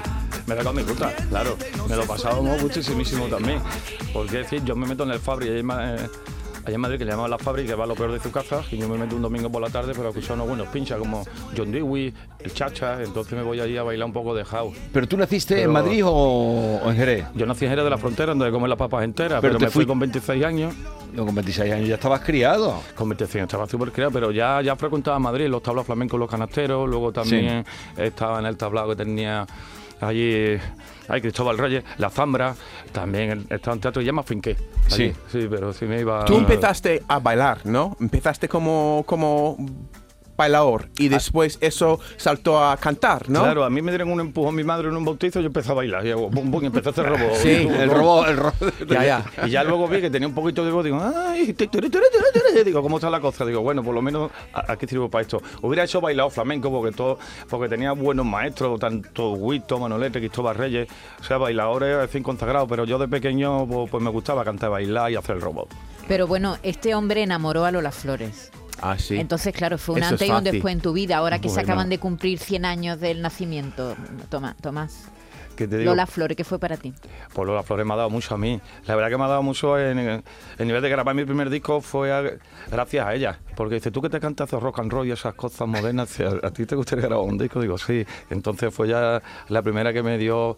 me 0.46 0.54
he 0.54 0.56
sacado 0.58 0.72
mi 0.72 0.82
ruta, 0.82 1.12
claro. 1.30 1.56
Me 1.88 1.96
lo 1.96 2.04
pasábamos 2.06 2.60
muchísimo 2.62 3.26
también. 3.28 3.60
Porque 4.12 4.40
es 4.40 4.50
decir, 4.50 4.64
yo 4.64 4.76
me 4.76 4.86
meto 4.86 5.04
en 5.04 5.10
el 5.10 5.20
Fabri, 5.20 5.48
allá 5.48 5.58
en, 5.58 5.66
Ma- 5.66 5.94
eh, 5.94 6.08
allá 6.64 6.74
en 6.74 6.80
Madrid, 6.80 6.98
que 6.98 7.04
le 7.04 7.10
llaman 7.12 7.30
la 7.30 7.38
Fabri, 7.38 7.64
que 7.66 7.74
va 7.74 7.86
lo 7.86 7.94
peor 7.94 8.12
de 8.12 8.20
su 8.20 8.30
casa, 8.30 8.62
y 8.70 8.76
yo 8.78 8.88
me 8.88 8.96
meto 8.98 9.16
un 9.16 9.22
domingo 9.22 9.50
por 9.50 9.60
la 9.62 9.68
tarde 9.70 9.94
para 9.94 10.08
escuchar 10.08 10.32
unos 10.36 10.48
buenos 10.48 10.68
pinchas 10.68 10.98
como 10.98 11.24
John 11.56 11.70
Dewey, 11.72 12.12
el 12.40 12.52
Chacha, 12.54 13.02
entonces 13.02 13.32
me 13.34 13.42
voy 13.42 13.60
allí 13.60 13.76
a 13.76 13.82
bailar 13.82 14.06
un 14.06 14.12
poco 14.12 14.34
de 14.34 14.44
house. 14.44 14.76
¿Pero 14.92 15.06
tú 15.06 15.16
naciste 15.16 15.54
Pero- 15.54 15.66
en 15.66 15.72
Madrid 15.72 16.04
o, 16.04 16.10
o 16.84 16.90
en 16.90 16.96
Jerez? 16.96 17.26
Yo 17.34 17.46
nací 17.46 17.64
en 17.64 17.70
Jerez 17.70 17.84
de 17.84 17.90
la 17.90 17.98
Frontera, 17.98 18.34
donde 18.34 18.50
comen 18.50 18.68
las 18.70 18.78
papas 18.78 19.04
enteras, 19.04 19.40
Pero 19.40 19.52
pero, 19.54 19.58
te 19.58 19.64
me 19.66 19.70
fui 19.70 19.82
fui- 19.84 19.86
con 19.88 19.98
26 19.98 20.44
años. 20.44 20.74
No, 21.12 21.24
con 21.26 21.34
26 21.34 21.72
años 21.72 21.88
ya 21.88 21.94
estabas 21.94 22.20
criado. 22.20 22.80
Con 22.96 23.08
26 23.08 23.36
años 23.36 23.46
estaba 23.48 23.68
súper 23.68 23.92
criado, 23.92 24.10
pero 24.10 24.30
ya, 24.32 24.60
ya 24.62 24.74
frecuentaba 24.74 25.18
Madrid, 25.18 25.46
los 25.48 25.62
tablaos 25.62 25.86
flamencos, 25.86 26.18
los 26.18 26.28
canasteros, 26.28 26.88
luego 26.88 27.12
también 27.12 27.64
estaba 27.96 28.40
en 28.40 28.46
el 28.46 28.56
tablao 28.56 28.88
que 28.88 28.96
tenía 28.96 29.46
allí, 30.00 30.56
ahí 31.08 31.20
Cristóbal 31.20 31.58
Reyes, 31.58 31.84
La 31.98 32.10
Zambra, 32.10 32.54
también 32.92 33.46
estaba 33.50 33.74
en 33.74 33.80
teatro 33.80 34.02
y 34.02 34.04
ya 34.04 34.12
me 34.12 34.22
finqué. 34.22 34.56
Sí. 34.88 35.12
Sí, 35.30 35.46
pero 35.50 35.72
sí 35.72 35.86
me 35.86 36.00
iba... 36.00 36.24
Tú 36.24 36.36
empezaste 36.36 37.02
a 37.08 37.18
bailar, 37.18 37.64
¿no? 37.64 37.96
Empezaste 38.00 38.48
como, 38.48 39.02
como 39.06 39.56
bailador 40.36 40.88
y 40.98 41.08
después 41.08 41.58
eso 41.60 42.00
saltó 42.16 42.62
a 42.62 42.76
cantar, 42.76 43.28
¿no? 43.30 43.42
Claro, 43.42 43.64
a 43.64 43.70
mí 43.70 43.82
me 43.82 43.90
dieron 43.92 44.10
un 44.10 44.20
empujón 44.20 44.54
mi 44.54 44.64
madre 44.64 44.88
en 44.88 44.96
un 44.96 45.04
bautizo 45.04 45.38
y 45.40 45.42
yo 45.42 45.46
empecé 45.48 45.70
a 45.70 45.74
bailar. 45.74 46.06
Y, 46.06 46.10
hago 46.10 46.28
bum, 46.30 46.50
bum, 46.50 46.62
y 46.62 46.66
empecé 46.66 46.88
a 46.88 46.92
hacer 46.92 47.06
robot. 47.06 47.34
Sí, 47.34 47.68
el 47.78 47.90
robot, 47.90 48.28
el 48.28 48.36
robot. 48.36 48.54
Ya, 48.88 49.04
ya. 49.04 49.24
Y 49.46 49.50
ya 49.50 49.64
luego 49.64 49.86
vi 49.88 50.00
que 50.00 50.10
tenía 50.10 50.26
un 50.28 50.34
poquito 50.34 50.64
de 50.64 50.70
voz, 50.70 50.84
digo, 50.84 51.00
ay, 51.02 51.46
ti, 51.52 51.66
tiri, 51.68 51.88
tiri, 51.90 52.04
tiri, 52.10 52.24
tiri". 52.52 52.64
digo, 52.64 52.82
¿cómo 52.82 52.96
está 52.96 53.10
la 53.10 53.20
cosa? 53.20 53.44
Digo, 53.44 53.60
bueno, 53.62 53.82
por 53.82 53.94
lo 53.94 54.02
menos 54.02 54.30
a- 54.52 54.72
aquí 54.72 54.86
sirvo 54.86 55.08
para 55.10 55.22
esto. 55.22 55.40
Hubiera 55.62 55.84
hecho 55.84 56.00
bailado 56.00 56.30
flamenco 56.30 56.70
porque 56.70 56.94
todo, 56.96 57.18
porque 57.48 57.68
tenía 57.68 57.92
buenos 57.92 58.26
maestros, 58.26 58.78
tanto 58.80 59.32
Huito, 59.32 59.78
Manolete, 59.78 60.18
Cristóbal 60.18 60.56
Reyes, 60.56 60.88
o 61.20 61.24
sea, 61.24 61.38
bailadores 61.38 61.96
recién 61.96 62.22
consagrados, 62.22 62.68
pero 62.68 62.84
yo 62.84 62.98
de 62.98 63.08
pequeño 63.08 63.66
pues, 63.66 63.90
pues 63.90 64.02
me 64.02 64.10
gustaba 64.10 64.44
cantar, 64.44 64.70
bailar 64.70 65.10
y 65.12 65.16
hacer 65.16 65.36
el 65.36 65.42
robot. 65.42 65.68
Pero 66.08 66.26
bueno, 66.26 66.58
este 66.62 66.94
hombre 66.94 67.22
enamoró 67.22 67.64
a 67.64 67.70
Lola 67.70 67.90
Flores. 67.92 68.50
Ah, 68.82 68.98
sí. 68.98 69.16
Entonces, 69.16 69.54
claro, 69.54 69.78
fue 69.78 69.94
un 69.94 70.02
Eso 70.02 70.10
antes 70.14 70.28
y 70.28 70.30
un 70.30 70.44
después 70.44 70.72
en 70.74 70.80
tu 70.80 70.92
vida, 70.92 71.16
ahora 71.18 71.40
que 71.40 71.48
se 71.48 71.60
acaban 71.60 71.88
de 71.88 71.98
cumplir 71.98 72.38
100 72.38 72.64
años 72.64 73.00
del 73.00 73.22
nacimiento. 73.22 73.96
Toma, 74.28 74.56
Tomás. 74.60 75.04
¿Qué 75.56 75.68
te 75.68 75.78
digo? 75.78 75.92
Lola 75.92 76.06
Flores, 76.06 76.36
¿qué 76.36 76.42
fue 76.42 76.58
para 76.58 76.76
ti? 76.76 76.92
Pues 77.32 77.46
Lola 77.46 77.62
Flores 77.62 77.86
me 77.86 77.94
ha 77.94 77.96
dado 77.96 78.10
mucho 78.10 78.34
a 78.34 78.38
mí. 78.38 78.60
La 78.86 78.96
verdad 78.96 79.08
que 79.10 79.16
me 79.18 79.24
ha 79.24 79.28
dado 79.28 79.42
mucho 79.42 79.78
en 79.78 79.98
el, 79.98 80.24
el 80.58 80.66
nivel 80.66 80.82
de 80.82 80.88
grabar 80.88 81.14
mi 81.14 81.24
primer 81.24 81.48
disco 81.48 81.80
fue 81.80 82.12
a- 82.12 82.24
gracias 82.70 83.06
a 83.06 83.14
ella. 83.14 83.38
Porque 83.56 83.76
dice, 83.76 83.90
tú 83.90 84.00
que 84.02 84.08
te 84.08 84.20
cantas 84.20 84.50
rock 84.50 84.80
and 84.80 84.92
roll 84.92 85.06
y 85.06 85.10
esas 85.12 85.34
cosas 85.34 85.66
modernas, 85.68 86.18
¿a, 86.20 86.46
a 86.46 86.50
ti 86.50 86.66
te 86.66 86.74
gustaría 86.74 87.06
grabar 87.06 87.24
un 87.26 87.38
disco? 87.38 87.60
Digo, 87.60 87.78
sí. 87.78 88.04
Entonces 88.30 88.72
fue 88.74 88.88
ya 88.88 89.22
la 89.48 89.62
primera 89.62 89.92
que 89.92 90.02
me 90.02 90.18
dio 90.18 90.56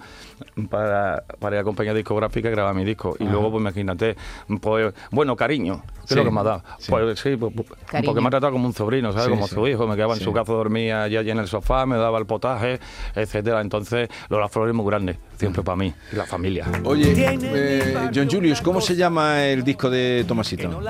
para, 0.71 1.23
para 1.39 1.57
ir 1.57 1.61
a 1.61 1.65
compañía 1.65 1.95
discográfica 1.95 2.49
y 2.49 2.53
grabar 2.53 2.75
mi 2.75 2.85
disco. 2.85 3.17
Y 3.19 3.25
Ajá. 3.25 3.33
luego, 3.33 3.51
pues 3.53 3.61
imagínate, 3.63 4.17
pues, 4.61 4.95
bueno, 5.11 5.37
cariño, 5.37 5.83
que 6.03 6.07
Sí, 6.09 6.15
es 6.15 6.17
lo 6.19 6.25
que 6.25 6.31
me 6.31 6.41
ha 6.41 6.45
dado. 6.45 6.63
sí. 6.79 6.91
Pues 6.91 7.19
sí, 7.21 7.37
pues, 7.37 7.53
pues, 7.55 7.69
Cariño. 7.87 8.07
porque 8.07 8.21
me 8.21 8.29
ha 8.29 8.31
tratado 8.31 8.53
como 8.53 8.67
un 8.67 8.73
sobrino, 8.75 9.13
¿sabes? 9.13 9.25
Sí, 9.27 9.31
como 9.31 9.49
sí. 9.49 9.55
su 9.55 9.67
hijo. 9.69 9.87
Me 9.87 9.95
quedaba 9.97 10.15
en 10.15 10.21
su 10.21 10.33
casa, 10.33 10.53
dormía 10.53 11.03
allí, 11.05 11.17
allí 11.17 11.31
en 11.31 11.39
el 11.39 11.49
sofá, 11.49 11.85
me 11.87 11.97
daba 11.97 12.19
el 12.19 12.27
potaje, 12.27 12.79
etcétera. 13.15 13.61
Entonces, 13.61 14.09
Lola 14.29 14.49
Flores 14.49 14.71
es 14.73 14.77
muy 14.77 14.87
grande, 14.87 15.19
siempre 15.37 15.63
para 15.63 15.77
mí, 15.77 15.93
y 16.13 16.17
la 16.17 16.25
familia. 16.27 16.67
Oye, 16.85 17.13
eh, 17.17 18.11
John 18.15 18.29
Julius, 18.31 18.61
¿cómo 18.61 18.81
se 18.81 18.95
llama 18.97 19.45
el 19.47 19.65
disco 19.65 19.91
de 19.91 20.25
Tomasito? 20.27 20.81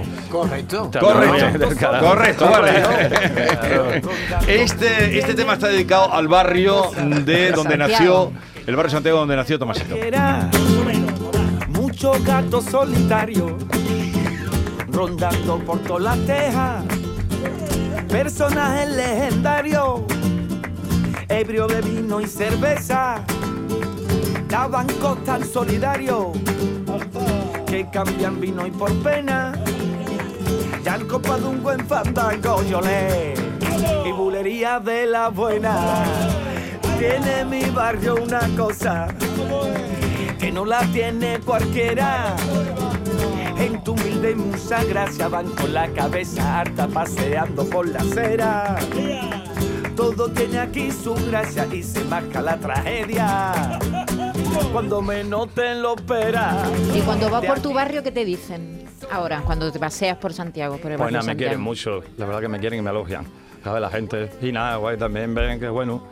Agustísimo. 0.00 0.02
Correcto. 0.30 0.90
Correcto, 1.00 2.00
correcto, 2.00 2.50
vale. 2.50 4.02
Este, 4.46 5.18
este 5.18 5.34
tema 5.34 5.54
está 5.54 5.68
dedicado 5.68 6.12
al 6.12 6.28
barrio 6.28 6.90
de 7.24 7.52
donde 7.52 7.76
nació, 7.76 8.32
el 8.66 8.76
barrio 8.76 8.90
Santiago 8.90 9.18
donde 9.18 9.36
nació 9.36 9.58
Tomasito. 9.58 9.94
Era 9.94 10.48
muchos 11.68 12.24
gatos 12.24 12.64
solitarios 12.64 13.52
rondando 14.88 15.58
por 15.58 15.78
todas 15.80 16.02
las 16.02 16.26
tejas. 16.26 16.84
Personajes 18.08 18.90
legendarios, 18.90 20.02
ebrio 21.28 21.66
de 21.66 21.80
vino 21.80 22.20
y 22.20 22.26
cerveza. 22.26 23.24
Daban 24.48 24.86
tan 25.24 25.42
solidarios 25.44 26.36
que 27.66 27.88
cambian 27.90 28.38
vino 28.38 28.66
y 28.66 28.70
por 28.70 28.92
pena. 29.02 29.54
Ya 30.84 30.96
el 30.96 31.06
copa 31.06 31.38
de 31.38 31.44
un 31.44 31.62
buen 31.62 31.86
fandango 31.86 32.62
yo 32.64 32.80
le 32.80 33.34
y 34.04 34.12
bulería 34.12 34.80
de 34.80 35.06
la 35.06 35.28
buena. 35.28 36.04
Tiene 36.98 37.44
mi 37.44 37.70
barrio 37.70 38.16
una 38.16 38.48
cosa 38.56 39.08
que 40.38 40.50
no 40.50 40.64
la 40.64 40.80
tiene 40.92 41.38
cualquiera. 41.40 42.34
En 43.58 43.82
tu 43.84 43.92
humilde 43.92 44.32
y 44.32 44.34
mucha 44.34 44.82
gracia 44.82 45.28
van 45.28 45.48
con 45.50 45.72
la 45.72 45.88
cabeza 45.92 46.60
harta 46.60 46.88
paseando 46.88 47.64
por 47.64 47.88
la 47.88 48.00
acera. 48.00 48.76
Todo 49.94 50.28
tiene 50.30 50.58
aquí 50.58 50.90
su 50.90 51.14
gracia 51.14 51.68
y 51.72 51.82
se 51.82 52.02
marca 52.04 52.42
la 52.42 52.56
tragedia. 52.56 53.78
Cuando 54.72 55.00
menos 55.00 55.48
te 55.54 55.76
lo 55.76 55.94
esperas. 55.94 56.68
Y 56.94 57.00
cuando 57.02 57.30
vas 57.30 57.44
por 57.44 57.60
tu 57.60 57.72
barrio, 57.72 58.02
¿qué 58.02 58.10
te 58.10 58.24
dicen? 58.24 58.81
Ahora, 59.12 59.42
cuando 59.44 59.70
te 59.70 59.78
paseas 59.78 60.16
por 60.16 60.32
Santiago, 60.32 60.78
por 60.78 60.90
el 60.90 60.96
Pues 60.96 61.12
nada, 61.12 61.22
me 61.22 61.36
quieren 61.36 61.60
mucho, 61.60 62.02
la 62.16 62.24
verdad 62.24 62.40
que 62.40 62.48
me 62.48 62.58
quieren 62.58 62.78
y 62.78 62.82
me 62.82 62.88
elogian. 62.88 63.26
¿Sabes? 63.62 63.82
La 63.82 63.90
gente. 63.90 64.30
Y 64.40 64.52
nada, 64.52 64.76
guay, 64.76 64.96
también 64.96 65.34
ven 65.34 65.60
que 65.60 65.68
bueno, 65.68 66.02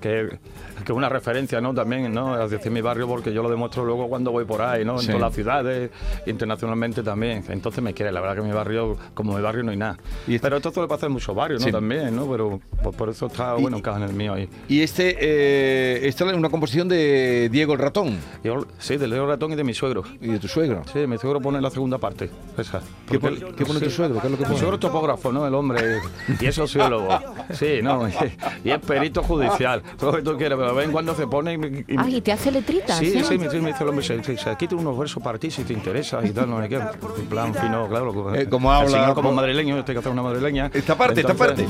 que 0.00 0.38
que 0.84 0.92
una 0.92 1.08
referencia, 1.08 1.60
¿no? 1.60 1.74
También, 1.74 2.12
¿no? 2.14 2.40
Es 2.42 2.50
decir, 2.50 2.70
mi 2.70 2.80
barrio, 2.80 3.08
porque 3.08 3.32
yo 3.32 3.42
lo 3.42 3.50
demuestro 3.50 3.84
luego 3.84 4.08
cuando 4.08 4.30
voy 4.30 4.44
por 4.44 4.62
ahí, 4.62 4.84
¿no? 4.84 4.92
En 4.94 5.00
Sí. 5.00 5.06
todas 5.08 5.20
las 5.20 5.34
ciudades, 5.34 5.90
internacionalmente 6.26 7.02
también. 7.02 7.44
Entonces 7.48 7.82
me 7.82 7.92
quieren, 7.94 8.14
la 8.14 8.20
verdad 8.20 8.36
que 8.36 8.42
mi 8.42 8.52
barrio, 8.52 8.96
como 9.14 9.34
mi 9.34 9.42
barrio 9.42 9.64
no 9.64 9.70
hay 9.72 9.76
nada. 9.76 9.98
Pero 10.40 10.56
esto 10.56 10.70
suele 10.70 10.88
pasar 10.88 11.08
en 11.08 11.14
muchos 11.14 11.34
barrios, 11.34 11.60
¿no? 11.60 11.66
Sí. 11.66 11.72
También, 11.72 12.14
¿no? 12.14 12.26
Pero 12.30 12.60
por, 12.82 12.94
por 12.94 13.08
eso 13.08 13.26
está, 13.26 13.54
bueno, 13.54 13.76
encaja 13.78 13.98
en 13.98 14.04
el 14.04 14.12
mío 14.14 14.34
ahí. 14.34 14.48
Y 14.68 14.80
este, 14.82 15.16
eh, 15.20 16.06
esta 16.08 16.24
es 16.30 16.32
una 16.36 16.48
composición 16.48 16.88
de 16.88 17.48
Diego 17.50 17.72
el 17.74 17.78
Ratón. 17.80 18.18
Yo- 18.44 18.66
sí, 18.78 18.96
de 18.96 19.08
Leo 19.08 19.26
Ratón 19.26 19.52
y 19.52 19.56
de 19.56 19.64
mi 19.64 19.74
suegro. 19.74 20.04
¿Y 20.20 20.28
de 20.28 20.38
tu 20.38 20.48
suegro? 20.48 20.82
Sí, 20.92 21.06
mi 21.06 21.18
suegro 21.18 21.40
pone 21.40 21.60
la 21.60 21.70
segunda 21.70 21.98
parte, 21.98 22.30
esa. 22.56 22.80
¿Qué 23.10 23.18
pone- 23.18 23.36
él- 23.36 23.54
qué 23.56 23.64
pone 23.66 23.80
tu 23.80 23.90
suegro? 23.90 24.20
¿Qué 24.20 24.26
es 24.26 24.30
lo 24.30 24.36
que 24.38 24.44
Mi 24.44 24.48
pone? 24.48 24.58
suegro 24.58 24.74
es 24.76 24.80
topógrafo, 24.80 25.32
¿no? 25.32 25.46
El 25.46 25.54
hombre. 25.54 25.98
Y 26.40 26.46
es 26.46 26.54
sociólogo. 26.54 27.08
Sí, 27.52 27.80
¿no? 27.82 28.06
Y 28.64 28.70
es 28.70 28.78
perito 28.78 29.22
judicial. 29.22 29.77
Todo 29.98 30.10
lo 30.12 30.16
que 30.18 30.22
tú 30.22 30.36
quieras, 30.36 30.58
pero 30.58 30.70
de 30.70 30.76
vez 30.76 30.86
en 30.86 30.92
cuando 30.92 31.14
se 31.14 31.26
pone 31.26 31.52
y... 31.54 31.58
me- 31.58 31.68
y- 31.86 31.96
Ay, 31.98 32.16
¿y 32.16 32.20
te 32.20 32.32
hace 32.32 32.50
letritas? 32.50 32.98
Sí, 32.98 33.06
¿eh? 33.16 33.24
sí, 33.24 33.38
me, 33.38 33.48
sí, 33.50 33.58
me 33.60 33.68
dice 33.72 33.82
el 33.84 33.88
hombre, 33.90 34.04
se, 34.04 34.22
se, 34.24 34.36
se 34.36 34.56
quita 34.56 34.76
unos 34.76 34.98
versos 34.98 35.22
para 35.22 35.38
ti 35.38 35.50
si 35.50 35.64
te 35.64 35.72
interesa 35.72 36.20
y 36.24 36.30
tal, 36.30 36.48
no 36.50 36.60
sé 36.62 36.68
qué. 36.68 36.76
En 36.76 37.26
plan 37.28 37.54
fino, 37.54 37.88
claro. 37.88 38.34
Eh, 38.34 38.48
como 38.48 38.72
habla- 38.72 38.90
señor 38.90 39.14
como 39.14 39.32
madrileño, 39.32 39.76
yo 39.76 39.84
tengo 39.84 39.96
que 39.96 40.00
hacer 40.00 40.12
una 40.12 40.22
madrileña. 40.22 40.70
Esta 40.72 40.96
parte, 40.96 41.20
esta 41.20 41.34
parte. 41.34 41.66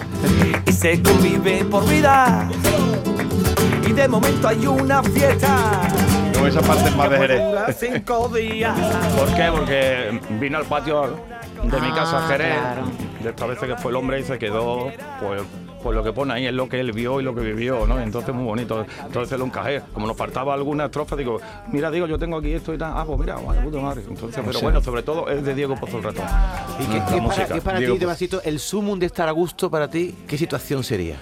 y 0.66 0.72
se 0.72 1.02
convive 1.02 1.64
por 1.64 1.88
vida. 1.88 2.48
Y 3.86 3.92
de 3.92 4.06
momento 4.08 4.48
hay 4.48 4.66
una 4.66 5.02
fiesta. 5.02 5.88
No, 6.38 6.46
esa 6.46 6.60
parte 6.60 6.88
es 6.88 6.96
más 6.96 7.10
de 7.10 7.16
Jerez. 7.18 7.42
cinco 7.78 8.28
días. 8.28 8.78
¿Por 9.16 9.34
qué? 9.34 9.48
Porque 9.50 10.20
vino 10.38 10.58
al 10.58 10.64
patio 10.66 11.02
de 11.64 11.80
mi 11.80 11.90
casa 11.90 12.24
Ah, 12.24 12.28
Jerez, 12.28 12.54
claro. 12.58 12.82
de 13.22 13.30
esta 13.30 13.46
vez 13.46 13.58
que 13.58 13.76
fue 13.76 13.90
el 13.90 13.96
hombre 13.96 14.20
y 14.20 14.22
se 14.24 14.38
quedó, 14.38 14.90
pues, 15.20 15.42
pues 15.88 15.96
lo 15.96 16.04
que 16.04 16.12
pone 16.12 16.34
ahí 16.34 16.46
es 16.46 16.52
lo 16.52 16.68
que 16.68 16.80
él 16.80 16.92
vio 16.92 17.18
y 17.18 17.24
lo 17.24 17.34
que 17.34 17.40
vivió, 17.40 17.86
¿no? 17.86 17.98
Entonces 17.98 18.34
muy 18.34 18.44
bonito. 18.44 18.84
Entonces 19.06 19.38
lo 19.38 19.46
encajé. 19.46 19.80
Como 19.94 20.06
nos 20.06 20.18
faltaba 20.18 20.52
alguna 20.52 20.84
estrofa, 20.84 21.16
digo, 21.16 21.40
mira, 21.72 21.90
digo, 21.90 22.06
yo 22.06 22.18
tengo 22.18 22.36
aquí 22.36 22.52
esto 22.52 22.74
y 22.74 22.76
tal. 22.76 22.92
Ah, 22.94 23.06
pues 23.06 23.18
mira, 23.18 23.36
puta 23.36 23.78
madre. 23.78 24.02
Entonces, 24.06 24.44
pero 24.44 24.60
bueno, 24.60 24.82
sobre 24.82 25.02
todo 25.02 25.30
es 25.30 25.42
de 25.42 25.54
Diego 25.54 25.76
Pozo 25.76 25.96
el 25.96 26.04
Ratón. 26.04 26.26
¿Y 26.78 26.84
qué, 26.84 27.02
qué 27.08 27.22
para, 27.22 27.46
qué 27.46 27.60
para 27.62 27.78
ti, 27.78 27.86
Pozo. 27.86 27.98
Debacito, 28.00 28.42
el 28.42 28.58
sumum 28.58 28.98
de 28.98 29.06
estar 29.06 29.30
a 29.30 29.32
gusto 29.32 29.70
para 29.70 29.88
ti, 29.88 30.14
qué 30.26 30.36
situación 30.36 30.84
sería? 30.84 31.16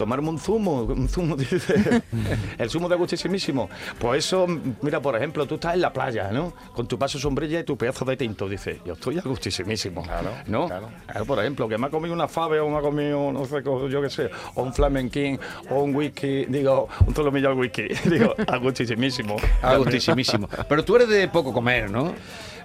Tomarme 0.00 0.30
un 0.30 0.38
zumo, 0.38 0.84
un 0.84 1.10
zumo, 1.10 1.36
dice, 1.36 2.00
el 2.58 2.70
zumo 2.70 2.88
de 2.88 2.96
gustísimísimo. 2.96 3.68
Pues 3.98 4.24
eso, 4.24 4.46
mira, 4.80 4.98
por 4.98 5.14
ejemplo, 5.14 5.44
tú 5.44 5.56
estás 5.56 5.74
en 5.74 5.82
la 5.82 5.92
playa, 5.92 6.30
¿no? 6.32 6.54
Con 6.72 6.88
tu 6.88 6.98
paso 6.98 7.18
sombrilla 7.18 7.60
y 7.60 7.64
tu 7.64 7.76
pedazo 7.76 8.06
de 8.06 8.16
tinto, 8.16 8.48
dice, 8.48 8.80
yo 8.82 8.94
estoy 8.94 9.18
a 9.18 9.20
gustísimísimo, 9.20 10.02
¿no? 10.46 10.68
Claro. 10.68 10.88
por 11.26 11.38
ejemplo, 11.38 11.68
que 11.68 11.76
me 11.76 11.88
ha 11.88 11.90
comido 11.90 12.14
una 12.14 12.28
fave 12.28 12.60
o 12.60 12.70
me 12.70 12.78
ha 12.78 12.80
comido, 12.80 13.30
no 13.30 13.44
sé, 13.44 13.62
yo 13.62 14.00
qué 14.00 14.08
sé, 14.08 14.30
o 14.54 14.62
un 14.62 14.72
flamenquín 14.72 15.38
o 15.68 15.82
un 15.82 15.94
whisky, 15.94 16.46
digo, 16.46 16.88
un 17.06 17.14
solomillo 17.14 17.50
al 17.50 17.58
whisky, 17.58 17.88
digo. 18.08 18.34
A 19.60 19.76
gustísimísimo. 19.76 20.48
Pero 20.66 20.82
tú 20.82 20.96
eres 20.96 21.10
de 21.10 21.28
poco 21.28 21.52
comer, 21.52 21.90
¿no? 21.90 22.14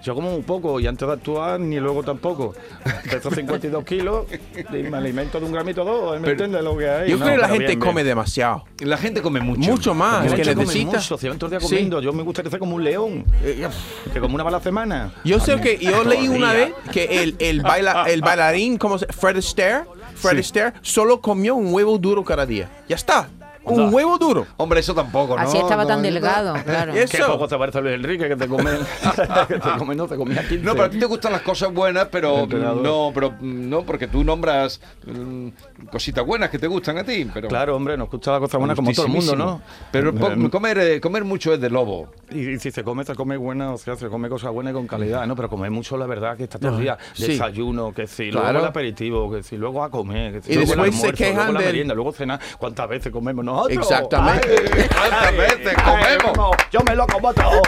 Yo 0.05 0.13
como 0.13 0.35
un 0.35 0.43
poco 0.43 0.79
y 0.79 0.85
antes 0.85 1.07
de 1.07 1.13
actuar 1.15 1.59
ni 1.59 1.79
luego 1.79 2.03
tampoco. 2.03 2.53
Peso 3.09 3.31
52 3.31 3.83
kilos 3.83 4.25
y 4.71 4.83
me 4.83 4.97
alimento 4.97 5.39
de 5.39 5.45
un 5.47 5.51
gramito 5.51 5.81
o 5.81 5.85
dos, 5.85 6.21
¿me 6.21 6.29
entiendes 6.29 6.63
lo 6.63 6.77
que 6.77 6.87
hay? 6.87 7.09
Yo 7.09 7.17
creo 7.17 7.31
que 7.31 7.37
la 7.37 7.47
gente 7.47 7.65
bien, 7.65 7.79
bien. 7.79 7.89
come 7.89 8.03
demasiado. 8.03 8.65
La 8.81 8.97
gente 8.97 9.23
come 9.23 9.39
mucho. 9.39 9.61
Mucho 9.71 9.95
más, 9.95 10.25
Mucho 10.25 10.35
que 10.35 10.55
necesita. 10.55 10.97
mucho, 10.97 11.17
se 11.17 11.27
van 11.27 11.39
todo 11.39 11.47
el 11.47 11.51
día 11.59 11.59
Sí. 11.59 11.73
comiendo. 11.73 12.01
Yo 12.01 12.13
me 12.13 12.21
gustaría 12.21 12.51
ser 12.51 12.59
como 12.59 12.75
un 12.75 12.83
león, 12.83 13.25
eh, 13.43 13.67
que 14.13 14.19
como 14.19 14.35
una 14.35 14.43
mala 14.43 14.59
semana. 14.59 15.11
Yo 15.23 15.39
sé 15.39 15.59
que 15.59 15.77
yo 15.79 16.03
leí 16.03 16.27
una 16.27 16.53
vez 16.53 16.71
que 16.91 17.23
el, 17.23 17.35
el, 17.39 17.61
baila, 17.61 18.03
el 18.07 18.21
bailarín, 18.21 18.77
¿cómo 18.77 18.99
se 18.99 19.07
Fred 19.07 19.37
Astaire, 19.37 19.85
Fred 20.15 20.33
Sí. 20.35 20.39
Astaire, 20.41 20.73
solo 20.83 21.19
comió 21.19 21.55
un 21.55 21.73
huevo 21.73 21.97
duro 21.97 22.23
cada 22.23 22.45
día. 22.45 22.69
Ya 22.87 22.95
está. 22.95 23.27
Un 23.65 23.93
huevo 23.93 24.17
duro. 24.17 24.45
Hombre, 24.57 24.79
eso 24.79 24.93
tampoco, 24.93 25.35
¿no? 25.35 25.41
Así 25.41 25.57
estaba 25.57 25.85
tan 25.85 25.97
No, 25.97 26.03
delgado, 26.03 26.53
claro. 26.65 26.93
Qué 26.93 27.03
Eso. 27.03 27.25
poco 27.27 27.47
te 27.47 27.57
parece 27.57 27.81
Luis 27.81 27.95
Enrique 27.95 28.27
que 28.27 28.35
te 28.35 28.47
come, 28.47 28.71
que 29.47 29.59
te 29.59 29.69
come, 29.77 29.95
no 29.95 30.07
te 30.07 30.15
comía 30.15 30.41
15. 30.47 30.63
No, 30.65 30.71
pero 30.73 30.83
a 30.85 30.89
ti 30.89 30.99
te 30.99 31.05
gustan 31.05 31.31
las 31.31 31.41
cosas 31.41 31.73
buenas, 31.73 32.07
pero 32.11 32.45
no, 32.47 33.11
pero 33.13 33.33
no, 33.41 33.83
porque 33.83 34.07
tú 34.07 34.23
nombras 34.23 34.79
mm, 35.05 35.47
cositas 35.91 36.25
buenas 36.25 36.49
que 36.49 36.59
te 36.59 36.67
gustan 36.67 36.97
a 36.97 37.03
ti. 37.03 37.27
Pero 37.33 37.47
Claro, 37.47 37.75
hombre, 37.75 37.97
nos 37.97 38.09
gusta 38.09 38.31
la 38.33 38.39
cosa 38.39 38.57
buena 38.57 38.75
como 38.75 38.91
todo 38.93 39.05
el 39.05 39.11
mundo, 39.11 39.35
¿no? 39.35 39.61
Pero 39.91 40.13
po- 40.13 40.27
Em, 40.31 40.49
comer, 40.49 40.77
eh, 40.79 41.01
comer 41.01 41.23
mucho 41.23 41.53
es 41.53 41.61
de 41.61 41.69
lobo. 41.69 42.09
Y, 42.31 42.49
y 42.51 42.59
si 42.59 42.71
se 42.71 42.83
come, 42.83 43.03
se 43.03 43.15
come 43.15 43.37
buena, 43.37 43.71
o 43.73 43.77
sea, 43.77 43.95
se 43.95 44.07
come 44.09 44.29
cosas 44.29 44.51
buenas 44.51 44.71
y 44.71 44.73
con 44.75 44.87
calidad, 44.87 45.25
¿no? 45.27 45.35
Pero 45.35 45.49
comer 45.49 45.71
mucho, 45.71 45.97
la 45.97 46.05
verdad, 46.05 46.35
que 46.37 46.43
está 46.43 46.59
todo 46.59 46.75
el 46.77 46.81
día 46.83 46.97
Sí. 47.13 47.27
desayuno, 47.27 47.93
que 47.93 48.07
si 48.07 48.29
Claro. 48.31 48.47
luego 48.51 48.59
el 48.59 48.69
aperitivo, 48.69 49.31
que 49.31 49.43
si 49.43 49.57
luego 49.57 49.83
a 49.83 49.89
comer, 49.89 50.33
que 50.33 50.41
si 50.41 50.51
Y 50.51 50.55
luego 50.55 50.73
el 50.73 50.77
después 50.79 50.95
se 50.95 51.01
almuerzo, 51.07 51.17
quejan 51.17 51.35
luego 51.35 51.53
la 51.53 51.59
del- 51.59 51.67
merienda, 51.69 51.93
luego 51.95 52.11
cena. 52.11 52.39
¿Cuántas 52.57 52.89
veces 52.89 53.11
comemos 53.11 53.45
nosotros? 53.55 53.91
Exactamente. 53.91 54.55
Ay, 54.73 54.89
¿Cuántas 54.89 55.27
ay, 55.27 55.37
veces 55.37 55.75
ay, 55.77 56.17
comemos? 56.17 56.57
Yo 56.71 56.79
me 56.81 56.95
lo 56.95 57.07
como 57.07 57.33
todo. 57.33 57.61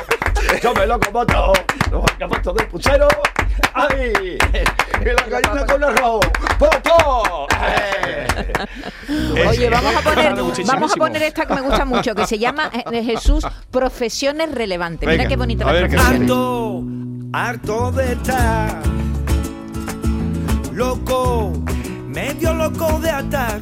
Yo 0.61 0.73
me 0.73 0.85
lo 0.85 0.99
como 0.99 1.25
todo. 1.25 1.53
Los 1.91 2.29
puesto 2.29 2.53
del 2.53 2.67
puchero. 2.67 3.07
¡Ay! 3.73 4.37
Y 5.01 5.05
la 5.05 5.41
gallina 5.41 5.65
con 5.65 5.83
arroz. 5.83 6.25
¡Po, 6.59 6.69
po! 6.83 7.47
¡Eh! 7.61 8.27
Oye, 9.47 9.69
vamos 9.69 9.95
a 9.95 10.01
poner, 10.01 10.35
vamos 10.65 10.93
a 10.93 10.95
poner 10.95 11.23
esta 11.23 11.45
que 11.45 11.53
me 11.53 11.61
gusta 11.61 11.85
mucho, 11.85 12.13
que 12.15 12.25
se 12.25 12.37
llama 12.37 12.69
eh, 12.91 13.03
Jesús 13.03 13.45
Profesiones 13.71 14.51
Relevantes. 14.51 15.07
Mira 15.07 15.23
Venga, 15.23 15.29
qué 15.29 15.37
bonita 15.37 15.69
a 15.69 15.73
las 15.73 15.89
ver. 15.89 15.99
Harto, 15.99 16.83
harto 17.33 17.91
de 17.91 18.13
estar 18.13 18.81
loco, 20.73 21.53
medio 22.07 22.53
loco 22.53 22.99
de 22.99 23.09
atar. 23.09 23.59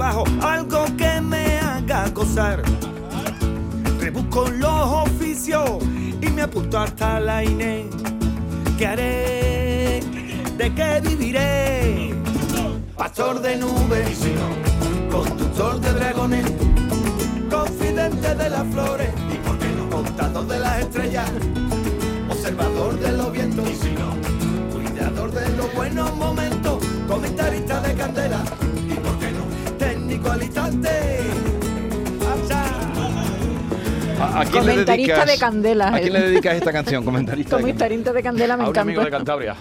Algo 0.00 0.84
que 0.96 1.20
me 1.20 1.60
haga 1.60 2.08
gozar. 2.08 2.62
Rebusco 4.00 4.48
los 4.50 5.06
oficios 5.06 5.70
y 6.20 6.26
me 6.30 6.42
apunto 6.42 6.80
hasta 6.80 7.20
la 7.20 7.44
INE. 7.44 7.86
¿Qué 8.76 8.86
haré? 8.88 10.00
¿De 10.58 10.74
qué 10.74 11.00
viviré? 11.00 12.14
Pastor 12.96 13.40
de 13.40 13.56
nubes, 13.56 14.18
constructor 15.12 15.80
de 15.80 15.92
dragones, 15.92 16.46
confidente 17.48 18.34
de 18.34 18.50
las 18.50 18.66
flores 18.72 19.10
y 19.32 19.36
por 19.46 19.58
qué 19.58 19.68
no 19.68 19.90
contador 19.90 20.46
de 20.48 20.58
las 20.58 20.80
estrellas, 20.80 21.30
observador 22.28 22.98
de 22.98 23.12
los 23.12 23.30
vientos, 23.30 23.68
cuidador 24.72 25.30
de 25.30 25.48
los 25.56 25.72
buenos 25.72 26.16
momentos, 26.16 26.84
comentarista 27.06 27.80
de 27.80 27.94
candela 27.94 28.42
y 28.73 28.73
¿A, 34.20 34.40
a 34.40 34.44
quién 34.44 34.64
le 34.66 34.72
Comentarista 34.72 34.92
dedicas, 34.92 35.26
de 35.26 35.38
candela, 35.38 35.88
¿A 35.88 36.00
quién 36.00 36.16
eh. 36.16 36.18
le 36.18 36.28
dedicas 36.28 36.54
esta 36.56 36.72
canción? 36.72 37.04
Comentarista 37.04 37.56
de 37.56 37.62
candela. 37.62 37.74
Comentarista 37.74 38.12
de 38.12 38.22
Candela 38.22 38.56
me 38.56 38.64
A 38.64 38.68
un 38.68 38.78
amigo 38.78 39.00
de 39.02 39.08
encanta. 39.08 39.18
Cantabria. 39.18 39.56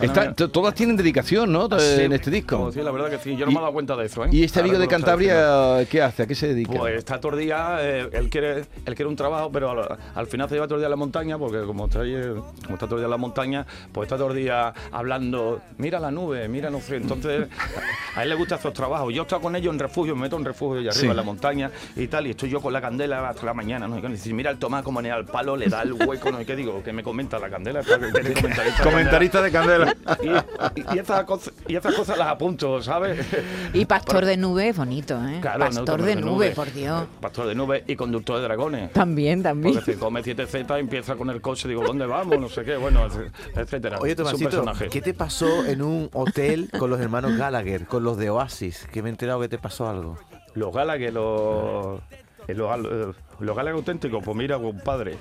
Está- 0.00 0.34
todas 0.34 0.74
tienen 0.74 0.96
dedicación, 0.96 1.52
¿no? 1.52 1.68
Sí, 1.78 2.02
en 2.02 2.12
este 2.12 2.30
disco. 2.30 2.70
Sí, 2.72 2.80
la 2.82 2.90
verdad 2.90 3.10
que 3.10 3.18
sí. 3.18 3.36
Yo 3.36 3.46
no 3.46 3.52
me 3.52 3.58
he 3.58 3.60
dado 3.60 3.72
cuenta 3.72 3.96
de 3.96 4.06
eso, 4.06 4.24
¿eh? 4.24 4.28
¿Y 4.32 4.44
este 4.44 4.60
amigo 4.60 4.78
de. 4.78 4.88
Cantabria 4.88 5.86
qué 5.88 6.02
hace? 6.02 6.22
¿A 6.24 6.26
qué 6.26 6.34
se 6.34 6.48
dedica? 6.48 6.72
Pues 6.72 6.96
está 6.96 7.20
todo 7.20 7.34
el 7.34 7.40
día, 7.40 7.76
eh, 7.80 8.08
él, 8.12 8.28
quiere, 8.28 8.58
él 8.84 8.94
quiere 8.94 9.06
un 9.06 9.16
trabajo, 9.16 9.50
pero 9.52 9.70
al, 9.70 9.98
al 10.14 10.26
final 10.26 10.48
se 10.48 10.54
lleva 10.56 10.66
todo 10.66 10.76
el 10.76 10.80
día 10.80 10.86
a 10.88 10.90
la 10.90 10.96
montaña, 10.96 11.38
porque 11.38 11.60
como 11.66 11.86
está, 11.86 12.00
ahí, 12.00 12.14
eh, 12.14 12.34
como 12.64 12.74
está 12.74 12.86
todo 12.86 12.96
el 12.96 13.00
día 13.02 13.06
en 13.06 13.10
la 13.10 13.16
montaña, 13.16 13.66
pues 13.92 14.06
está 14.06 14.16
todo 14.16 14.30
el 14.32 14.36
día 14.36 14.72
hablando, 14.92 15.60
mira 15.78 16.00
la 16.00 16.10
nube, 16.10 16.48
mira 16.48 16.70
no 16.70 16.80
sé. 16.80 16.96
Entonces, 16.96 17.48
a 18.16 18.22
él 18.22 18.28
le 18.28 18.34
gustan 18.34 18.58
esos 18.58 18.72
trabajos. 18.72 19.12
Yo 19.14 19.22
estoy 19.22 19.40
con 19.40 19.54
ellos 19.56 19.72
en 19.72 19.78
refugio, 19.78 20.14
me 20.16 20.22
meto 20.22 20.36
en 20.36 20.44
refugio 20.44 20.80
y 20.80 20.88
arriba 20.88 21.00
Sí. 21.00 21.06
en 21.06 21.16
la 21.16 21.22
montaña 21.22 21.70
y 21.96 22.06
tal, 22.08 22.26
y 22.26 22.30
estoy 22.30 22.50
yo 22.50 22.60
con 22.60 22.72
la 22.72 22.80
candela 22.80 23.28
hasta 23.28 23.46
la 23.46 23.54
mañana, 23.54 23.86
¿no? 23.88 23.98
Y 23.98 24.02
dice, 24.12 24.32
mira 24.34 24.50
el 24.50 24.58
Tomás 24.58 24.82
como 24.82 25.00
en 25.00 25.06
el 25.06 25.24
palo, 25.24 25.56
le 25.56 25.68
da 25.68 25.82
el 25.82 25.92
hueco, 25.92 26.30
¿no? 26.30 26.40
¿Y 26.40 26.44
qué 26.44 26.56
digo? 26.56 26.82
Que 26.82 26.92
me 26.92 27.02
comenta 27.02 27.38
la 27.38 27.48
candela. 27.48 27.80
Comentarista 28.82 29.40
de 29.42 29.50
candela. 29.50 29.89
Y, 30.22 30.80
y- 30.80 30.94
y 30.94 30.98
esas 30.98 31.24
cosas, 31.24 31.52
y 31.68 31.76
esas 31.76 31.94
cosas 31.94 32.18
las 32.18 32.28
apunto, 32.28 32.82
¿sabes? 32.82 33.24
Y 33.72 33.84
Pastor 33.84 34.24
de 34.24 34.36
Nube 34.36 34.68
es 34.68 34.76
bonito, 34.76 35.14
¿eh? 35.26 35.38
Claro, 35.40 35.60
Pastor 35.60 36.00
no, 36.00 36.06
de 36.06 36.14
de 36.16 36.20
nube, 36.20 36.30
nube. 36.30 36.50
por 36.52 36.72
Dios. 36.72 37.04
Pastor 37.20 37.46
de 37.46 37.54
nubes 37.54 37.82
y 37.86 37.96
conductor 37.96 38.36
de 38.36 38.42
dragones. 38.42 38.92
También, 38.92 39.42
también. 39.42 39.74
Porque 39.74 39.92
si 39.94 39.98
come 39.98 40.22
7Z 40.22 40.78
empieza 40.78 41.16
con 41.16 41.30
el 41.30 41.40
coche, 41.40 41.68
digo, 41.68 41.82
¿dónde 41.84 42.06
vamos? 42.06 42.38
No 42.38 42.48
sé 42.48 42.64
qué, 42.64 42.76
bueno, 42.76 43.06
etcétera. 43.54 43.98
Oye, 44.00 44.12
es 44.12 44.18
un 44.18 44.24
Tomasito, 44.24 44.50
personaje. 44.50 44.88
¿qué 44.88 45.00
te 45.00 45.14
pasó 45.14 45.64
en 45.64 45.82
un 45.82 46.10
hotel 46.12 46.70
con 46.78 46.90
los 46.90 47.00
hermanos 47.00 47.36
Gallagher, 47.36 47.86
con 47.86 48.02
los 48.04 48.16
de 48.16 48.30
Oasis? 48.30 48.86
Que 48.92 49.02
me 49.02 49.08
he 49.08 49.12
enterado 49.12 49.40
que 49.40 49.48
te 49.48 49.58
pasó 49.58 49.88
algo. 49.88 50.18
Los 50.54 50.74
Gallagher, 50.74 51.12
los, 51.12 52.00
eh, 52.48 52.54
los, 52.54 52.76
eh, 52.86 53.12
los 53.38 53.56
Gallagher 53.56 53.76
auténticos, 53.76 54.22
pues 54.24 54.36
mira, 54.36 54.58
compadre. 54.58 55.16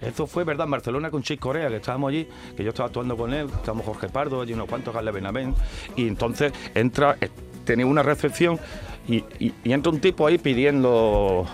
Esto 0.00 0.26
fue 0.26 0.44
verdad 0.44 0.66
en 0.66 0.72
Barcelona 0.72 1.10
con 1.10 1.22
Chick 1.22 1.40
Corea, 1.40 1.68
que 1.68 1.76
estábamos 1.76 2.10
allí, 2.10 2.28
que 2.56 2.62
yo 2.62 2.70
estaba 2.70 2.88
actuando 2.88 3.16
con 3.16 3.32
él, 3.32 3.46
estábamos 3.46 3.86
Jorge 3.86 4.08
Pardo, 4.08 4.40
allí 4.40 4.52
unos 4.52 4.68
cuantos 4.68 4.92
Gale 4.92 5.10
Benavent, 5.10 5.56
y 5.96 6.06
entonces 6.06 6.52
entra, 6.74 7.16
eh, 7.20 7.30
tenía 7.64 7.86
una 7.86 8.02
recepción 8.02 8.58
y, 9.08 9.24
entra 9.64 9.92
un 9.92 10.00
tipo 10.00 10.26
ahí 10.26 10.36
pidiendo 10.36 11.46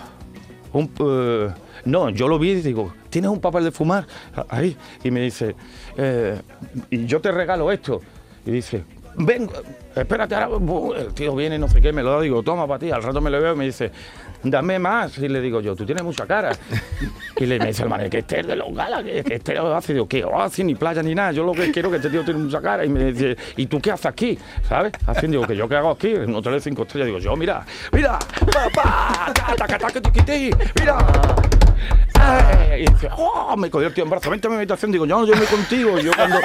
un, 0.73 0.91
eh, 0.99 1.49
no, 1.85 2.09
yo 2.09 2.27
lo 2.27 2.39
vi 2.39 2.51
y 2.51 2.61
digo, 2.61 2.93
¿tienes 3.09 3.29
un 3.29 3.39
papel 3.39 3.65
de 3.65 3.71
fumar? 3.71 4.07
Ahí. 4.49 4.75
Y 5.03 5.11
me 5.11 5.21
dice, 5.21 5.55
eh, 5.97 6.41
y 6.89 7.05
yo 7.05 7.19
te 7.21 7.31
regalo 7.31 7.71
esto. 7.71 8.01
Y 8.45 8.51
dice, 8.51 8.83
ven, 9.17 9.49
espérate, 9.95 10.35
ahora 10.35 10.99
el 10.99 11.13
tío 11.13 11.35
viene, 11.35 11.59
no 11.59 11.67
sé 11.67 11.81
qué, 11.81 11.91
me 11.91 12.01
lo 12.01 12.11
da, 12.11 12.21
digo, 12.21 12.41
toma 12.41 12.67
para 12.67 12.79
ti. 12.79 12.91
Al 12.91 13.03
rato 13.03 13.21
me 13.21 13.29
lo 13.29 13.41
veo 13.41 13.53
y 13.53 13.57
me 13.57 13.65
dice, 13.65 13.91
dame 14.43 14.79
más. 14.79 15.17
Y 15.17 15.27
le 15.27 15.41
digo 15.41 15.61
yo, 15.61 15.75
tú 15.75 15.85
tienes 15.85 16.03
mucha 16.03 16.25
cara. 16.25 16.51
Y 17.35 17.47
le 17.47 17.57
me 17.57 17.65
dice 17.65 17.81
el 17.81 17.89
man, 17.89 18.07
que 18.11 18.19
este 18.19 18.41
es 18.41 18.47
de 18.47 18.55
los 18.55 18.73
galas, 18.73 19.03
que, 19.03 19.23
este 19.27 19.57
hace, 19.57 19.93
digo, 19.93 20.07
¿qué? 20.07 20.23
Oasis, 20.23 20.63
ni 20.63 20.75
playa, 20.75 21.01
ni 21.01 21.15
nada. 21.15 21.31
Yo 21.31 21.43
lo 21.43 21.51
que 21.51 21.71
quiero 21.71 21.89
es 21.89 21.93
que 21.93 21.97
este 21.97 22.09
tío 22.11 22.23
tiene 22.23 22.39
mucha 22.39 22.61
cara. 22.61 22.85
Y 22.85 22.89
me 22.89 23.11
dice, 23.11 23.35
¿y 23.57 23.65
tú 23.65 23.81
qué 23.81 23.91
haces 23.91 24.05
aquí? 24.05 24.37
¿Sabes? 24.69 24.93
Haciendo, 25.07 25.39
digo, 25.39 25.47
que 25.47 25.55
yo 25.55 25.67
qué 25.67 25.75
hago 25.75 25.89
aquí, 25.89 26.09
en 26.09 26.33
hotel 26.33 26.53
de 26.53 26.59
cinco 26.61 26.83
estrellas. 26.83 27.07
Digo, 27.07 27.17
yo, 27.17 27.35
mira, 27.35 27.65
mira, 27.91 28.19
pa, 28.19 28.69
pa, 28.73 29.33
ta, 29.33 29.55
ta, 29.55 29.77
ta, 29.77 29.89
ta, 29.89 30.01
tiquití, 30.01 30.51
mira. 30.79 30.97
Y 32.75 32.87
dice, 32.91 33.07
oh, 33.17 33.55
me 33.55 33.69
cogió 33.69 33.87
el 33.89 33.93
tío 33.93 34.03
en 34.03 34.09
brazo, 34.09 34.31
vente 34.31 34.47
a 34.47 34.49
mi 34.49 34.55
habitación. 34.57 34.91
Digo, 34.91 35.05
yo 35.05 35.19
no, 35.19 35.25
yo 35.27 35.33
me 35.33 35.39
voy 35.41 35.47
contigo. 35.47 35.99
Y 35.99 36.03
yo 36.03 36.11
cuando, 36.15 36.37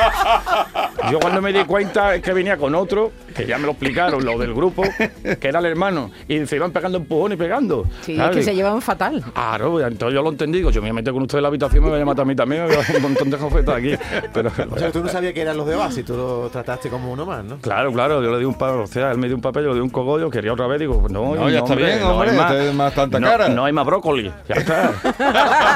yo 1.11 1.18
cuando 1.20 1.41
me 1.41 1.53
di 1.55 1.64
cuenta 1.64 2.14
es 2.14 2.22
que 2.22 2.35
venía 2.35 2.59
con 2.59 2.74
otro, 2.74 3.12
que 3.35 3.47
ya 3.47 3.57
me 3.57 3.64
lo 3.64 3.70
explicaron, 3.70 4.22
lo 4.24 4.39
del 4.39 4.53
grupo, 4.55 4.83
que 5.22 5.49
era 5.49 5.59
el 5.61 5.64
hermano. 5.66 6.11
Y 6.29 6.45
se 6.47 6.57
iban 6.57 6.70
pegando 6.70 6.99
empujones 6.99 7.37
y 7.37 7.39
pegando. 7.39 7.87
Sí, 8.03 8.20
es 8.20 8.29
que 8.31 8.43
se 8.43 8.55
llevan 8.55 8.83
fatal. 8.83 9.24
Claro, 9.33 9.81
entonces 9.81 10.14
yo 10.14 10.22
lo 10.22 10.29
entendí, 10.29 10.59
digo, 10.59 10.70
yo 10.70 10.83
me 10.83 10.89
voy 10.89 10.91
a 10.91 10.95
meter 10.95 11.14
con 11.14 11.22
usted 11.22 11.39
en 11.39 11.43
la 11.43 11.49
habitación, 11.49 11.83
me 11.85 11.91
voy 11.91 12.01
a 12.01 12.05
matar 12.05 12.22
a 12.22 12.26
mí 12.26 12.37
también, 12.37 12.66
me 12.66 12.76
voy 12.76 12.85
a 12.87 12.97
un 12.97 13.03
montón 13.03 13.31
de 13.31 13.37
jofetas 13.39 13.76
aquí. 13.76 13.95
Pero, 14.35 14.51
O 14.70 14.79
sea, 14.79 14.93
tú 14.93 15.03
no 15.03 15.09
sabías 15.09 15.33
que 15.33 15.41
eran 15.41 15.57
los 15.57 15.66
de 15.66 15.76
Oasis, 15.76 16.05
tú 16.05 16.14
lo 16.14 16.51
trataste 16.51 16.91
como 16.91 17.11
uno 17.11 17.24
más, 17.24 17.43
¿no? 17.43 17.57
Claro, 17.59 17.91
claro, 17.91 18.22
yo 18.22 18.31
le 18.33 18.39
di 18.39 18.45
un 18.45 18.55
papel, 18.55 18.81
o 18.83 18.87
sea, 18.87 19.12
él 19.12 19.18
me 19.18 19.29
dio 19.29 19.37
un 19.37 19.43
papel, 19.43 19.62
yo 19.64 19.70
le 19.70 19.76
di 19.76 19.81
un 19.81 19.89
cogollo, 19.91 20.29
quería 20.31 20.53
otra 20.53 20.66
vez, 20.66 20.79
digo, 20.79 21.01
pues 21.01 21.11
no, 21.12 21.35
No, 21.35 21.49
ya 21.49 21.61
está 21.61 21.74
bien, 21.74 22.01
no 22.01 22.11
hombre, 22.12 22.31
hay 22.33 22.37
más, 22.37 22.53
te- 22.53 22.72
más 22.72 22.95
tanta 22.95 23.18
no, 23.18 23.26
cara. 23.29 23.49
No 23.49 23.64
hay 23.64 23.72
más 23.72 23.87
brócoli, 23.87 24.31
ya 24.47 24.55
está. 24.57 24.93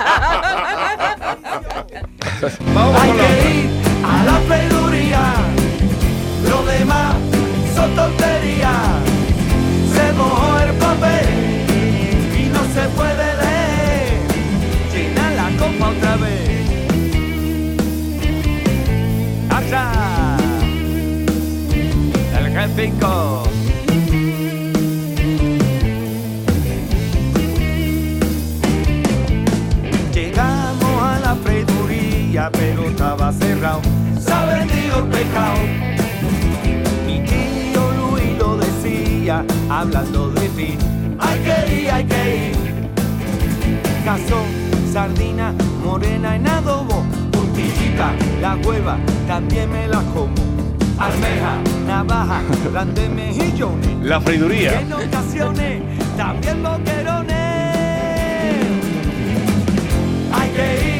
Vamos 2.74 3.00
Hay 3.00 3.08
con 3.10 3.18
que 3.18 3.50
ir 3.54 3.70
a 4.04 4.24
la 4.24 4.38
peluría, 4.48 5.34
lo 6.48 6.64
demás 6.64 7.14
son 7.74 7.94
tonterías. 7.94 8.72
Se 9.94 10.12
mojó 10.14 10.58
el 10.58 10.72
papel 10.74 11.28
y 12.36 12.44
no 12.48 12.62
se 12.74 12.88
puede 12.96 13.36
leer. 13.42 14.20
Llena 14.92 15.30
la 15.30 15.48
copa 15.58 15.88
otra 15.90 16.16
vez. 16.16 16.66
Allá, 19.50 19.86
el 22.38 22.46
G5. 22.54 23.51
Pero 32.32 32.84
estaba 32.88 33.30
cerrado. 33.32 33.80
Se 34.18 34.32
ha 34.32 34.44
vendido 34.46 34.98
el 35.00 35.04
pescado. 35.04 35.58
Mi 37.06 37.20
tío 37.20 37.92
Luis 37.92 38.38
lo 38.38 38.56
decía, 38.56 39.44
hablando 39.68 40.30
de 40.30 40.48
ti. 40.48 40.78
Hay 41.18 41.38
que 41.40 41.82
ir, 41.82 41.90
hay 41.90 42.04
que 42.04 42.48
ir. 42.48 42.90
Cazón, 44.04 44.46
sardina, 44.92 45.52
morena 45.84 46.36
en 46.36 46.48
adobo. 46.48 47.04
Puntillita, 47.32 48.12
la 48.40 48.56
hueva, 48.56 48.96
también 49.26 49.70
me 49.70 49.86
la 49.88 49.98
como. 50.14 50.34
Almeja, 50.98 51.56
navaja, 51.86 52.40
grande 52.72 53.08
mejillones. 53.10 53.98
La 54.02 54.18
Y 54.18 54.22
freiduría. 54.22 54.80
en 54.80 54.92
ocasiones, 54.92 55.82
también 56.16 56.62
boquerones. 56.62 57.36
Hay 60.32 60.50
que 60.50 60.86
ir 60.88 60.91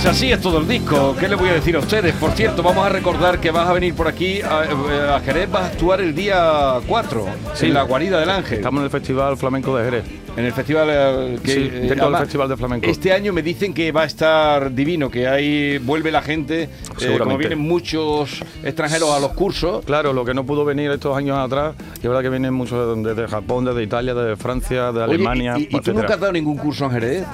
Pues 0.00 0.14
así 0.14 0.30
es 0.30 0.40
todo 0.40 0.58
el 0.60 0.68
disco. 0.68 1.16
¿Qué 1.18 1.26
les 1.28 1.36
voy 1.36 1.48
a 1.48 1.54
decir 1.54 1.74
a 1.74 1.80
ustedes? 1.80 2.14
Por 2.14 2.30
cierto, 2.30 2.62
vamos 2.62 2.86
a 2.86 2.88
recordar 2.88 3.40
que 3.40 3.50
vas 3.50 3.68
a 3.68 3.72
venir 3.72 3.94
por 3.94 4.06
aquí 4.06 4.40
a, 4.40 4.62
eh, 4.64 5.10
a 5.12 5.18
Jerez, 5.18 5.50
vas 5.50 5.62
a 5.62 5.66
actuar 5.66 6.00
el 6.00 6.14
día 6.14 6.74
4 6.86 7.26
en 7.62 7.74
la 7.74 7.82
guarida 7.82 8.20
del 8.20 8.30
Ángel. 8.30 8.58
Estamos 8.58 8.78
en 8.78 8.84
el 8.84 8.90
Festival 8.90 9.36
Flamenco 9.36 9.76
de 9.76 9.84
Jerez. 9.84 10.04
En 10.36 10.44
el 10.44 10.52
festival 10.52 10.88
eh, 10.88 11.38
que 11.42 11.50
Sí, 11.52 11.70
eh, 11.72 11.96
además, 12.00 12.20
Festival 12.20 12.48
de 12.48 12.56
Flamenco. 12.56 12.86
Este 12.86 13.12
año 13.12 13.32
me 13.32 13.42
dicen 13.42 13.74
que 13.74 13.90
va 13.90 14.02
a 14.02 14.04
estar 14.04 14.72
divino, 14.72 15.10
que 15.10 15.26
ahí 15.26 15.78
vuelve 15.78 16.12
la 16.12 16.22
gente, 16.22 16.70
eh, 17.00 17.18
como 17.18 17.36
vienen 17.36 17.58
muchos 17.58 18.40
extranjeros 18.62 19.10
a 19.10 19.18
los 19.18 19.32
cursos. 19.32 19.84
Claro, 19.84 20.12
lo 20.12 20.24
que 20.24 20.32
no 20.32 20.46
pudo 20.46 20.64
venir 20.64 20.92
estos 20.92 21.16
años 21.16 21.36
atrás, 21.38 21.74
y 21.96 22.02
es 22.02 22.08
verdad 22.08 22.22
que 22.22 22.30
vienen 22.30 22.54
muchos 22.54 23.02
desde 23.02 23.26
Japón, 23.26 23.64
desde 23.64 23.82
Italia, 23.82 24.14
desde 24.14 24.36
Francia, 24.36 24.92
de 24.92 25.02
Oye, 25.02 25.14
Alemania. 25.14 25.54
¿y, 25.58 25.62
y 25.62 25.66
tú 25.66 25.78
etcétera. 25.78 26.02
nunca 26.02 26.14
has 26.14 26.20
dado 26.20 26.32
ningún 26.32 26.56
curso 26.56 26.84
en 26.84 26.90
Jerez? 26.92 27.24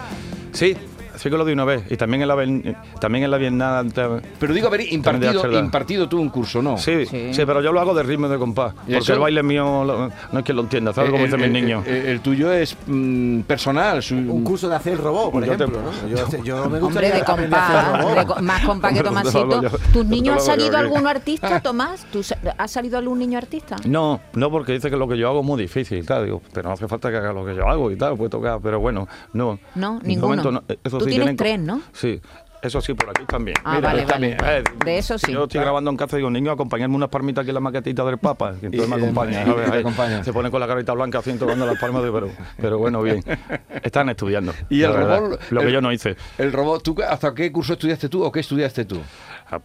Sí, 0.52 0.74
sí 1.16 1.30
que 1.30 1.36
lo 1.36 1.44
di 1.44 1.52
una 1.52 1.64
vez. 1.64 1.84
Y 1.90 1.96
también 1.96 2.22
en 2.22 2.28
la, 2.28 2.74
también 3.00 3.24
en 3.24 3.30
la 3.30 3.36
Bienal. 3.38 3.92
Pero 4.38 4.52
digo, 4.54 4.68
haber 4.68 4.80
también 4.80 5.02
de 5.20 5.26
impartido, 5.28 5.58
impartido 5.58 6.08
tú 6.08 6.20
un 6.20 6.28
curso, 6.28 6.62
¿no? 6.62 6.76
Sí, 6.78 7.06
sí, 7.06 7.30
pero 7.46 7.60
yo 7.60 7.72
lo 7.72 7.80
hago 7.80 7.94
de 7.94 8.02
ritmo 8.02 8.28
de 8.28 8.38
compás. 8.38 8.72
¿Y 8.74 8.76
Porque 8.92 8.96
eso? 8.98 9.12
el 9.14 9.18
baile 9.20 9.42
mío 9.42 9.84
lo- 9.84 10.08
no 10.32 10.38
es 10.38 10.44
que 10.44 10.52
lo 10.52 10.62
entienda, 10.62 10.92
¿sabes? 10.92 11.10
Como 11.10 11.24
El- 11.24 11.30
dicen 11.30 11.40
mis 11.40 11.62
niños. 11.62 11.86
El, 11.86 11.94
el 12.06 12.20
tuyo 12.20 12.52
es 12.52 12.76
mm, 12.86 13.40
personal. 13.42 14.02
Un 14.10 14.44
curso 14.44 14.68
de 14.68 14.76
hacer 14.76 14.94
el 14.94 14.98
robot, 14.98 15.32
por 15.32 15.44
Yo 15.44 15.56
te- 15.56 15.64
ejemplo, 15.64 15.80
¿no? 15.82 16.08
Yo, 16.08 16.42
yo 16.42 16.56
me 16.56 16.62
Hombre, 16.62 16.80
gustaría 16.80 17.12
de 17.14 17.20
a 17.20 17.24
compás, 17.24 18.24
co- 18.26 18.42
más 18.42 18.64
compás 18.64 18.92
que 18.92 19.00
Hombre, 19.00 19.30
Tomasito. 19.30 19.78
¿Tus 19.92 20.06
niños 20.06 20.36
hago 20.36 20.46
salido 20.46 20.76
algún 20.76 21.06
artista, 21.06 21.60
Tomás? 21.60 22.06
¿Tú 22.12 22.22
¿Ha 22.58 22.68
salido 22.68 22.98
algún 22.98 23.18
niño 23.18 23.38
artista? 23.38 23.76
No, 23.86 24.20
no, 24.34 24.50
porque 24.50 24.72
dice 24.72 24.90
que 24.90 24.96
lo 24.96 25.06
que 25.08 25.16
yo 25.16 25.28
hago 25.28 25.40
es 25.40 25.46
muy 25.46 25.60
difícil 25.60 25.98
y 25.98 26.02
tal. 26.02 26.24
Digo, 26.24 26.42
pero 26.52 26.68
no 26.68 26.74
hace 26.74 26.88
falta 26.88 27.10
que 27.10 27.16
haga 27.16 27.32
lo 27.32 27.44
que 27.44 27.54
yo 27.54 27.68
hago 27.68 27.90
y 27.90 27.96
tal, 27.96 28.16
puede 28.16 28.30
tocar. 28.30 28.58
Pero 28.62 28.80
bueno, 28.80 29.06
no. 29.32 29.58
No, 29.74 30.00
ninguno. 30.02 30.28
momento 30.28 30.50
no. 30.52 30.62
Eso 30.82 30.98
Tú 31.04 31.10
tienes 31.10 31.36
tienen 31.36 31.36
tres, 31.36 31.58
¿no? 31.60 31.80
Sí. 31.92 32.20
Eso 32.62 32.80
sí, 32.80 32.94
por 32.94 33.10
aquí 33.10 33.24
también. 33.26 33.58
Ah, 33.62 33.78
vale, 33.78 34.06
también. 34.06 34.38
Eh, 34.42 34.64
De 34.86 34.96
eso 34.96 35.18
sí. 35.18 35.30
Yo 35.32 35.42
estoy 35.44 35.60
grabando 35.60 35.90
en 35.90 35.98
casa 35.98 36.16
y 36.16 36.20
digo, 36.20 36.30
niño, 36.30 36.50
acompañadme 36.50 36.96
unas 36.96 37.10
palmitas 37.10 37.42
aquí 37.42 37.50
en 37.50 37.54
la 37.56 37.60
maquetita 37.60 38.02
del 38.06 38.16
Papa. 38.16 38.54
Y 38.62 38.64
entonces 38.64 38.88
Y- 38.88 38.90
me 38.90 38.96
acompaña. 38.96 39.42
y- 39.42 39.44
¿sabes? 39.44 39.70
Ahí 39.70 39.80
acompaña. 39.80 40.24
Se 40.24 40.32
pone 40.32 40.50
con 40.50 40.60
la 40.60 40.66
carita 40.66 40.94
blanca 40.94 41.18
así 41.18 41.34
tocando 41.34 41.66
las 41.66 41.78
palmas, 41.78 42.02
de, 42.02 42.10
pero, 42.10 42.30
pero 42.56 42.78
bueno, 42.78 43.02
bien. 43.02 43.22
Están 43.82 44.08
estudiando. 44.08 44.54
Y 44.70 44.80
el 44.80 44.92
verdad. 44.92 45.18
robot. 45.20 45.40
Lo 45.50 45.60
que 45.60 45.66
el- 45.66 45.72
yo 45.74 45.80
no 45.82 45.92
hice. 45.92 46.16
El 46.38 46.54
robot, 46.54 46.82
¿tú 46.82 46.96
hasta 47.06 47.34
qué 47.34 47.52
curso 47.52 47.74
estudiaste 47.74 48.08
tú 48.08 48.24
o 48.24 48.32
qué 48.32 48.40
estudiaste 48.40 48.86
tú? 48.86 48.98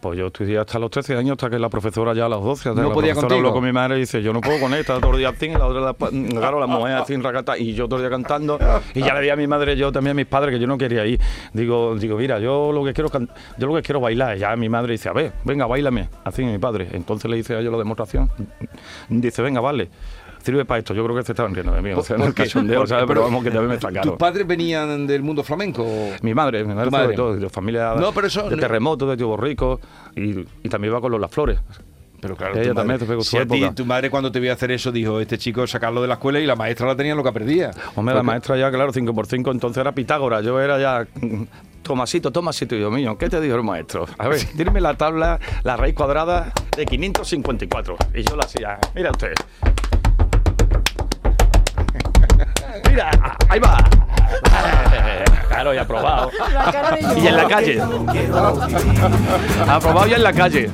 Pues 0.00 0.18
yo 0.18 0.28
estudié 0.28 0.58
hasta 0.58 0.78
los 0.78 0.90
13 0.90 1.16
años, 1.16 1.32
hasta 1.32 1.50
que 1.50 1.58
la 1.58 1.68
profesora 1.68 2.14
ya 2.14 2.26
a 2.26 2.28
los 2.28 2.44
12. 2.44 2.68
hasta 2.68 2.80
No 2.80 2.88
la 2.88 2.94
podía 2.94 3.12
profesora 3.12 3.28
contigo. 3.28 3.48
habló 3.48 3.52
con 3.52 3.64
mi 3.64 3.72
madre 3.72 3.96
y 3.96 4.00
dice, 4.00 4.22
yo 4.22 4.32
no 4.32 4.40
puedo 4.40 4.60
con 4.60 4.72
esta, 4.74 5.00
todo 5.00 5.12
el 5.12 5.18
día 5.18 5.30
así, 5.30 5.48
la 5.48 5.66
otra, 5.66 5.80
la, 5.80 5.94
claro, 5.94 6.60
la 6.60 6.66
mujer 6.66 6.94
así, 6.94 7.16
racata, 7.16 7.58
y 7.58 7.74
yo 7.74 7.88
todo 7.88 7.96
el 7.96 8.02
día 8.02 8.10
cantando. 8.10 8.58
Y 8.94 9.00
ya 9.00 9.14
le 9.14 9.22
di 9.22 9.30
a 9.30 9.36
mi 9.36 9.46
madre, 9.46 9.76
yo 9.76 9.90
también 9.90 10.12
a 10.12 10.14
mis 10.14 10.26
padres, 10.26 10.54
que 10.54 10.60
yo 10.60 10.66
no 10.66 10.78
quería 10.78 11.04
ir. 11.06 11.20
Digo, 11.52 11.96
digo 11.96 12.16
mira, 12.16 12.38
yo 12.38 12.70
lo 12.72 12.84
que 12.84 12.92
quiero 12.92 13.10
yo 13.58 13.66
lo 13.66 13.74
que 13.74 13.82
quiero 13.82 14.00
bailar. 14.00 14.36
Y 14.36 14.40
ya 14.40 14.54
mi 14.54 14.68
madre 14.68 14.92
dice, 14.92 15.08
a 15.08 15.12
ver, 15.12 15.32
venga, 15.44 15.66
bailame. 15.66 16.08
Así 16.24 16.44
mi 16.44 16.58
padre. 16.58 16.88
Entonces 16.92 17.30
le 17.30 17.38
hice 17.38 17.56
a 17.56 17.60
yo 17.60 17.70
la 17.70 17.78
demostración. 17.78 18.30
Dice, 19.08 19.42
venga, 19.42 19.60
vale. 19.60 19.90
Sirve 20.42 20.64
para 20.64 20.78
esto. 20.78 20.94
Yo 20.94 21.04
creo 21.04 21.16
que 21.16 21.22
se 21.22 21.32
estaban 21.32 21.54
riendo 21.54 21.72
de 21.72 21.82
mí. 21.82 21.92
O 21.92 22.02
sea, 22.02 22.16
no 22.16 22.22
¿Por 22.24 22.28
el 22.30 22.34
cachondeo. 22.34 22.86
¿sabes? 22.86 23.04
Pero 23.06 23.22
vamos, 23.22 23.44
que 23.44 23.50
también 23.50 23.68
me 23.70 23.76
¿Tus 23.76 23.82
sacaron. 23.90 24.16
padres 24.18 24.46
venían 24.46 25.06
del 25.06 25.22
mundo 25.22 25.42
flamenco? 25.42 25.86
Mi 26.22 26.32
madre, 26.34 26.64
mi 26.64 26.74
madre, 26.74 26.90
sobre 26.90 27.16
todo, 27.16 27.36
de 27.36 27.48
familia 27.50 27.94
No, 27.96 28.12
pero 28.12 28.26
eso 28.26 28.48
de 28.48 28.56
terremotos, 28.56 29.08
de 29.10 29.16
tío 29.16 29.36
Rico, 29.36 29.80
y, 30.16 30.40
y 30.62 30.68
también 30.68 30.92
iba 30.92 31.00
con 31.00 31.12
los 31.12 31.20
Las 31.20 31.30
Flores. 31.30 31.58
Pero 32.22 32.36
claro, 32.36 32.60
ella 32.60 32.74
también 32.74 32.98
se 33.00 33.06
pegó 33.06 33.22
si 33.22 33.30
su 33.30 33.38
a 33.38 33.46
ti, 33.46 33.56
época. 33.62 33.74
tu 33.74 33.86
madre 33.86 34.10
cuando 34.10 34.30
te 34.30 34.40
vio 34.40 34.52
hacer 34.52 34.70
eso 34.72 34.92
dijo, 34.92 35.20
este 35.20 35.38
chico 35.38 35.66
sacarlo 35.66 36.02
de 36.02 36.08
la 36.08 36.14
escuela 36.14 36.38
y 36.38 36.44
la 36.44 36.54
maestra 36.54 36.86
la 36.86 36.94
tenía 36.94 37.14
lo 37.14 37.24
que 37.24 37.32
perdía. 37.32 37.70
Hombre, 37.94 38.14
la 38.14 38.22
maestra 38.22 38.58
ya, 38.58 38.70
claro, 38.70 38.92
5 38.92 39.14
por 39.14 39.26
5 39.26 39.50
entonces 39.50 39.80
era 39.80 39.92
Pitágoras, 39.92 40.44
yo 40.44 40.60
era 40.60 40.78
ya 40.78 41.06
mm, 41.18 41.44
Tomasito, 41.82 42.30
Tomasito, 42.30 42.74
Dios 42.74 42.92
mío, 42.92 43.16
¿qué 43.16 43.30
te 43.30 43.40
dijo 43.40 43.56
el 43.56 43.62
maestro? 43.62 44.04
A 44.18 44.28
ver, 44.28 44.38
dime 44.54 44.82
la 44.82 44.92
tabla, 44.98 45.40
la 45.62 45.78
raíz 45.78 45.94
cuadrada 45.94 46.52
de 46.76 46.84
554. 46.84 47.96
Y 48.14 48.22
yo 48.22 48.36
la 48.36 48.44
hacía, 48.44 48.78
mira 48.94 49.12
usted. 49.12 49.32
Mira, 52.88 53.10
ahí 53.48 53.58
va. 53.60 53.76
Claro, 55.48 55.74
y 55.74 55.78
aprobado. 55.78 56.30
Y 57.16 57.26
en 57.26 57.36
la 57.36 57.48
calle. 57.48 57.82
Aprobado 59.68 60.06
ya 60.06 60.16
en 60.16 60.22
la 60.22 60.32
calle. 60.32 60.70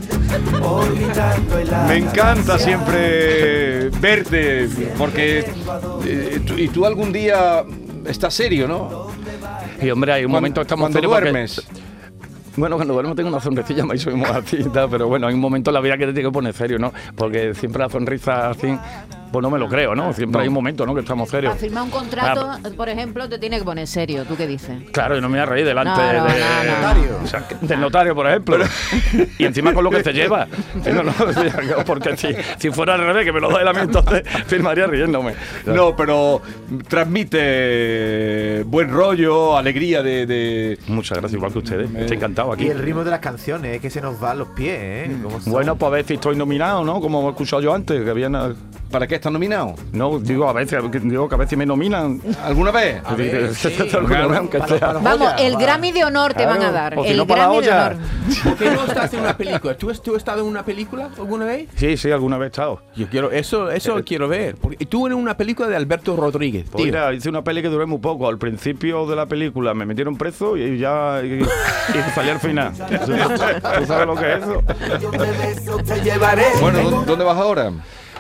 Me 1.89 1.97
encanta 1.97 2.59
siempre 2.59 3.89
verte, 4.01 4.69
porque... 4.99 5.45
eh, 6.05 6.41
tú- 6.47 6.55
y 6.59 6.69
tú 6.69 6.85
algún 6.87 7.13
día 7.13 7.65
estás 8.07 8.35
serio, 8.35 8.69
¿no? 8.69 9.09
Y 9.81 9.91
hombre, 9.91 10.13
hay 10.13 10.25
un 10.25 10.33
momento 10.33 10.61
que 10.61 10.63
estamos 10.63 10.85
cuando 10.85 10.99
serios 10.99 11.13
porque- 11.13 11.31
duermes. 11.31 11.67
Bueno, 12.57 12.77
cuando 12.77 12.95
duermo 12.95 13.15
tengo 13.15 13.29
una 13.29 13.41
sonrisilla 13.41 13.85
más 13.85 13.97
y 13.97 13.99
soy 14.01 14.15
muy 14.15 14.29
así 14.31 14.57
y 14.59 14.65
tal, 14.71 14.89
pero 14.89 15.09
bueno, 15.09 15.27
hay 15.27 15.35
un 15.35 15.41
momento 15.41 15.71
en 15.71 15.75
la 15.75 15.81
vida 15.81 15.99
que 15.99 16.07
te 16.07 16.13
tiene 16.15 16.29
que 16.29 16.33
poner 16.33 16.55
serio, 16.55 16.79
¿no? 16.79 16.93
Porque 17.15 17.55
siempre 17.55 17.83
la 17.83 17.91
sonrisa 17.91 18.49
así, 18.51 18.75
pues 19.31 19.43
no 19.43 19.51
me 19.51 19.59
lo 19.59 19.69
creo, 19.69 19.95
¿no? 19.95 20.13
Siempre 20.15 20.39
No. 20.39 20.43
hay 20.43 20.49
un 20.49 20.55
momento, 20.55 20.87
¿no? 20.87 20.95
Que 20.95 21.01
estamos 21.01 21.29
serios. 21.29 21.51
Para 21.53 21.61
firmar 21.61 21.83
un 21.83 21.91
contrato, 21.91 22.53
por 22.77 22.89
ejemplo, 22.89 23.29
te 23.29 23.39
tiene 23.39 23.59
que 23.59 23.65
poner 23.65 23.87
serio. 23.87 24.25
¿Tú 24.25 24.37
qué 24.37 24.47
dices? 24.47 24.75
Claro, 24.93 25.17
yo 25.17 25.21
no 25.21 25.29
me 25.29 25.35
voy 25.39 25.43
a 25.43 25.47
reír 25.47 25.67
delante 25.67 25.91
No, 26.01 26.13
no, 26.13 26.25
de- 26.25 26.41
no, 26.41 26.95
no. 27.19 27.25
o 27.25 27.27
sea, 27.27 27.47
que- 27.47 27.57
del 27.67 27.79
notario, 27.81 28.15
por 28.15 28.27
ejemplo. 28.27 28.57
y 29.39 29.45
encima 29.45 29.75
con 29.75 29.85
lo 29.85 29.91
que 29.91 30.03
se 30.03 30.13
lleva. 30.15 30.47
No, 30.95 31.03
no, 31.03 31.13
porque 31.85 32.17
si, 32.17 32.29
si 32.59 32.71
fuera 32.71 32.95
al 32.95 33.01
revés, 33.01 33.25
que 33.27 33.33
me 33.33 33.41
lo 33.41 33.51
da 33.51 33.61
él 33.61 33.69
a 33.69 33.73
mí, 33.75 33.81
entonces 33.83 34.23
firmaría 34.47 34.87
riéndome. 34.87 35.35
No, 35.67 35.95
pero 35.95 36.41
transmite 36.89 38.63
buen 38.65 38.91
rollo, 38.91 39.57
alegría 39.57 40.03
de... 40.03 40.25
de- 40.27 40.79
Muchas 40.89 41.19
gracias, 41.19 41.35
igual 41.37 41.53
que 41.53 41.59
ustedes. 41.59 41.95
Estoy 41.95 42.17
encantado 42.17 42.46
aquí. 42.53 42.65
Y 42.65 42.69
el 42.69 42.79
ritmo 42.79 43.05
de 43.05 43.11
las 43.11 43.21
canciones, 43.21 43.77
es 43.77 43.81
que 43.81 43.91
se 43.91 44.01
nos 44.01 44.19
van 44.21 44.39
los 44.39 44.49
pies, 44.49 44.79
¿eh? 44.79 45.17
Bueno, 45.47 45.77
pues 45.77 45.87
a 45.89 45.91
ver 45.91 46.07
si 46.07 46.15
estoy 46.15 46.37
nominado, 46.37 46.85
¿no? 46.85 47.01
Como 47.01 47.27
he 47.29 47.31
escuchado 47.31 47.63
yo 47.63 47.75
antes, 47.75 48.03
que 48.03 48.11
habían... 48.11 48.35
¿Para 48.91 49.07
qué 49.07 49.17
estás 49.17 49.33
nominado? 49.33 49.75
No, 49.93 50.19
digo 50.21 50.49
a 50.49 50.53
veces, 50.53 50.81
digo 51.03 51.29
que 51.29 51.35
a 51.35 51.39
veces 51.39 51.59
me 51.59 51.67
nominan. 51.67 52.21
¿Alguna 52.45 52.71
vez? 52.71 53.03
Ver, 53.17 53.55
sí. 53.55 53.71
Claro, 53.71 54.35
aunque 54.37 54.59
para- 54.59 54.69
sea. 54.79 54.81
para 54.81 54.99
Vamos, 55.01 55.33
el 55.39 55.57
Grammy 55.57 55.93
de 55.93 56.05
honor 56.05 56.35
te 56.35 56.47
van 56.47 56.63
a 56.63 56.71
dar. 56.71 56.99
o 56.99 57.03
si 57.05 57.11
el 57.11 57.17
no, 57.19 57.27
para 57.27 57.43
la 57.43 57.49
Grammy 57.49 57.63
de 57.67 57.71
olla. 57.73 57.87
honor. 57.89 57.97
¿Por 58.45 58.57
qué 58.57 58.71
no 58.71 58.85
estás 58.85 59.13
en 59.15 59.21
una 59.21 59.37
película? 59.37 59.75
¿Tú 59.77 59.91
has, 59.91 60.01
tú 60.01 60.13
has 60.13 60.19
estado 60.19 60.41
en 60.43 60.47
una 60.47 60.63
película 60.65 61.11
alguna 61.19 61.45
vez? 61.47 61.69
Sí, 61.75 61.97
sí, 61.97 62.11
alguna 62.11 62.39
vez 62.39 62.47
he 62.47 62.51
estado. 62.53 62.81
Yo 62.95 63.09
quiero, 63.09 63.31
eso, 63.33 63.71
eso 63.71 64.01
quiero 64.05 64.29
ver. 64.29 64.55
Porque 64.57 64.87
tú 64.87 65.07
en 65.09 65.15
una 65.15 65.37
película 65.37 65.69
de 65.69 65.77
Alberto 65.77 66.15
Rodríguez. 66.17 66.67
Pues 66.71 66.85
mira, 66.85 67.13
hice 67.13 67.29
una 67.29 67.43
peli 67.43 67.63
que 67.63 67.69
duré 67.69 67.87
muy 67.87 67.99
poco. 67.99 68.29
Al 68.29 68.39
principio 68.39 69.05
de 69.07 69.17
la 69.17 69.27
película 69.27 69.75
me 69.75 69.85
metieron 69.85 70.17
preso 70.17 70.57
y 70.57 70.79
ya 70.79 71.21
y, 71.25 71.43
y 71.43 71.45
salí 72.15 72.31
al 72.31 72.41
final. 72.41 72.73
¿Tú 73.79 73.85
sabes 73.87 74.07
lo 74.07 74.15
que 74.15 74.33
es 74.33 74.39
eso? 74.43 74.63
Bueno, 76.61 76.91
¿dó- 76.91 77.03
¿dónde 77.05 77.25
vas 77.25 77.37
ahora? 77.37 77.73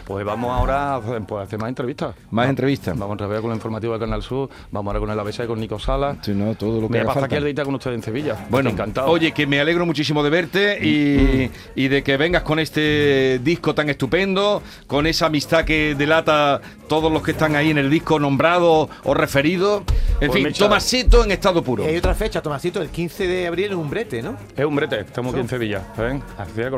Pues 0.06 0.24
vamos 0.24 0.56
ahora 0.56 0.92
a 0.94 0.96
hacer, 0.98 1.20
pues, 1.26 1.40
a 1.40 1.42
hacer 1.42 1.58
más 1.58 1.68
entrevistas. 1.68 2.14
Más 2.30 2.48
entrevistas. 2.48 2.96
Vamos 2.96 3.20
a 3.20 3.26
ver 3.26 3.40
con 3.40 3.50
el 3.50 3.56
informativo 3.56 3.92
de 3.94 3.98
Canal 3.98 4.22
Sur, 4.22 4.48
vamos 4.70 4.90
ahora 4.90 5.00
con 5.00 5.10
el 5.10 5.18
ABC 5.18 5.46
con 5.48 5.58
Nico 5.58 5.80
Sala. 5.80 6.16
Sí, 6.22 6.30
no, 6.32 6.54
todo 6.54 6.80
lo 6.80 6.86
que 6.86 6.92
Me 6.92 6.98
haga 7.00 7.08
pasa 7.08 7.20
falta. 7.22 7.34
aquí 7.36 7.44
el 7.44 7.52
día 7.54 7.64
con 7.64 7.74
ustedes 7.74 7.96
en 7.96 8.02
Sevilla. 8.04 8.46
Bueno, 8.48 8.70
encantado. 8.70 9.08
Oye, 9.08 9.32
que 9.32 9.48
me 9.48 9.58
alegro 9.60 9.84
muchísimo 9.84 10.22
de 10.22 10.30
verte 10.30 10.78
y, 10.80 11.50
y 11.74 11.88
de 11.88 12.04
que 12.04 12.16
vengas 12.16 12.44
con 12.44 12.60
este 12.60 13.40
disco 13.42 13.74
tan 13.74 13.90
estupendo, 13.90 14.62
con 14.86 15.08
esa 15.08 15.26
amistad 15.26 15.64
que 15.64 15.96
delata 15.96 16.60
todos 16.88 17.10
los 17.10 17.22
que 17.24 17.32
están 17.32 17.56
ahí 17.56 17.70
en 17.70 17.78
el 17.78 17.90
disco 17.90 18.20
nombrados 18.20 18.88
o 19.02 19.12
referidos. 19.14 19.82
En 20.20 20.28
Pues, 20.30 20.44
fin. 20.44 20.52
Tomasito 20.52 21.24
en 21.24 21.32
estado 21.32 21.62
puro. 21.64 21.82
Y 21.84 21.88
hay 21.88 21.96
otra 21.96 22.14
fecha, 22.14 22.40
Tomasito, 22.40 22.80
el 22.80 22.90
15 22.90 23.26
de 23.26 23.46
abril 23.48 23.72
en 23.72 23.78
un 23.78 23.90
brete, 23.90 24.22
¿no? 24.22 24.36
Es 24.56 24.64
un 24.64 24.76
brete, 24.76 25.00
estamos 25.00 25.32
aquí 25.34 25.40
en 25.40 25.48
Sevilla, 25.48 25.82
¿ven? 25.98 26.22
Así 26.38 26.52
de. 26.52 26.76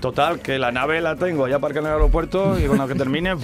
Total, 0.00 0.40
que 0.40 0.58
la 0.58 0.70
nave 0.70 1.00
la 1.00 1.16
tengo 1.16 1.48
ya 1.48 1.58
para 1.58 1.72
en 1.72 1.86
el 1.86 1.92
aeropuerto 1.92 2.41
y 2.62 2.66
cuando 2.66 2.86
que 2.86 2.94
termine, 2.94 3.36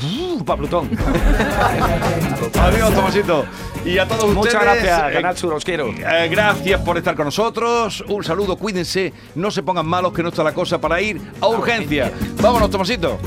para 0.45 0.59
Plutón. 0.59 0.91
Adiós, 2.61 2.95
Tomasito. 2.95 3.45
Y 3.85 3.99
a 3.99 4.07
todos 4.07 4.35
Muchas 4.35 4.55
ustedes. 4.55 4.55
Muchas 4.55 4.63
gracias, 4.63 5.11
eh, 5.11 5.13
Canal 5.15 5.37
Sur, 5.37 5.63
quiero. 5.63 5.89
Eh, 5.89 6.29
gracias 6.31 6.81
por 6.83 6.99
estar 6.99 7.15
con 7.15 7.27
nosotros. 7.27 8.05
Un 8.09 8.25
saludo, 8.25 8.57
cuídense, 8.57 9.13
no 9.35 9.51
se 9.51 9.63
pongan 9.63 9.87
malos, 9.87 10.13
que 10.13 10.23
no 10.23 10.29
está 10.29 10.43
la 10.43 10.53
cosa 10.53 10.81
para 10.81 11.01
ir 11.01 11.21
a 11.41 11.49
urgencia. 11.49 12.13
Vámonos, 12.41 12.71
Tomasito. 12.71 13.19